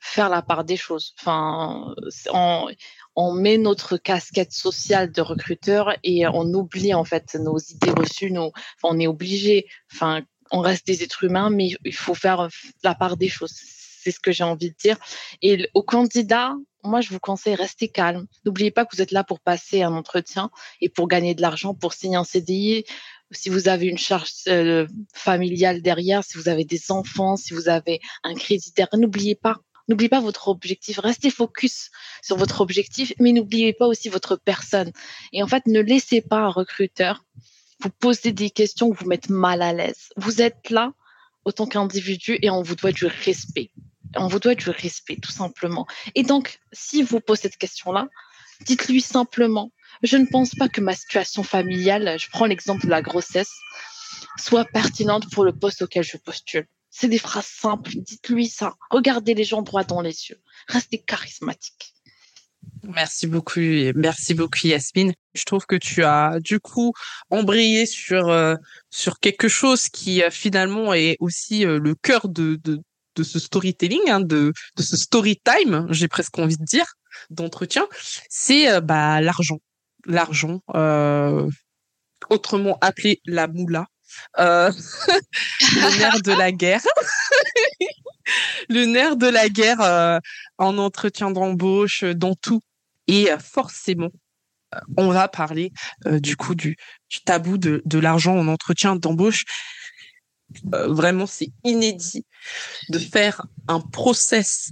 faire 0.05 0.29
la 0.29 0.41
part 0.41 0.63
des 0.63 0.77
choses. 0.77 1.13
Enfin, 1.19 1.93
on, 2.31 2.67
on, 3.15 3.33
met 3.33 3.57
notre 3.57 3.97
casquette 3.97 4.51
sociale 4.51 5.11
de 5.11 5.21
recruteur 5.21 5.95
et 6.03 6.27
on 6.27 6.53
oublie 6.53 6.93
en 6.93 7.03
fait 7.03 7.35
nos 7.35 7.57
idées 7.57 7.91
reçues. 7.91 8.31
Nos, 8.31 8.51
on 8.83 8.99
est 8.99 9.07
obligé. 9.07 9.67
Enfin, 9.91 10.21
on 10.51 10.59
reste 10.59 10.85
des 10.85 11.03
êtres 11.03 11.23
humains, 11.23 11.49
mais 11.49 11.71
il 11.83 11.95
faut 11.95 12.13
faire 12.13 12.47
la 12.83 12.95
part 12.95 13.17
des 13.17 13.29
choses. 13.29 13.53
C'est 13.53 14.11
ce 14.11 14.19
que 14.19 14.31
j'ai 14.31 14.43
envie 14.43 14.69
de 14.69 14.75
dire. 14.75 14.97
Et 15.41 15.67
aux 15.73 15.81
candidats, 15.81 16.53
moi, 16.83 17.01
je 17.01 17.09
vous 17.09 17.19
conseille 17.19 17.55
rester 17.55 17.87
calme. 17.87 18.27
N'oubliez 18.45 18.69
pas 18.69 18.85
que 18.85 18.95
vous 18.95 19.01
êtes 19.01 19.11
là 19.11 19.23
pour 19.23 19.39
passer 19.39 19.81
un 19.81 19.93
entretien 19.93 20.51
et 20.81 20.89
pour 20.89 21.07
gagner 21.07 21.33
de 21.33 21.41
l'argent, 21.41 21.73
pour 21.73 21.93
signer 21.93 22.17
un 22.17 22.23
CDI. 22.23 22.85
Si 23.31 23.49
vous 23.49 23.67
avez 23.67 23.87
une 23.87 23.97
charge 23.97 24.31
euh, 24.47 24.85
familiale 25.15 25.81
derrière, 25.81 26.23
si 26.23 26.37
vous 26.37 26.47
avez 26.47 26.63
des 26.63 26.91
enfants, 26.91 27.37
si 27.37 27.55
vous 27.55 27.69
avez 27.69 27.99
un 28.23 28.35
crédit 28.35 28.71
derrière, 28.75 28.99
n'oubliez 28.99 29.33
pas 29.33 29.57
N'oubliez 29.87 30.09
pas 30.09 30.19
votre 30.19 30.47
objectif. 30.47 30.99
Restez 30.99 31.29
focus 31.29 31.91
sur 32.21 32.37
votre 32.37 32.61
objectif, 32.61 33.13
mais 33.19 33.31
n'oubliez 33.31 33.73
pas 33.73 33.87
aussi 33.87 34.09
votre 34.09 34.35
personne. 34.35 34.91
Et 35.31 35.43
en 35.43 35.47
fait, 35.47 35.67
ne 35.67 35.79
laissez 35.79 36.21
pas 36.21 36.39
un 36.39 36.49
recruteur 36.49 37.23
vous 37.81 37.89
poser 37.89 38.31
des 38.31 38.49
questions 38.49 38.91
vous 38.91 39.05
mettre 39.05 39.31
mal 39.31 39.61
à 39.61 39.73
l'aise. 39.73 40.09
Vous 40.17 40.41
êtes 40.41 40.69
là 40.69 40.93
autant 41.43 41.67
qu'individu 41.67 42.39
et 42.41 42.49
on 42.49 42.61
vous 42.61 42.75
doit 42.75 42.91
du 42.91 43.05
respect. 43.05 43.71
On 44.15 44.27
vous 44.27 44.39
doit 44.39 44.55
du 44.55 44.69
respect, 44.69 45.17
tout 45.21 45.31
simplement. 45.31 45.85
Et 46.15 46.23
donc, 46.23 46.59
si 46.71 47.03
vous 47.03 47.19
posez 47.19 47.43
cette 47.43 47.57
question-là, 47.57 48.07
dites-lui 48.61 49.01
simplement, 49.01 49.71
je 50.03 50.17
ne 50.17 50.25
pense 50.25 50.55
pas 50.55 50.69
que 50.69 50.81
ma 50.81 50.95
situation 50.95 51.43
familiale, 51.43 52.17
je 52.19 52.29
prends 52.29 52.45
l'exemple 52.45 52.85
de 52.85 52.91
la 52.91 53.01
grossesse, 53.01 53.51
soit 54.37 54.65
pertinente 54.65 55.29
pour 55.31 55.43
le 55.43 55.53
poste 55.53 55.81
auquel 55.81 56.03
je 56.03 56.17
postule. 56.17 56.67
C'est 56.97 57.09
des 57.09 57.17
phrases 57.17 57.45
simples. 57.45 57.91
Dites-lui 57.93 58.47
ça. 58.47 58.75
Regardez 58.89 59.33
les 59.33 59.43
gens 59.43 59.61
droit 59.61 59.83
dans 59.83 59.99
les 59.99 60.29
yeux. 60.29 60.39
Restez 60.69 60.97
charismatique. 60.97 61.93
Merci 62.83 63.27
beaucoup, 63.27 63.59
merci 63.95 64.33
beaucoup 64.33 64.65
Yasmine. 64.65 65.13
Je 65.33 65.43
trouve 65.43 65.65
que 65.65 65.75
tu 65.75 66.05
as 66.05 66.39
du 66.39 66.61
coup 66.61 66.93
embrayé 67.29 67.85
sur 67.85 68.29
euh, 68.29 68.55
sur 68.91 69.19
quelque 69.19 69.49
chose 69.49 69.89
qui 69.89 70.23
euh, 70.23 70.31
finalement 70.31 70.93
est 70.93 71.17
aussi 71.19 71.65
euh, 71.65 71.79
le 71.79 71.95
cœur 71.95 72.29
de, 72.29 72.61
de, 72.63 72.79
de 73.17 73.23
ce 73.23 73.39
storytelling, 73.39 74.09
hein, 74.09 74.21
de 74.21 74.53
de 74.77 74.81
ce 74.81 74.95
story 74.95 75.41
time, 75.43 75.87
j'ai 75.89 76.07
presque 76.07 76.39
envie 76.39 76.57
de 76.57 76.63
dire, 76.63 76.93
d'entretien. 77.29 77.87
C'est 78.29 78.79
bah 78.79 79.19
l'argent, 79.19 79.59
l'argent, 80.05 80.61
autrement 82.29 82.77
appelé 82.79 83.19
la 83.25 83.47
moula. 83.47 83.87
Euh, 84.39 84.71
le 85.61 85.99
nerf 85.99 86.21
de 86.21 86.31
la 86.31 86.51
guerre. 86.51 86.81
le 88.69 88.85
nerf 88.85 89.15
de 89.15 89.27
la 89.27 89.49
guerre 89.49 89.81
euh, 89.81 90.19
en 90.57 90.77
entretien 90.77 91.31
d'embauche, 91.31 92.03
dans 92.03 92.35
tout. 92.35 92.61
Et 93.07 93.31
euh, 93.31 93.37
forcément, 93.39 94.09
on 94.97 95.09
va 95.09 95.27
parler 95.27 95.71
du 96.05 96.35
coup 96.35 96.55
du, 96.55 96.75
du 97.09 97.21
tabou 97.21 97.57
de, 97.57 97.81
de 97.85 97.99
l'argent 97.99 98.37
en 98.37 98.47
entretien 98.47 98.95
d'embauche. 98.95 99.45
vraiment, 100.63 101.27
c'est 101.27 101.51
inédit 101.63 102.25
de 102.89 102.99
faire 102.99 103.45
un 103.67 103.79
process 103.79 104.71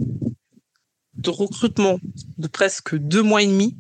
de 1.13 1.29
recrutement 1.29 1.99
de 2.37 2.47
presque 2.47 2.95
deux 2.95 3.21
mois 3.21 3.43
et 3.43 3.47
demi, 3.47 3.77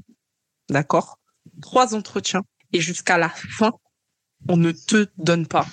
d'accord? 0.69 1.19
Trois 1.61 1.93
entretiens 1.93 2.43
et 2.71 2.79
jusqu'à 2.79 3.17
la 3.17 3.29
fin 3.29 3.73
on 4.47 4.57
ne 4.57 4.71
te 4.71 5.07
donne 5.17 5.47
pas 5.47 5.67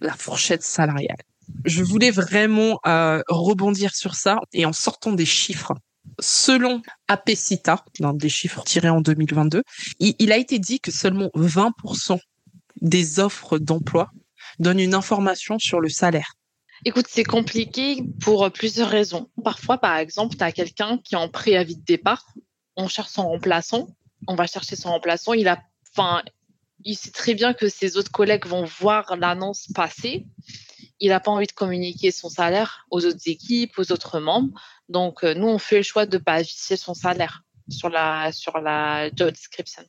la 0.00 0.14
fourchette 0.14 0.62
salariale. 0.62 1.18
Je 1.64 1.82
voulais 1.82 2.10
vraiment 2.10 2.80
euh, 2.86 3.22
rebondir 3.28 3.94
sur 3.94 4.14
ça 4.14 4.40
et 4.52 4.64
en 4.66 4.72
sortant 4.72 5.12
des 5.12 5.26
chiffres. 5.26 5.72
Selon 6.18 6.82
Apecita, 7.08 7.84
dans 7.98 8.12
des 8.12 8.28
chiffres 8.28 8.62
tirés 8.64 8.88
en 8.88 9.00
2022, 9.00 9.62
il, 9.98 10.32
a 10.32 10.36
été 10.36 10.58
dit 10.58 10.80
que 10.80 10.90
seulement 10.90 11.30
20% 11.34 12.18
des 12.80 13.20
offres 13.20 13.58
d'emploi 13.58 14.10
donnent 14.58 14.80
une 14.80 14.94
information 14.94 15.58
sur 15.58 15.80
le 15.80 15.88
salaire. 15.88 16.34
Écoute, 16.84 17.06
c'est 17.08 17.24
compliqué 17.24 18.02
pour 18.20 18.50
plusieurs 18.50 18.88
raisons. 18.88 19.30
Parfois, 19.44 19.78
par 19.78 19.96
exemple, 19.96 20.36
tu 20.36 20.44
as 20.44 20.52
quelqu'un 20.52 20.98
qui 21.04 21.14
est 21.14 21.18
en 21.18 21.28
préavis 21.28 21.76
de 21.76 21.84
départ, 21.84 22.24
on 22.76 22.88
cherche 22.88 23.10
son 23.10 23.28
remplaçant, 23.28 23.88
on 24.26 24.34
va 24.34 24.46
chercher 24.46 24.76
son 24.76 24.90
remplaçant, 24.90 25.34
il 25.34 25.48
a, 25.48 25.60
enfin, 25.92 26.22
il 26.84 26.96
sait 26.96 27.10
très 27.10 27.34
bien 27.34 27.52
que 27.52 27.68
ses 27.68 27.96
autres 27.96 28.10
collègues 28.10 28.46
vont 28.46 28.64
voir 28.64 29.16
l'annonce 29.16 29.68
passer. 29.74 30.26
Il 30.98 31.08
n'a 31.08 31.20
pas 31.20 31.30
envie 31.30 31.46
de 31.46 31.52
communiquer 31.52 32.10
son 32.10 32.28
salaire 32.28 32.86
aux 32.90 33.04
autres 33.04 33.26
équipes, 33.26 33.78
aux 33.78 33.92
autres 33.92 34.20
membres. 34.20 34.60
Donc, 34.88 35.24
euh, 35.24 35.34
nous, 35.34 35.46
on 35.46 35.58
fait 35.58 35.78
le 35.78 35.82
choix 35.82 36.06
de 36.06 36.18
ne 36.18 36.22
pas 36.22 36.34
afficher 36.34 36.76
son 36.76 36.94
salaire 36.94 37.42
sur 37.68 37.88
la, 37.88 38.32
sur 38.32 38.58
la 38.58 39.08
job 39.14 39.30
description. 39.30 39.82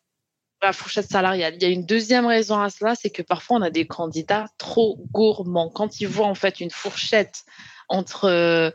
La 0.61 0.73
fourchette 0.73 1.09
salariale. 1.09 1.55
Il 1.55 1.61
y 1.63 1.65
a 1.65 1.69
une 1.69 1.85
deuxième 1.85 2.27
raison 2.27 2.59
à 2.59 2.69
cela, 2.69 2.95
c'est 2.95 3.09
que 3.09 3.23
parfois, 3.23 3.57
on 3.57 3.61
a 3.61 3.71
des 3.71 3.87
candidats 3.87 4.47
trop 4.57 5.03
gourmands. 5.11 5.69
Quand 5.69 5.99
ils 5.99 6.07
voient 6.07 6.27
en 6.27 6.35
fait 6.35 6.59
une 6.59 6.69
fourchette 6.69 7.43
entre 7.89 8.73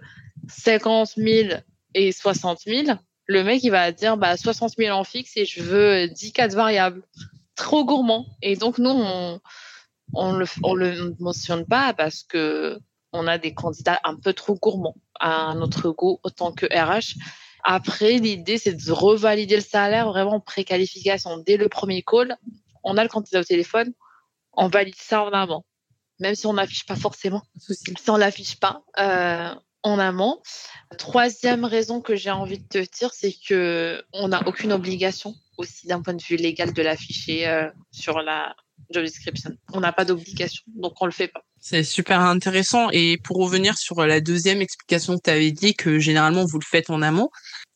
50 0.49 1.13
000 1.17 1.55
et 1.95 2.13
60 2.13 2.61
000, 2.67 2.99
Le 3.29 3.43
mec, 3.45 3.63
il 3.65 3.71
va 3.71 3.93
dire 3.93 4.17
bah, 4.17 4.37
60 4.37 4.75
000 4.77 4.97
en 4.97 5.05
fixe 5.05 5.37
et 5.37 5.47
je 5.47 5.63
veux 5.63 6.09
10 6.09 6.33
cas 6.33 6.49
de 6.49 6.55
variables. 6.55 7.03
Trop 7.57 7.85
gourmand. 7.85 8.27
Et 8.43 8.57
donc, 8.57 8.79
nous, 8.79 8.91
on 8.91 9.41
on 10.15 10.33
le, 10.33 10.47
on 10.63 10.75
le 10.75 11.15
mentionne 11.19 11.67
pas 11.67 11.93
parce 11.95 12.23
que 12.23 12.79
on 13.13 13.27
a 13.27 13.39
des 13.39 13.55
candidats 13.55 14.01
un 14.05 14.17
peu 14.17 14.33
trop 14.33 14.55
gourmands 14.57 14.97
à 15.21 15.55
notre 15.55 15.91
goût 15.91 16.21
autant 16.23 16.53
que 16.53 16.67
RH. 16.67 17.17
Après, 17.65 18.19
l'idée, 18.19 18.59
c'est 18.59 18.75
de 18.75 18.93
revalider 18.93 19.57
le 19.57 19.63
salaire 19.63 20.09
vraiment 20.09 20.41
préqualification 20.41 21.39
dès 21.39 21.57
le 21.57 21.69
premier 21.69 22.03
call. 22.03 22.37
On 22.85 22.97
a 22.97 23.03
le 23.03 23.09
candidat 23.09 23.41
au 23.41 23.45
téléphone, 23.45 23.93
on 24.53 24.69
valide 24.69 24.95
ça 24.97 25.25
en 25.25 25.31
amont, 25.31 25.65
même 26.21 26.35
si 26.35 26.47
on 26.47 26.53
n'affiche 26.53 26.87
pas 26.87 26.95
forcément. 26.95 27.43
Si 27.59 28.11
on 28.11 28.17
l'affiche 28.17 28.61
pas 28.61 28.85
euh, 28.99 29.55
en 29.87 29.99
amont. 29.99 30.41
Troisième 30.99 31.65
raison 31.65 32.01
que 32.01 32.17
j'ai 32.17 32.31
envie 32.31 32.59
de 32.59 32.67
te 32.67 32.79
dire, 32.79 33.13
c'est 33.13 33.35
que 33.49 34.03
on 34.13 34.29
n'a 34.29 34.47
aucune 34.47 34.73
obligation 34.73 35.35
aussi 35.59 35.87
d'un 35.87 36.03
point 36.03 36.15
de 36.15 36.23
vue 36.23 36.37
légal 36.37 36.73
de 36.73 36.83
l'afficher 36.83 37.47
euh, 37.47 37.69
sur 37.93 38.21
la 38.21 38.55
job 38.91 39.05
description. 39.05 39.53
On 39.73 39.81
n'a 39.81 39.93
pas 39.93 40.05
d'obligation, 40.05 40.65
donc 40.75 40.95
on 41.01 41.07
le 41.07 41.13
fait 41.13 41.29
pas. 41.29 41.43
C'est 41.61 41.85
super 41.85 42.21
intéressant. 42.21 42.91
Et 42.91 43.17
pour 43.23 43.37
revenir 43.37 43.79
sur 43.79 44.05
la 44.05 44.21
deuxième 44.21 44.61
explication 44.61 45.17
que 45.17 45.23
tu 45.23 45.31
avais 45.31 45.53
dit 45.53 45.75
que 45.75 45.99
généralement 45.99 46.45
vous 46.45 46.59
le 46.59 46.67
faites 46.69 46.91
en 46.91 47.01
amont, 47.01 47.31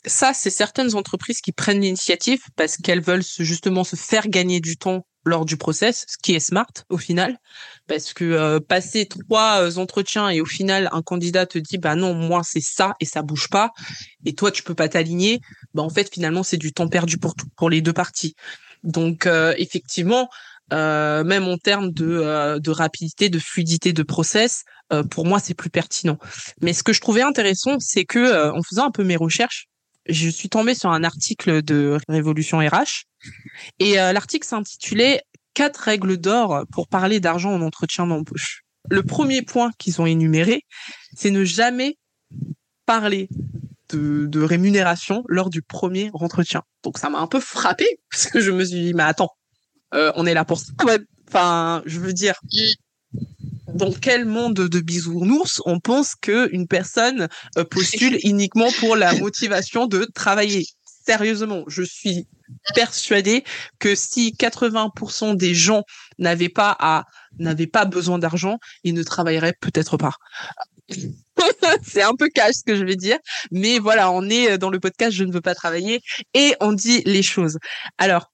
ça, 0.05 0.33
c'est 0.35 0.51
certaines 0.51 0.95
entreprises 0.95 1.41
qui 1.41 1.53
prennent 1.53 1.81
l'initiative 1.81 2.41
parce 2.57 2.77
qu'elles 2.77 3.03
veulent 3.03 3.25
justement 3.39 3.85
se 3.85 3.97
faire 3.97 4.29
gagner 4.29 4.61
du 4.61 4.77
temps 4.77 5.05
lors 5.25 5.45
du 5.45 5.57
process, 5.57 6.05
ce 6.09 6.17
qui 6.17 6.35
est 6.35 6.41
smart 6.41 6.73
au 6.89 6.97
final, 6.97 7.39
parce 7.87 8.13
que 8.13 8.25
euh, 8.25 8.61
passer 8.61 9.07
trois 9.07 9.61
euh, 9.63 9.77
entretiens 9.77 10.31
et 10.31 10.41
au 10.41 10.47
final 10.47 10.89
un 10.93 11.03
candidat 11.03 11.47
te 11.47 11.59
dit 11.59 11.79
bah 11.79 11.95
non 11.95 12.15
moi 12.15 12.43
c'est 12.45 12.63
ça 12.63 12.95
et 13.01 13.05
ça 13.05 13.23
bouge 13.23 13.49
pas 13.49 13.71
et 14.25 14.35
toi 14.35 14.51
tu 14.51 14.63
peux 14.63 14.75
pas 14.75 14.89
t'aligner, 14.89 15.41
bah 15.75 15.83
en 15.83 15.91
fait 15.91 16.13
finalement 16.13 16.43
c'est 16.43 16.57
du 16.57 16.73
temps 16.73 16.89
perdu 16.89 17.19
pour 17.19 17.35
pour 17.57 17.71
les 17.71 17.81
deux 17.81 17.93
parties. 17.93 18.35
Donc 18.83 19.27
euh, 19.27 19.55
effectivement 19.59 20.29
euh, 20.73 21.25
même 21.25 21.49
en 21.49 21.59
termes 21.59 21.91
de, 21.91 22.07
euh, 22.07 22.61
de 22.61 22.71
rapidité, 22.71 23.29
de 23.29 23.41
fluidité 23.41 23.93
de 23.93 24.03
process, 24.05 24.65
pour 25.11 25.25
moi 25.25 25.39
c'est 25.39 25.55
plus 25.55 25.71
pertinent. 25.71 26.19
Mais 26.61 26.73
ce 26.73 26.83
que 26.83 26.93
je 26.93 27.01
trouvais 27.01 27.23
intéressant, 27.23 27.79
c'est 27.79 28.05
que 28.05 28.51
en 28.51 28.61
faisant 28.63 28.87
un 28.87 28.91
peu 28.91 29.05
mes 29.05 29.17
recherches, 29.17 29.70
je 30.07 30.29
suis 30.29 30.49
tombée 30.49 30.75
sur 30.75 30.91
un 30.91 31.05
article 31.05 31.63
de 31.63 31.99
Révolution 32.09 32.59
RH 32.59 33.05
et 33.79 33.95
l'article 33.95 34.47
s'intitulait 34.47 35.23
quatre 35.55 35.79
règles 35.79 36.17
d'or 36.17 36.65
pour 36.73 36.89
parler 36.89 37.21
d'argent 37.21 37.53
en 37.53 37.61
entretien 37.61 38.07
d'embauche. 38.07 38.63
Le 38.91 39.03
premier 39.03 39.43
point 39.43 39.71
qu'ils 39.79 40.01
ont 40.01 40.07
énuméré, 40.07 40.65
c'est 41.15 41.31
ne 41.31 41.45
jamais 41.45 41.99
parler 42.87 43.29
de, 43.91 44.27
de, 44.27 44.43
rémunération 44.43 45.23
lors 45.29 45.51
du 45.51 45.63
premier 45.63 46.11
entretien. 46.15 46.63
Donc 46.83 46.99
ça 46.99 47.11
m'a 47.11 47.19
un 47.19 47.27
peu 47.27 47.41
frappé 47.41 47.87
parce 48.11 48.27
que 48.27 48.41
je 48.41 48.51
me 48.51 48.65
suis 48.65 48.81
dit 48.81 48.95
mais 48.95 49.03
attends, 49.03 49.31
euh, 49.95 50.13
on 50.17 50.27
est 50.27 50.35
là 50.35 50.45
pour 50.45 50.59
ça. 50.59 50.73
Enfin, 51.29 51.83
je 51.87 52.01
veux 52.01 52.13
dire, 52.13 52.41
dans 53.75 53.93
quel 53.93 54.25
monde 54.25 54.55
de 54.55 54.81
bisounours 54.81 55.61
on 55.65 55.81
pense 55.81 56.15
que 56.15 56.53
une 56.53 56.67
personne 56.67 57.29
euh, 57.59 57.65
postule 57.65 58.19
uniquement 58.25 58.71
pour 58.79 58.97
la 58.97 59.15
motivation 59.15 59.87
de 59.87 60.05
travailler? 60.15 60.67
Sérieusement, 60.85 61.65
je 61.67 61.83
suis 61.83 62.29
persuadée 62.75 63.45
que 63.79 63.95
si 63.95 64.35
80% 64.39 65.37
des 65.37 65.55
gens 65.55 65.83
n'avaient 66.19 66.49
pas 66.49 66.77
à 66.79 67.05
n'avaient 67.39 67.67
pas 67.67 67.85
besoin 67.85 68.19
d'argent, 68.19 68.59
ils 68.85 68.95
ne 68.95 69.03
travailleraient 69.03 69.55
peut-être 69.61 69.97
pas. 69.97 70.15
c'est 71.83 72.03
un 72.03 72.15
peu 72.15 72.29
cash 72.29 72.57
ce 72.57 72.63
que 72.65 72.77
je 72.77 72.85
vais 72.85 72.97
dire, 72.97 73.19
mais 73.51 73.79
voilà, 73.79 74.11
on 74.11 74.29
est 74.29 74.59
dans 74.59 74.71
le 74.71 74.81
podcast 74.81 75.13
Je 75.13 75.25
ne 75.25 75.33
veux 75.33 75.41
pas 75.41 75.55
travailler 75.55 76.01
et 76.35 76.55
on 76.61 76.73
dit 76.73 77.03
les 77.07 77.23
choses. 77.23 77.59
Alors, 77.99 78.31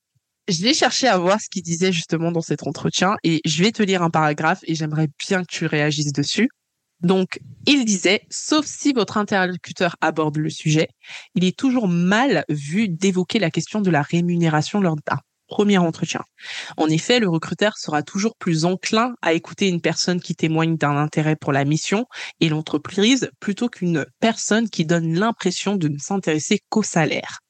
je 0.48 0.62
vais 0.62 0.74
chercher 0.74 1.08
à 1.08 1.18
voir 1.18 1.40
ce 1.40 1.48
qu'il 1.48 1.62
disait 1.62 1.92
justement 1.92 2.30
dans 2.30 2.40
cet 2.40 2.66
entretien 2.66 3.16
et 3.24 3.40
je 3.44 3.62
vais 3.62 3.72
te 3.72 3.82
lire 3.82 4.02
un 4.02 4.10
paragraphe 4.10 4.60
et 4.64 4.74
j'aimerais 4.74 5.08
bien 5.26 5.42
que 5.42 5.50
tu 5.50 5.66
réagisses 5.66 6.12
dessus. 6.12 6.48
Donc, 7.00 7.40
il 7.66 7.84
disait, 7.84 8.22
sauf 8.30 8.64
si 8.64 8.92
votre 8.92 9.18
interlocuteur 9.18 9.96
aborde 10.00 10.38
le 10.38 10.48
sujet, 10.48 10.88
il 11.34 11.44
est 11.44 11.56
toujours 11.56 11.88
mal 11.88 12.44
vu 12.48 12.88
d'évoquer 12.88 13.38
la 13.38 13.50
question 13.50 13.80
de 13.80 13.90
la 13.90 14.02
rémunération 14.02 14.80
lors 14.80 14.96
d'un 14.96 15.18
premier 15.46 15.78
entretien. 15.78 16.22
En 16.76 16.88
effet, 16.88 17.20
le 17.20 17.28
recruteur 17.28 17.76
sera 17.76 18.02
toujours 18.02 18.34
plus 18.36 18.64
enclin 18.64 19.14
à 19.22 19.32
écouter 19.32 19.68
une 19.68 19.80
personne 19.80 20.20
qui 20.20 20.34
témoigne 20.34 20.76
d'un 20.76 20.96
intérêt 20.96 21.36
pour 21.36 21.52
la 21.52 21.64
mission 21.64 22.06
et 22.40 22.48
l'entreprise 22.48 23.30
plutôt 23.40 23.68
qu'une 23.68 24.06
personne 24.20 24.68
qui 24.68 24.86
donne 24.86 25.18
l'impression 25.18 25.76
de 25.76 25.88
ne 25.88 25.98
s'intéresser 25.98 26.60
qu'au 26.68 26.82
salaire. 26.82 27.40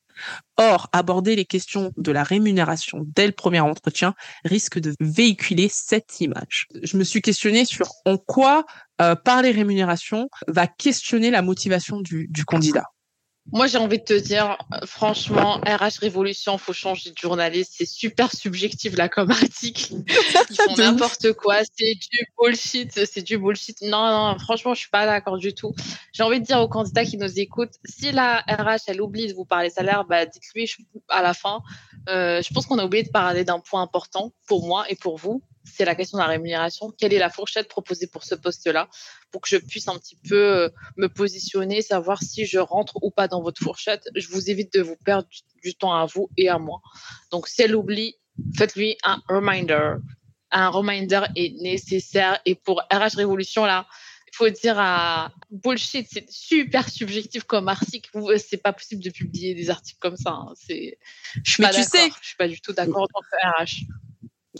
Or, 0.56 0.88
aborder 0.92 1.36
les 1.36 1.44
questions 1.44 1.92
de 1.96 2.12
la 2.12 2.22
rémunération 2.22 3.04
dès 3.14 3.26
le 3.26 3.32
premier 3.32 3.60
entretien 3.60 4.14
risque 4.44 4.78
de 4.78 4.94
véhiculer 5.00 5.68
cette 5.70 6.20
image. 6.20 6.66
Je 6.82 6.96
me 6.96 7.04
suis 7.04 7.20
questionnée 7.20 7.64
sur 7.64 7.88
en 8.04 8.16
quoi 8.16 8.64
euh, 9.02 9.14
parler 9.14 9.50
rémunération 9.50 10.28
va 10.48 10.66
questionner 10.66 11.30
la 11.30 11.42
motivation 11.42 12.00
du, 12.00 12.26
du 12.28 12.44
candidat. 12.44 12.84
Moi, 13.52 13.68
j'ai 13.68 13.78
envie 13.78 13.98
de 13.98 14.04
te 14.04 14.18
dire, 14.18 14.58
franchement, 14.84 15.60
RH 15.64 16.00
Révolution, 16.00 16.58
faut 16.58 16.72
changer 16.72 17.10
de 17.10 17.16
journaliste. 17.16 17.74
C'est 17.76 17.86
super 17.86 18.32
subjectif, 18.34 18.96
là, 18.96 19.08
comme 19.08 19.30
article. 19.30 19.94
Ils 20.50 20.56
font 20.56 20.76
n'importe 20.76 21.32
quoi. 21.34 21.58
C'est 21.78 21.94
du 21.94 22.26
bullshit. 22.38 23.06
C'est 23.06 23.22
du 23.22 23.38
bullshit. 23.38 23.80
Non, 23.82 24.10
non, 24.10 24.38
franchement, 24.38 24.74
je 24.74 24.80
suis 24.80 24.90
pas 24.90 25.06
d'accord 25.06 25.38
du 25.38 25.54
tout. 25.54 25.74
J'ai 26.12 26.24
envie 26.24 26.40
de 26.40 26.44
dire 26.44 26.60
aux 26.60 26.68
candidats 26.68 27.04
qui 27.04 27.18
nous 27.18 27.38
écoutent, 27.38 27.74
si 27.84 28.10
la 28.10 28.38
RH, 28.48 28.88
elle 28.88 29.00
oublie 29.00 29.28
de 29.28 29.34
vous 29.34 29.44
parler 29.44 29.70
salaire, 29.70 30.04
bah, 30.04 30.26
dites-lui 30.26 30.68
à 31.08 31.22
la 31.22 31.32
fin. 31.32 31.60
Euh, 32.08 32.42
je 32.42 32.52
pense 32.52 32.66
qu'on 32.66 32.78
a 32.78 32.84
oublié 32.84 33.04
de 33.04 33.10
parler 33.10 33.44
d'un 33.44 33.60
point 33.60 33.82
important 33.82 34.32
pour 34.46 34.66
moi 34.66 34.84
et 34.88 34.96
pour 34.96 35.18
vous 35.18 35.42
c'est 35.66 35.84
la 35.84 35.94
question 35.94 36.18
de 36.18 36.22
la 36.22 36.28
rémunération. 36.28 36.92
Quelle 36.96 37.12
est 37.12 37.18
la 37.18 37.30
fourchette 37.30 37.68
proposée 37.68 38.06
pour 38.06 38.24
ce 38.24 38.34
poste-là? 38.34 38.88
Pour 39.30 39.40
que 39.40 39.48
je 39.48 39.56
puisse 39.56 39.88
un 39.88 39.98
petit 39.98 40.18
peu 40.28 40.36
euh, 40.36 40.68
me 40.96 41.08
positionner, 41.08 41.82
savoir 41.82 42.22
si 42.22 42.46
je 42.46 42.58
rentre 42.58 42.96
ou 43.02 43.10
pas 43.10 43.28
dans 43.28 43.42
votre 43.42 43.62
fourchette. 43.62 44.08
Je 44.14 44.28
vous 44.28 44.50
évite 44.50 44.72
de 44.74 44.82
vous 44.82 44.96
perdre 44.96 45.28
du, 45.62 45.74
temps 45.74 45.94
à 45.94 46.06
vous 46.06 46.30
et 46.36 46.48
à 46.48 46.58
moi. 46.58 46.80
Donc, 47.30 47.48
si 47.48 47.62
elle 47.62 47.74
oublie, 47.74 48.16
faites-lui 48.56 48.96
un 49.04 49.20
reminder. 49.28 49.94
Un 50.50 50.68
reminder 50.68 51.22
est 51.34 51.60
nécessaire. 51.60 52.40
Et 52.46 52.54
pour 52.54 52.82
RH 52.92 53.16
Révolution, 53.16 53.64
là, 53.64 53.86
il 54.28 54.36
faut 54.36 54.48
dire 54.48 54.78
à 54.78 55.32
bullshit, 55.50 56.06
c'est 56.10 56.30
super 56.30 56.88
subjectif 56.88 57.44
comme 57.44 57.68
article. 57.68 58.10
C'est 58.38 58.62
pas 58.62 58.72
possible 58.72 59.02
de 59.02 59.10
publier 59.10 59.54
des 59.54 59.70
articles 59.70 59.98
comme 59.98 60.16
ça. 60.16 60.30
Hein. 60.30 60.52
C'est, 60.54 60.98
je 61.42 61.50
suis 61.50 61.62
pas. 61.62 61.72
Je 61.72 61.82
suis 61.82 62.36
pas 62.36 62.48
du 62.48 62.60
tout 62.60 62.72
d'accord 62.72 63.02
en 63.02 63.06
tant 63.06 63.20
que 63.20 63.62
RH. 63.62 63.86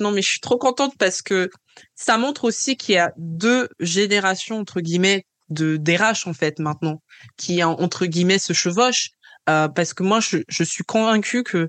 Non, 0.00 0.10
mais 0.10 0.22
je 0.22 0.28
suis 0.28 0.40
trop 0.40 0.58
contente 0.58 0.94
parce 0.98 1.22
que 1.22 1.50
ça 1.94 2.18
montre 2.18 2.44
aussi 2.44 2.76
qu'il 2.76 2.94
y 2.94 2.98
a 2.98 3.12
deux 3.16 3.68
générations 3.80 4.58
entre 4.58 4.80
guillemets 4.80 5.26
de 5.48 5.76
DRH 5.76 6.26
en 6.26 6.34
fait 6.34 6.58
maintenant 6.58 7.02
qui 7.36 7.62
entre 7.62 8.06
guillemets 8.06 8.38
se 8.38 8.52
chevauchent. 8.52 9.10
Euh, 9.48 9.68
parce 9.68 9.94
que 9.94 10.02
moi 10.02 10.18
je, 10.20 10.64
suis 10.64 10.82
convaincue 10.82 11.44
que 11.44 11.68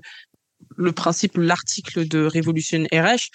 le 0.76 0.92
principe 0.92 1.36
l'article 1.36 2.08
de 2.08 2.24
Révolution 2.24 2.84
RH 2.92 3.28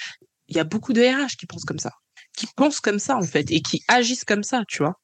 il 0.50 0.58
y 0.58 0.60
a 0.60 0.66
beaucoup 0.66 0.92
de 0.92 1.02
RH 1.02 1.38
qui 1.40 1.46
pensent 1.46 1.64
comme 1.64 1.80
ça 1.80 1.92
qui 2.36 2.48
pensent 2.58 2.82
comme 2.82 3.00
ça 3.00 3.16
en 3.16 3.22
fait 3.22 3.50
et 3.52 3.62
qui 3.62 3.84
agissent 3.88 4.26
comme 4.26 4.44
ça 4.44 4.64
tu 4.68 4.80
vois 4.80 5.00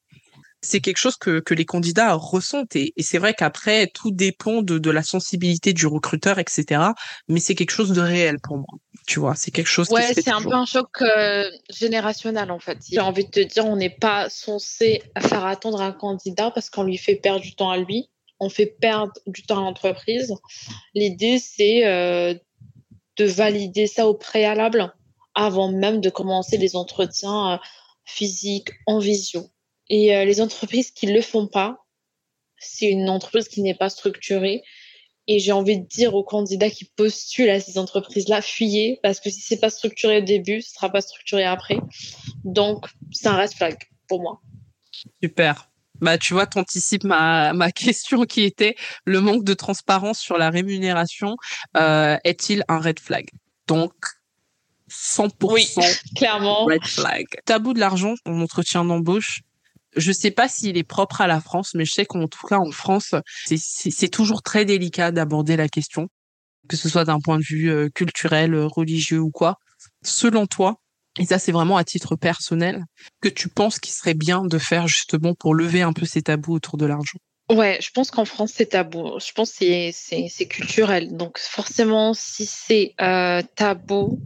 c'est 0.62 0.80
quelque 0.80 0.98
chose 0.98 1.16
que, 1.16 1.40
que 1.40 1.54
les 1.54 1.64
candidats 1.64 2.14
ressentent. 2.14 2.76
Et, 2.76 2.92
c'est 2.98 3.18
vrai 3.18 3.34
qu'après, 3.34 3.86
tout 3.88 4.10
dépend 4.10 4.62
de, 4.62 4.78
de 4.78 4.90
la 4.90 5.02
sensibilité 5.02 5.72
du 5.72 5.86
recruteur, 5.86 6.38
etc. 6.38 6.82
Mais 7.28 7.40
c'est 7.40 7.54
quelque 7.54 7.70
chose 7.70 7.92
de 7.92 8.00
réel 8.00 8.38
pour 8.42 8.58
moi. 8.58 8.66
Tu 9.06 9.18
vois, 9.18 9.34
c'est 9.34 9.50
quelque 9.50 9.68
chose. 9.68 9.88
Ouais, 9.90 10.12
c'est 10.14 10.30
un 10.30 10.42
peu 10.42 10.54
un 10.54 10.66
choc 10.66 11.02
euh, 11.02 11.50
générationnel 11.70 12.50
en 12.50 12.58
fait. 12.58 12.78
J'ai 12.90 13.00
envie 13.00 13.24
de 13.24 13.30
te 13.30 13.40
dire, 13.40 13.64
on 13.66 13.76
n'est 13.76 13.90
pas 13.90 14.28
censé 14.28 15.02
faire 15.18 15.44
attendre 15.44 15.80
un 15.80 15.92
candidat 15.92 16.50
parce 16.50 16.70
qu'on 16.70 16.84
lui 16.84 16.98
fait 16.98 17.16
perdre 17.16 17.40
du 17.40 17.54
temps 17.54 17.70
à 17.70 17.78
lui. 17.78 18.10
On 18.38 18.48
fait 18.48 18.66
perdre 18.66 19.12
du 19.26 19.42
temps 19.42 19.58
à 19.58 19.62
l'entreprise. 19.62 20.34
L'idée, 20.94 21.38
c'est 21.38 21.86
euh, 21.86 22.34
de 23.16 23.24
valider 23.24 23.86
ça 23.86 24.06
au 24.06 24.14
préalable 24.14 24.92
avant 25.34 25.70
même 25.70 26.00
de 26.00 26.10
commencer 26.10 26.56
les 26.56 26.76
entretiens 26.76 27.54
euh, 27.54 27.58
physiques 28.04 28.70
en 28.86 28.98
visio. 28.98 29.50
Et 29.90 30.16
euh, 30.16 30.24
les 30.24 30.40
entreprises 30.40 30.92
qui 30.92 31.06
ne 31.06 31.12
le 31.12 31.20
font 31.20 31.48
pas, 31.48 31.84
c'est 32.56 32.86
une 32.86 33.10
entreprise 33.10 33.48
qui 33.48 33.60
n'est 33.60 33.74
pas 33.74 33.90
structurée. 33.90 34.62
Et 35.26 35.38
j'ai 35.38 35.52
envie 35.52 35.78
de 35.78 35.86
dire 35.86 36.14
aux 36.14 36.24
candidats 36.24 36.70
qui 36.70 36.86
postulent 36.96 37.50
à 37.50 37.60
ces 37.60 37.76
entreprises-là, 37.76 38.40
fuyez, 38.40 38.98
parce 39.02 39.20
que 39.20 39.30
si 39.30 39.40
c'est 39.42 39.60
pas 39.60 39.70
structuré 39.70 40.18
au 40.18 40.24
début, 40.24 40.62
ce 40.62 40.72
sera 40.72 40.90
pas 40.90 41.00
structuré 41.02 41.44
après. 41.44 41.76
Donc, 42.44 42.86
c'est 43.12 43.28
un 43.28 43.36
red 43.36 43.52
flag 43.52 43.76
pour 44.08 44.22
moi. 44.22 44.40
Super. 45.22 45.70
Bah, 46.00 46.18
tu 46.18 46.32
vois, 46.32 46.46
t'anticipes 46.46 47.04
ma, 47.04 47.52
ma 47.52 47.70
question 47.72 48.24
qui 48.24 48.42
était 48.42 48.76
le 49.04 49.20
manque 49.20 49.44
de 49.44 49.54
transparence 49.54 50.18
sur 50.18 50.38
la 50.38 50.50
rémunération 50.50 51.36
euh, 51.76 52.16
est-il 52.24 52.64
un 52.68 52.78
red 52.78 52.98
flag? 52.98 53.28
Donc, 53.66 53.92
100% 54.90 55.30
oui, 55.42 55.68
clairement. 56.16 56.64
red 56.64 56.84
flag. 56.84 57.26
Tabou 57.44 57.72
de 57.72 57.80
l'argent 57.80 58.14
en 58.24 58.40
entretien 58.40 58.84
d'embauche, 58.84 59.42
Je 59.96 60.12
sais 60.12 60.30
pas 60.30 60.48
s'il 60.48 60.76
est 60.76 60.84
propre 60.84 61.20
à 61.20 61.26
la 61.26 61.40
France, 61.40 61.74
mais 61.74 61.84
je 61.84 61.92
sais 61.92 62.06
qu'en 62.06 62.28
tout 62.28 62.46
cas 62.46 62.58
en 62.58 62.70
France, 62.70 63.14
c'est 63.44 64.08
toujours 64.08 64.42
très 64.42 64.64
délicat 64.64 65.10
d'aborder 65.10 65.56
la 65.56 65.68
question, 65.68 66.08
que 66.68 66.76
ce 66.76 66.88
soit 66.88 67.04
d'un 67.04 67.20
point 67.20 67.38
de 67.38 67.44
vue 67.44 67.70
euh, 67.70 67.88
culturel, 67.88 68.54
religieux 68.56 69.18
ou 69.18 69.30
quoi. 69.30 69.58
Selon 70.02 70.46
toi, 70.46 70.80
et 71.18 71.26
ça 71.26 71.38
c'est 71.38 71.52
vraiment 71.52 71.76
à 71.76 71.84
titre 71.84 72.16
personnel, 72.16 72.84
que 73.20 73.28
tu 73.28 73.48
penses 73.48 73.78
qu'il 73.78 73.92
serait 73.92 74.14
bien 74.14 74.44
de 74.44 74.58
faire 74.58 74.86
justement 74.86 75.34
pour 75.34 75.54
lever 75.54 75.82
un 75.82 75.92
peu 75.92 76.06
ces 76.06 76.22
tabous 76.22 76.54
autour 76.54 76.76
de 76.76 76.86
l'argent? 76.86 77.18
Ouais, 77.50 77.78
je 77.82 77.90
pense 77.92 78.12
qu'en 78.12 78.24
France 78.24 78.52
c'est 78.54 78.66
tabou. 78.66 79.18
Je 79.18 79.32
pense 79.32 79.52
que 79.52 79.90
c'est 79.92 80.46
culturel. 80.48 81.16
Donc 81.16 81.38
forcément, 81.38 82.14
si 82.14 82.46
c'est 82.46 82.94
euh, 83.00 83.42
tabou 83.56 84.20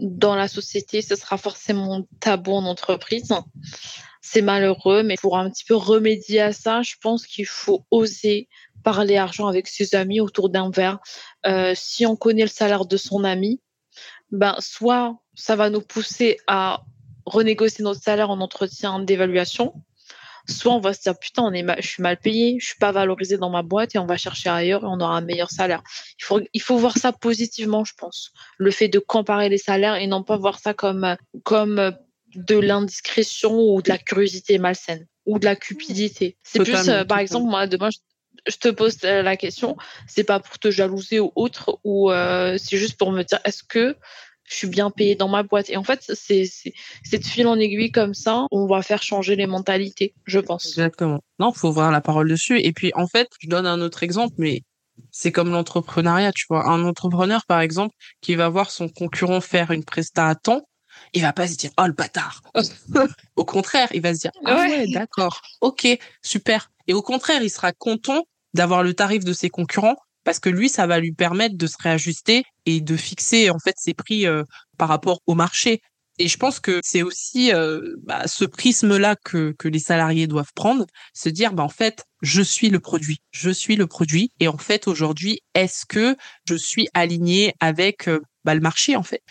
dans 0.00 0.34
la 0.34 0.48
société, 0.48 1.00
ce 1.00 1.14
sera 1.14 1.38
forcément 1.38 2.04
tabou 2.18 2.52
en 2.52 2.64
entreprise. 2.64 3.32
C'est 4.26 4.40
malheureux, 4.40 5.02
mais 5.02 5.16
pour 5.20 5.36
un 5.36 5.50
petit 5.50 5.66
peu 5.66 5.76
remédier 5.76 6.40
à 6.40 6.54
ça, 6.54 6.80
je 6.80 6.94
pense 6.98 7.26
qu'il 7.26 7.44
faut 7.44 7.84
oser 7.90 8.48
parler 8.82 9.18
argent 9.18 9.48
avec 9.48 9.68
ses 9.68 9.94
amis 9.94 10.18
autour 10.18 10.48
d'un 10.48 10.70
verre. 10.70 10.98
Euh, 11.44 11.74
si 11.76 12.06
on 12.06 12.16
connaît 12.16 12.42
le 12.42 12.48
salaire 12.48 12.86
de 12.86 12.96
son 12.96 13.22
ami, 13.22 13.60
ben 14.30 14.56
soit 14.60 15.18
ça 15.34 15.56
va 15.56 15.68
nous 15.68 15.82
pousser 15.82 16.38
à 16.46 16.84
renégocier 17.26 17.84
notre 17.84 18.02
salaire 18.02 18.30
en 18.30 18.40
entretien 18.40 18.98
d'évaluation, 18.98 19.74
soit 20.48 20.72
on 20.72 20.80
va 20.80 20.94
se 20.94 21.02
dire 21.02 21.18
putain, 21.18 21.42
on 21.42 21.52
est 21.52 21.82
je 21.82 21.86
suis 21.86 22.02
mal 22.02 22.16
payé, 22.16 22.56
je 22.58 22.64
suis 22.68 22.78
pas 22.78 22.92
valorisé 22.92 23.36
dans 23.36 23.50
ma 23.50 23.62
boîte 23.62 23.94
et 23.94 23.98
on 23.98 24.06
va 24.06 24.16
chercher 24.16 24.48
ailleurs 24.48 24.84
et 24.84 24.88
on 24.88 25.00
aura 25.00 25.18
un 25.18 25.20
meilleur 25.20 25.50
salaire. 25.50 25.82
Il 26.18 26.24
faut, 26.24 26.40
il 26.54 26.62
faut 26.62 26.78
voir 26.78 26.96
ça 26.96 27.12
positivement, 27.12 27.84
je 27.84 27.92
pense. 27.94 28.32
Le 28.56 28.70
fait 28.70 28.88
de 28.88 28.98
comparer 28.98 29.50
les 29.50 29.58
salaires 29.58 29.96
et 29.96 30.06
non 30.06 30.22
pas 30.22 30.38
voir 30.38 30.58
ça 30.58 30.72
comme, 30.72 31.14
comme 31.42 31.94
de 32.34 32.56
l'indiscrétion 32.56 33.58
ou 33.58 33.82
de 33.82 33.88
la 33.88 33.98
curiosité 33.98 34.58
malsaine 34.58 35.06
ou 35.26 35.38
de 35.38 35.44
la 35.44 35.56
cupidité. 35.56 36.36
C'est 36.42 36.62
plus, 36.62 36.88
euh, 36.88 37.04
par 37.04 37.18
exemple, 37.18 37.48
moi, 37.48 37.66
demain, 37.66 37.88
je, 38.46 38.56
te 38.56 38.68
pose 38.68 38.98
euh, 39.04 39.22
la 39.22 39.36
question, 39.36 39.76
c'est 40.06 40.24
pas 40.24 40.40
pour 40.40 40.58
te 40.58 40.70
jalouser 40.70 41.20
ou 41.20 41.32
autre, 41.34 41.78
ou 41.84 42.10
euh, 42.10 42.58
c'est 42.58 42.76
juste 42.76 42.98
pour 42.98 43.10
me 43.12 43.22
dire, 43.22 43.40
est-ce 43.44 43.62
que 43.62 43.96
je 44.44 44.54
suis 44.54 44.66
bien 44.66 44.90
payé 44.90 45.14
dans 45.14 45.28
ma 45.28 45.42
boîte? 45.42 45.70
Et 45.70 45.76
en 45.78 45.84
fait, 45.84 46.02
c'est 46.12 46.44
de 47.12 47.24
fil 47.24 47.46
en 47.46 47.58
aiguille 47.58 47.90
comme 47.90 48.12
ça, 48.12 48.46
on 48.50 48.66
va 48.66 48.82
faire 48.82 49.02
changer 49.02 49.36
les 49.36 49.46
mentalités, 49.46 50.14
je 50.26 50.38
pense. 50.40 50.66
Exactement. 50.66 51.20
Non, 51.38 51.52
faut 51.52 51.72
voir 51.72 51.90
la 51.90 52.02
parole 52.02 52.28
dessus. 52.28 52.60
Et 52.60 52.72
puis, 52.72 52.92
en 52.94 53.06
fait, 53.06 53.28
je 53.40 53.48
donne 53.48 53.66
un 53.66 53.80
autre 53.80 54.02
exemple, 54.02 54.34
mais 54.36 54.62
c'est 55.10 55.32
comme 55.32 55.50
l'entrepreneuriat, 55.50 56.32
tu 56.32 56.44
vois. 56.48 56.68
Un 56.68 56.84
entrepreneur, 56.84 57.44
par 57.46 57.60
exemple, 57.60 57.94
qui 58.20 58.34
va 58.34 58.48
voir 58.48 58.70
son 58.70 58.88
concurrent 58.88 59.40
faire 59.40 59.70
une 59.70 59.84
presta 59.84 60.28
à 60.28 60.34
temps, 60.34 60.62
il 61.12 61.22
va 61.22 61.32
pas 61.32 61.46
se 61.46 61.56
dire 61.56 61.70
oh 61.78 61.86
le 61.86 61.92
bâtard. 61.92 62.42
au 63.36 63.44
contraire, 63.44 63.88
il 63.92 64.00
va 64.00 64.14
se 64.14 64.20
dire 64.20 64.32
ah 64.44 64.56
ouais 64.56 64.86
d'accord, 64.92 65.40
ok, 65.60 65.86
super. 66.22 66.70
Et 66.86 66.94
au 66.94 67.02
contraire, 67.02 67.42
il 67.42 67.50
sera 67.50 67.72
content 67.72 68.24
d'avoir 68.54 68.82
le 68.82 68.94
tarif 68.94 69.24
de 69.24 69.32
ses 69.32 69.50
concurrents 69.50 69.96
parce 70.24 70.38
que 70.38 70.48
lui, 70.48 70.68
ça 70.68 70.86
va 70.86 70.98
lui 70.98 71.12
permettre 71.12 71.56
de 71.56 71.66
se 71.66 71.76
réajuster 71.78 72.44
et 72.66 72.80
de 72.80 72.96
fixer 72.96 73.50
en 73.50 73.58
fait 73.58 73.74
ses 73.78 73.94
prix 73.94 74.26
euh, 74.26 74.42
par 74.78 74.88
rapport 74.88 75.20
au 75.26 75.34
marché. 75.34 75.80
Et 76.18 76.28
je 76.28 76.36
pense 76.36 76.60
que 76.60 76.80
c'est 76.82 77.02
aussi 77.02 77.52
euh, 77.52 77.96
bah, 78.04 78.26
ce 78.26 78.44
prisme-là 78.44 79.16
que, 79.16 79.52
que 79.58 79.66
les 79.66 79.80
salariés 79.80 80.26
doivent 80.26 80.52
prendre, 80.54 80.86
se 81.12 81.28
dire, 81.28 81.52
bah, 81.52 81.64
en 81.64 81.68
fait, 81.68 82.04
je 82.22 82.40
suis 82.40 82.70
le 82.70 82.78
produit, 82.78 83.18
je 83.32 83.50
suis 83.50 83.74
le 83.74 83.86
produit. 83.88 84.30
Et 84.38 84.46
en 84.46 84.56
fait, 84.56 84.86
aujourd'hui, 84.86 85.40
est-ce 85.54 85.84
que 85.86 86.16
je 86.48 86.54
suis 86.54 86.88
aligné 86.94 87.54
avec 87.58 88.08
euh, 88.08 88.20
bah, 88.44 88.54
le 88.54 88.60
marché, 88.60 88.96
en 88.96 89.02
fait 89.02 89.22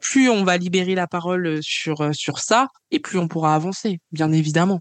Plus 0.00 0.28
on 0.28 0.44
va 0.44 0.56
libérer 0.56 0.94
la 0.94 1.06
parole 1.06 1.62
sur, 1.62 2.14
sur 2.14 2.38
ça, 2.38 2.68
et 2.90 2.98
plus 2.98 3.18
on 3.18 3.28
pourra 3.28 3.54
avancer, 3.54 3.98
bien 4.12 4.32
évidemment. 4.32 4.80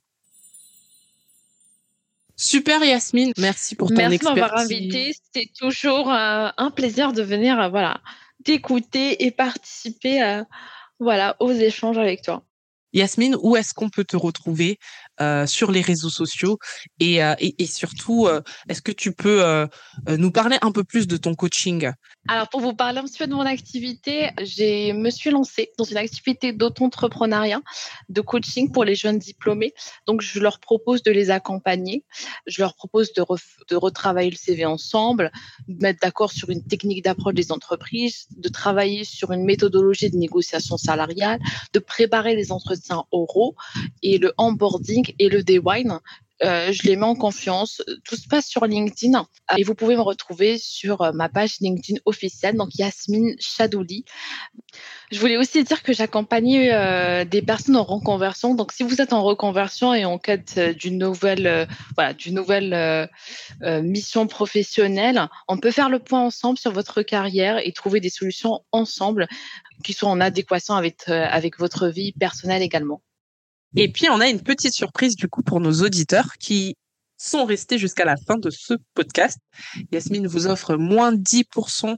Super 2.37 2.83
Yasmine, 2.83 3.31
merci 3.37 3.75
pour 3.75 3.89
ton 3.89 3.95
merci 3.95 4.15
expertise. 4.15 4.41
Merci 4.41 4.51
m'avoir 4.51 4.65
invité. 4.65 5.13
C'était 5.13 5.49
toujours 5.57 6.11
euh, 6.11 6.49
un 6.57 6.71
plaisir 6.71 7.13
de 7.13 7.21
venir, 7.21 7.59
euh, 7.59 7.69
voilà, 7.69 8.01
t'écouter 8.43 9.25
et 9.25 9.31
participer, 9.31 10.21
euh, 10.21 10.43
voilà, 10.99 11.37
aux 11.39 11.53
échanges 11.53 11.97
avec 11.97 12.23
toi. 12.23 12.43
Yasmine, 12.91 13.35
où 13.41 13.55
est-ce 13.57 13.73
qu'on 13.73 13.89
peut 13.89 14.05
te 14.05 14.15
retrouver 14.15 14.79
euh, 15.21 15.45
sur 15.45 15.71
les 15.71 15.81
réseaux 15.81 16.09
sociaux 16.09 16.57
et, 16.99 17.23
euh, 17.23 17.35
et, 17.39 17.61
et, 17.61 17.65
surtout, 17.65 18.25
euh, 18.27 18.41
est-ce 18.69 18.81
que 18.81 18.93
tu 18.93 19.11
peux 19.11 19.43
euh, 19.43 19.67
nous 20.07 20.31
parler 20.31 20.57
un 20.61 20.71
peu 20.71 20.83
plus 20.83 21.05
de 21.05 21.17
ton 21.17 21.35
coaching? 21.35 21.91
Alors, 22.27 22.49
pour 22.49 22.59
vous 22.59 22.73
parler 22.73 22.97
un 22.97 23.03
petit 23.03 23.19
peu 23.19 23.27
de 23.27 23.35
mon 23.35 23.45
activité, 23.45 24.31
je 24.39 24.93
me 24.93 25.11
suis 25.11 25.29
lancée 25.29 25.71
dans 25.77 25.83
une 25.83 25.97
activité 25.97 26.53
d'auto-entrepreneuriat, 26.53 27.61
de 28.09 28.21
coaching 28.21 28.71
pour 28.71 28.83
les 28.83 28.95
jeunes 28.95 29.19
diplômés. 29.19 29.73
Donc, 30.07 30.21
je 30.21 30.39
leur 30.39 30.59
propose 30.59 31.03
de 31.03 31.11
les 31.11 31.29
accompagner, 31.29 32.03
je 32.47 32.63
leur 32.63 32.73
propose 32.73 33.13
de, 33.13 33.23
de 33.69 33.75
retravailler 33.75 34.31
le 34.31 34.35
CV 34.37 34.65
ensemble, 34.65 35.31
de 35.67 35.81
mettre 35.83 35.99
d'accord 36.01 36.31
sur 36.31 36.49
une 36.49 36.63
technique 36.63 37.03
d'approche 37.03 37.35
des 37.35 37.51
entreprises, 37.51 38.27
de 38.35 38.49
travailler 38.49 39.03
sur 39.03 39.31
une 39.31 39.45
méthodologie 39.45 40.09
de 40.09 40.17
négociation 40.17 40.77
salariale, 40.77 41.39
de 41.73 41.79
préparer 41.79 42.35
les 42.35 42.51
entretiens 42.51 43.03
oraux 43.11 43.55
et 44.01 44.17
le 44.17 44.33
onboarding 44.37 45.13
et 45.19 45.29
le 45.29 45.43
day. 45.43 45.59
Euh, 46.43 46.71
je 46.71 46.83
les 46.83 46.95
mets 46.95 47.05
en 47.05 47.15
confiance. 47.15 47.81
Tout 48.03 48.17
se 48.17 48.27
passe 48.27 48.47
sur 48.47 48.65
LinkedIn 48.65 49.25
et 49.57 49.63
vous 49.63 49.73
pouvez 49.73 49.95
me 49.95 50.01
retrouver 50.01 50.57
sur 50.57 51.01
euh, 51.01 51.11
ma 51.13 51.29
page 51.29 51.55
LinkedIn 51.61 51.99
officielle, 52.05 52.57
donc 52.57 52.75
Yasmine 52.75 53.35
Chadouli. 53.39 54.03
Je 55.11 55.19
voulais 55.19 55.37
aussi 55.37 55.63
dire 55.63 55.81
que 55.81 55.93
j'accompagne 55.93 56.69
euh, 56.71 57.23
des 57.23 57.41
personnes 57.41 57.77
en 57.77 57.83
reconversion. 57.83 58.53
Donc, 58.53 58.73
si 58.73 58.83
vous 58.83 59.01
êtes 59.01 59.13
en 59.13 59.23
reconversion 59.23 59.93
et 59.93 60.03
en 60.03 60.17
quête 60.17 60.59
d'une 60.77 60.97
nouvelle, 60.97 61.67
voilà, 61.95 62.13
d'une 62.13 62.35
nouvelle 62.35 63.09
mission 63.61 64.27
professionnelle, 64.27 65.29
on 65.47 65.57
peut 65.57 65.71
faire 65.71 65.89
le 65.89 65.99
point 65.99 66.21
ensemble 66.21 66.57
sur 66.57 66.71
votre 66.71 67.01
carrière 67.01 67.59
et 67.65 67.71
trouver 67.71 67.99
des 67.99 68.09
solutions 68.09 68.61
ensemble 68.71 69.27
qui 69.83 69.93
sont 69.93 70.07
en 70.07 70.19
adéquation 70.19 70.73
avec, 70.73 71.07
avec 71.07 71.59
votre 71.59 71.87
vie 71.87 72.11
personnelle 72.13 72.61
également. 72.61 73.01
Et 73.75 73.91
puis, 73.91 74.09
on 74.09 74.19
a 74.19 74.27
une 74.27 74.41
petite 74.41 74.73
surprise 74.73 75.15
du 75.15 75.27
coup 75.27 75.43
pour 75.43 75.59
nos 75.59 75.81
auditeurs 75.81 76.37
qui 76.39 76.75
sont 77.17 77.45
restés 77.45 77.77
jusqu'à 77.77 78.05
la 78.05 78.17
fin 78.17 78.37
de 78.37 78.49
ce 78.49 78.73
podcast. 78.93 79.39
Yasmine 79.91 80.27
vous 80.27 80.47
offre 80.47 80.75
moins 80.75 81.13
10% 81.13 81.95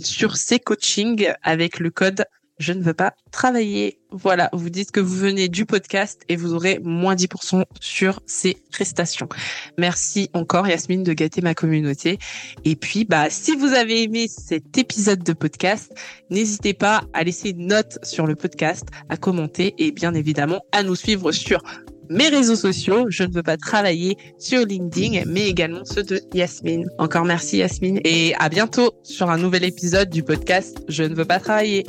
sur 0.00 0.36
ses 0.36 0.58
coachings 0.58 1.32
avec 1.42 1.78
le 1.78 1.90
code 1.90 2.24
je 2.58 2.72
ne 2.72 2.82
veux 2.82 2.94
pas 2.94 3.14
travailler. 3.30 3.98
Voilà, 4.10 4.48
vous 4.52 4.70
dites 4.70 4.90
que 4.90 5.00
vous 5.00 5.14
venez 5.14 5.48
du 5.48 5.66
podcast 5.66 6.22
et 6.28 6.36
vous 6.36 6.54
aurez 6.54 6.80
moins 6.82 7.14
10% 7.14 7.64
sur 7.80 8.20
ces 8.26 8.56
prestations. 8.72 9.28
Merci 9.76 10.30
encore 10.32 10.66
Yasmine 10.66 11.02
de 11.02 11.12
gâter 11.12 11.40
ma 11.40 11.54
communauté. 11.54 12.18
Et 12.64 12.74
puis, 12.74 13.04
bah, 13.04 13.30
si 13.30 13.54
vous 13.54 13.74
avez 13.74 14.02
aimé 14.02 14.26
cet 14.28 14.76
épisode 14.78 15.22
de 15.22 15.32
podcast, 15.32 15.92
n'hésitez 16.30 16.74
pas 16.74 17.02
à 17.12 17.22
laisser 17.22 17.50
une 17.50 17.66
note 17.66 17.98
sur 18.02 18.26
le 18.26 18.34
podcast, 18.34 18.84
à 19.08 19.16
commenter 19.16 19.74
et 19.78 19.92
bien 19.92 20.14
évidemment 20.14 20.62
à 20.72 20.82
nous 20.82 20.96
suivre 20.96 21.32
sur 21.32 21.62
mes 22.10 22.28
réseaux 22.28 22.56
sociaux. 22.56 23.06
Je 23.08 23.24
ne 23.24 23.32
veux 23.32 23.42
pas 23.42 23.56
travailler 23.56 24.16
sur 24.38 24.64
LinkedIn, 24.64 25.24
mais 25.26 25.48
également 25.48 25.84
ceux 25.84 26.02
de 26.02 26.20
Yasmine. 26.34 26.88
Encore 26.98 27.24
merci 27.24 27.58
Yasmine 27.58 28.00
et 28.04 28.34
à 28.38 28.48
bientôt 28.48 28.92
sur 29.02 29.30
un 29.30 29.38
nouvel 29.38 29.64
épisode 29.64 30.10
du 30.10 30.22
podcast 30.22 30.78
Je 30.88 31.04
ne 31.04 31.14
veux 31.14 31.26
pas 31.26 31.38
travailler. 31.38 31.84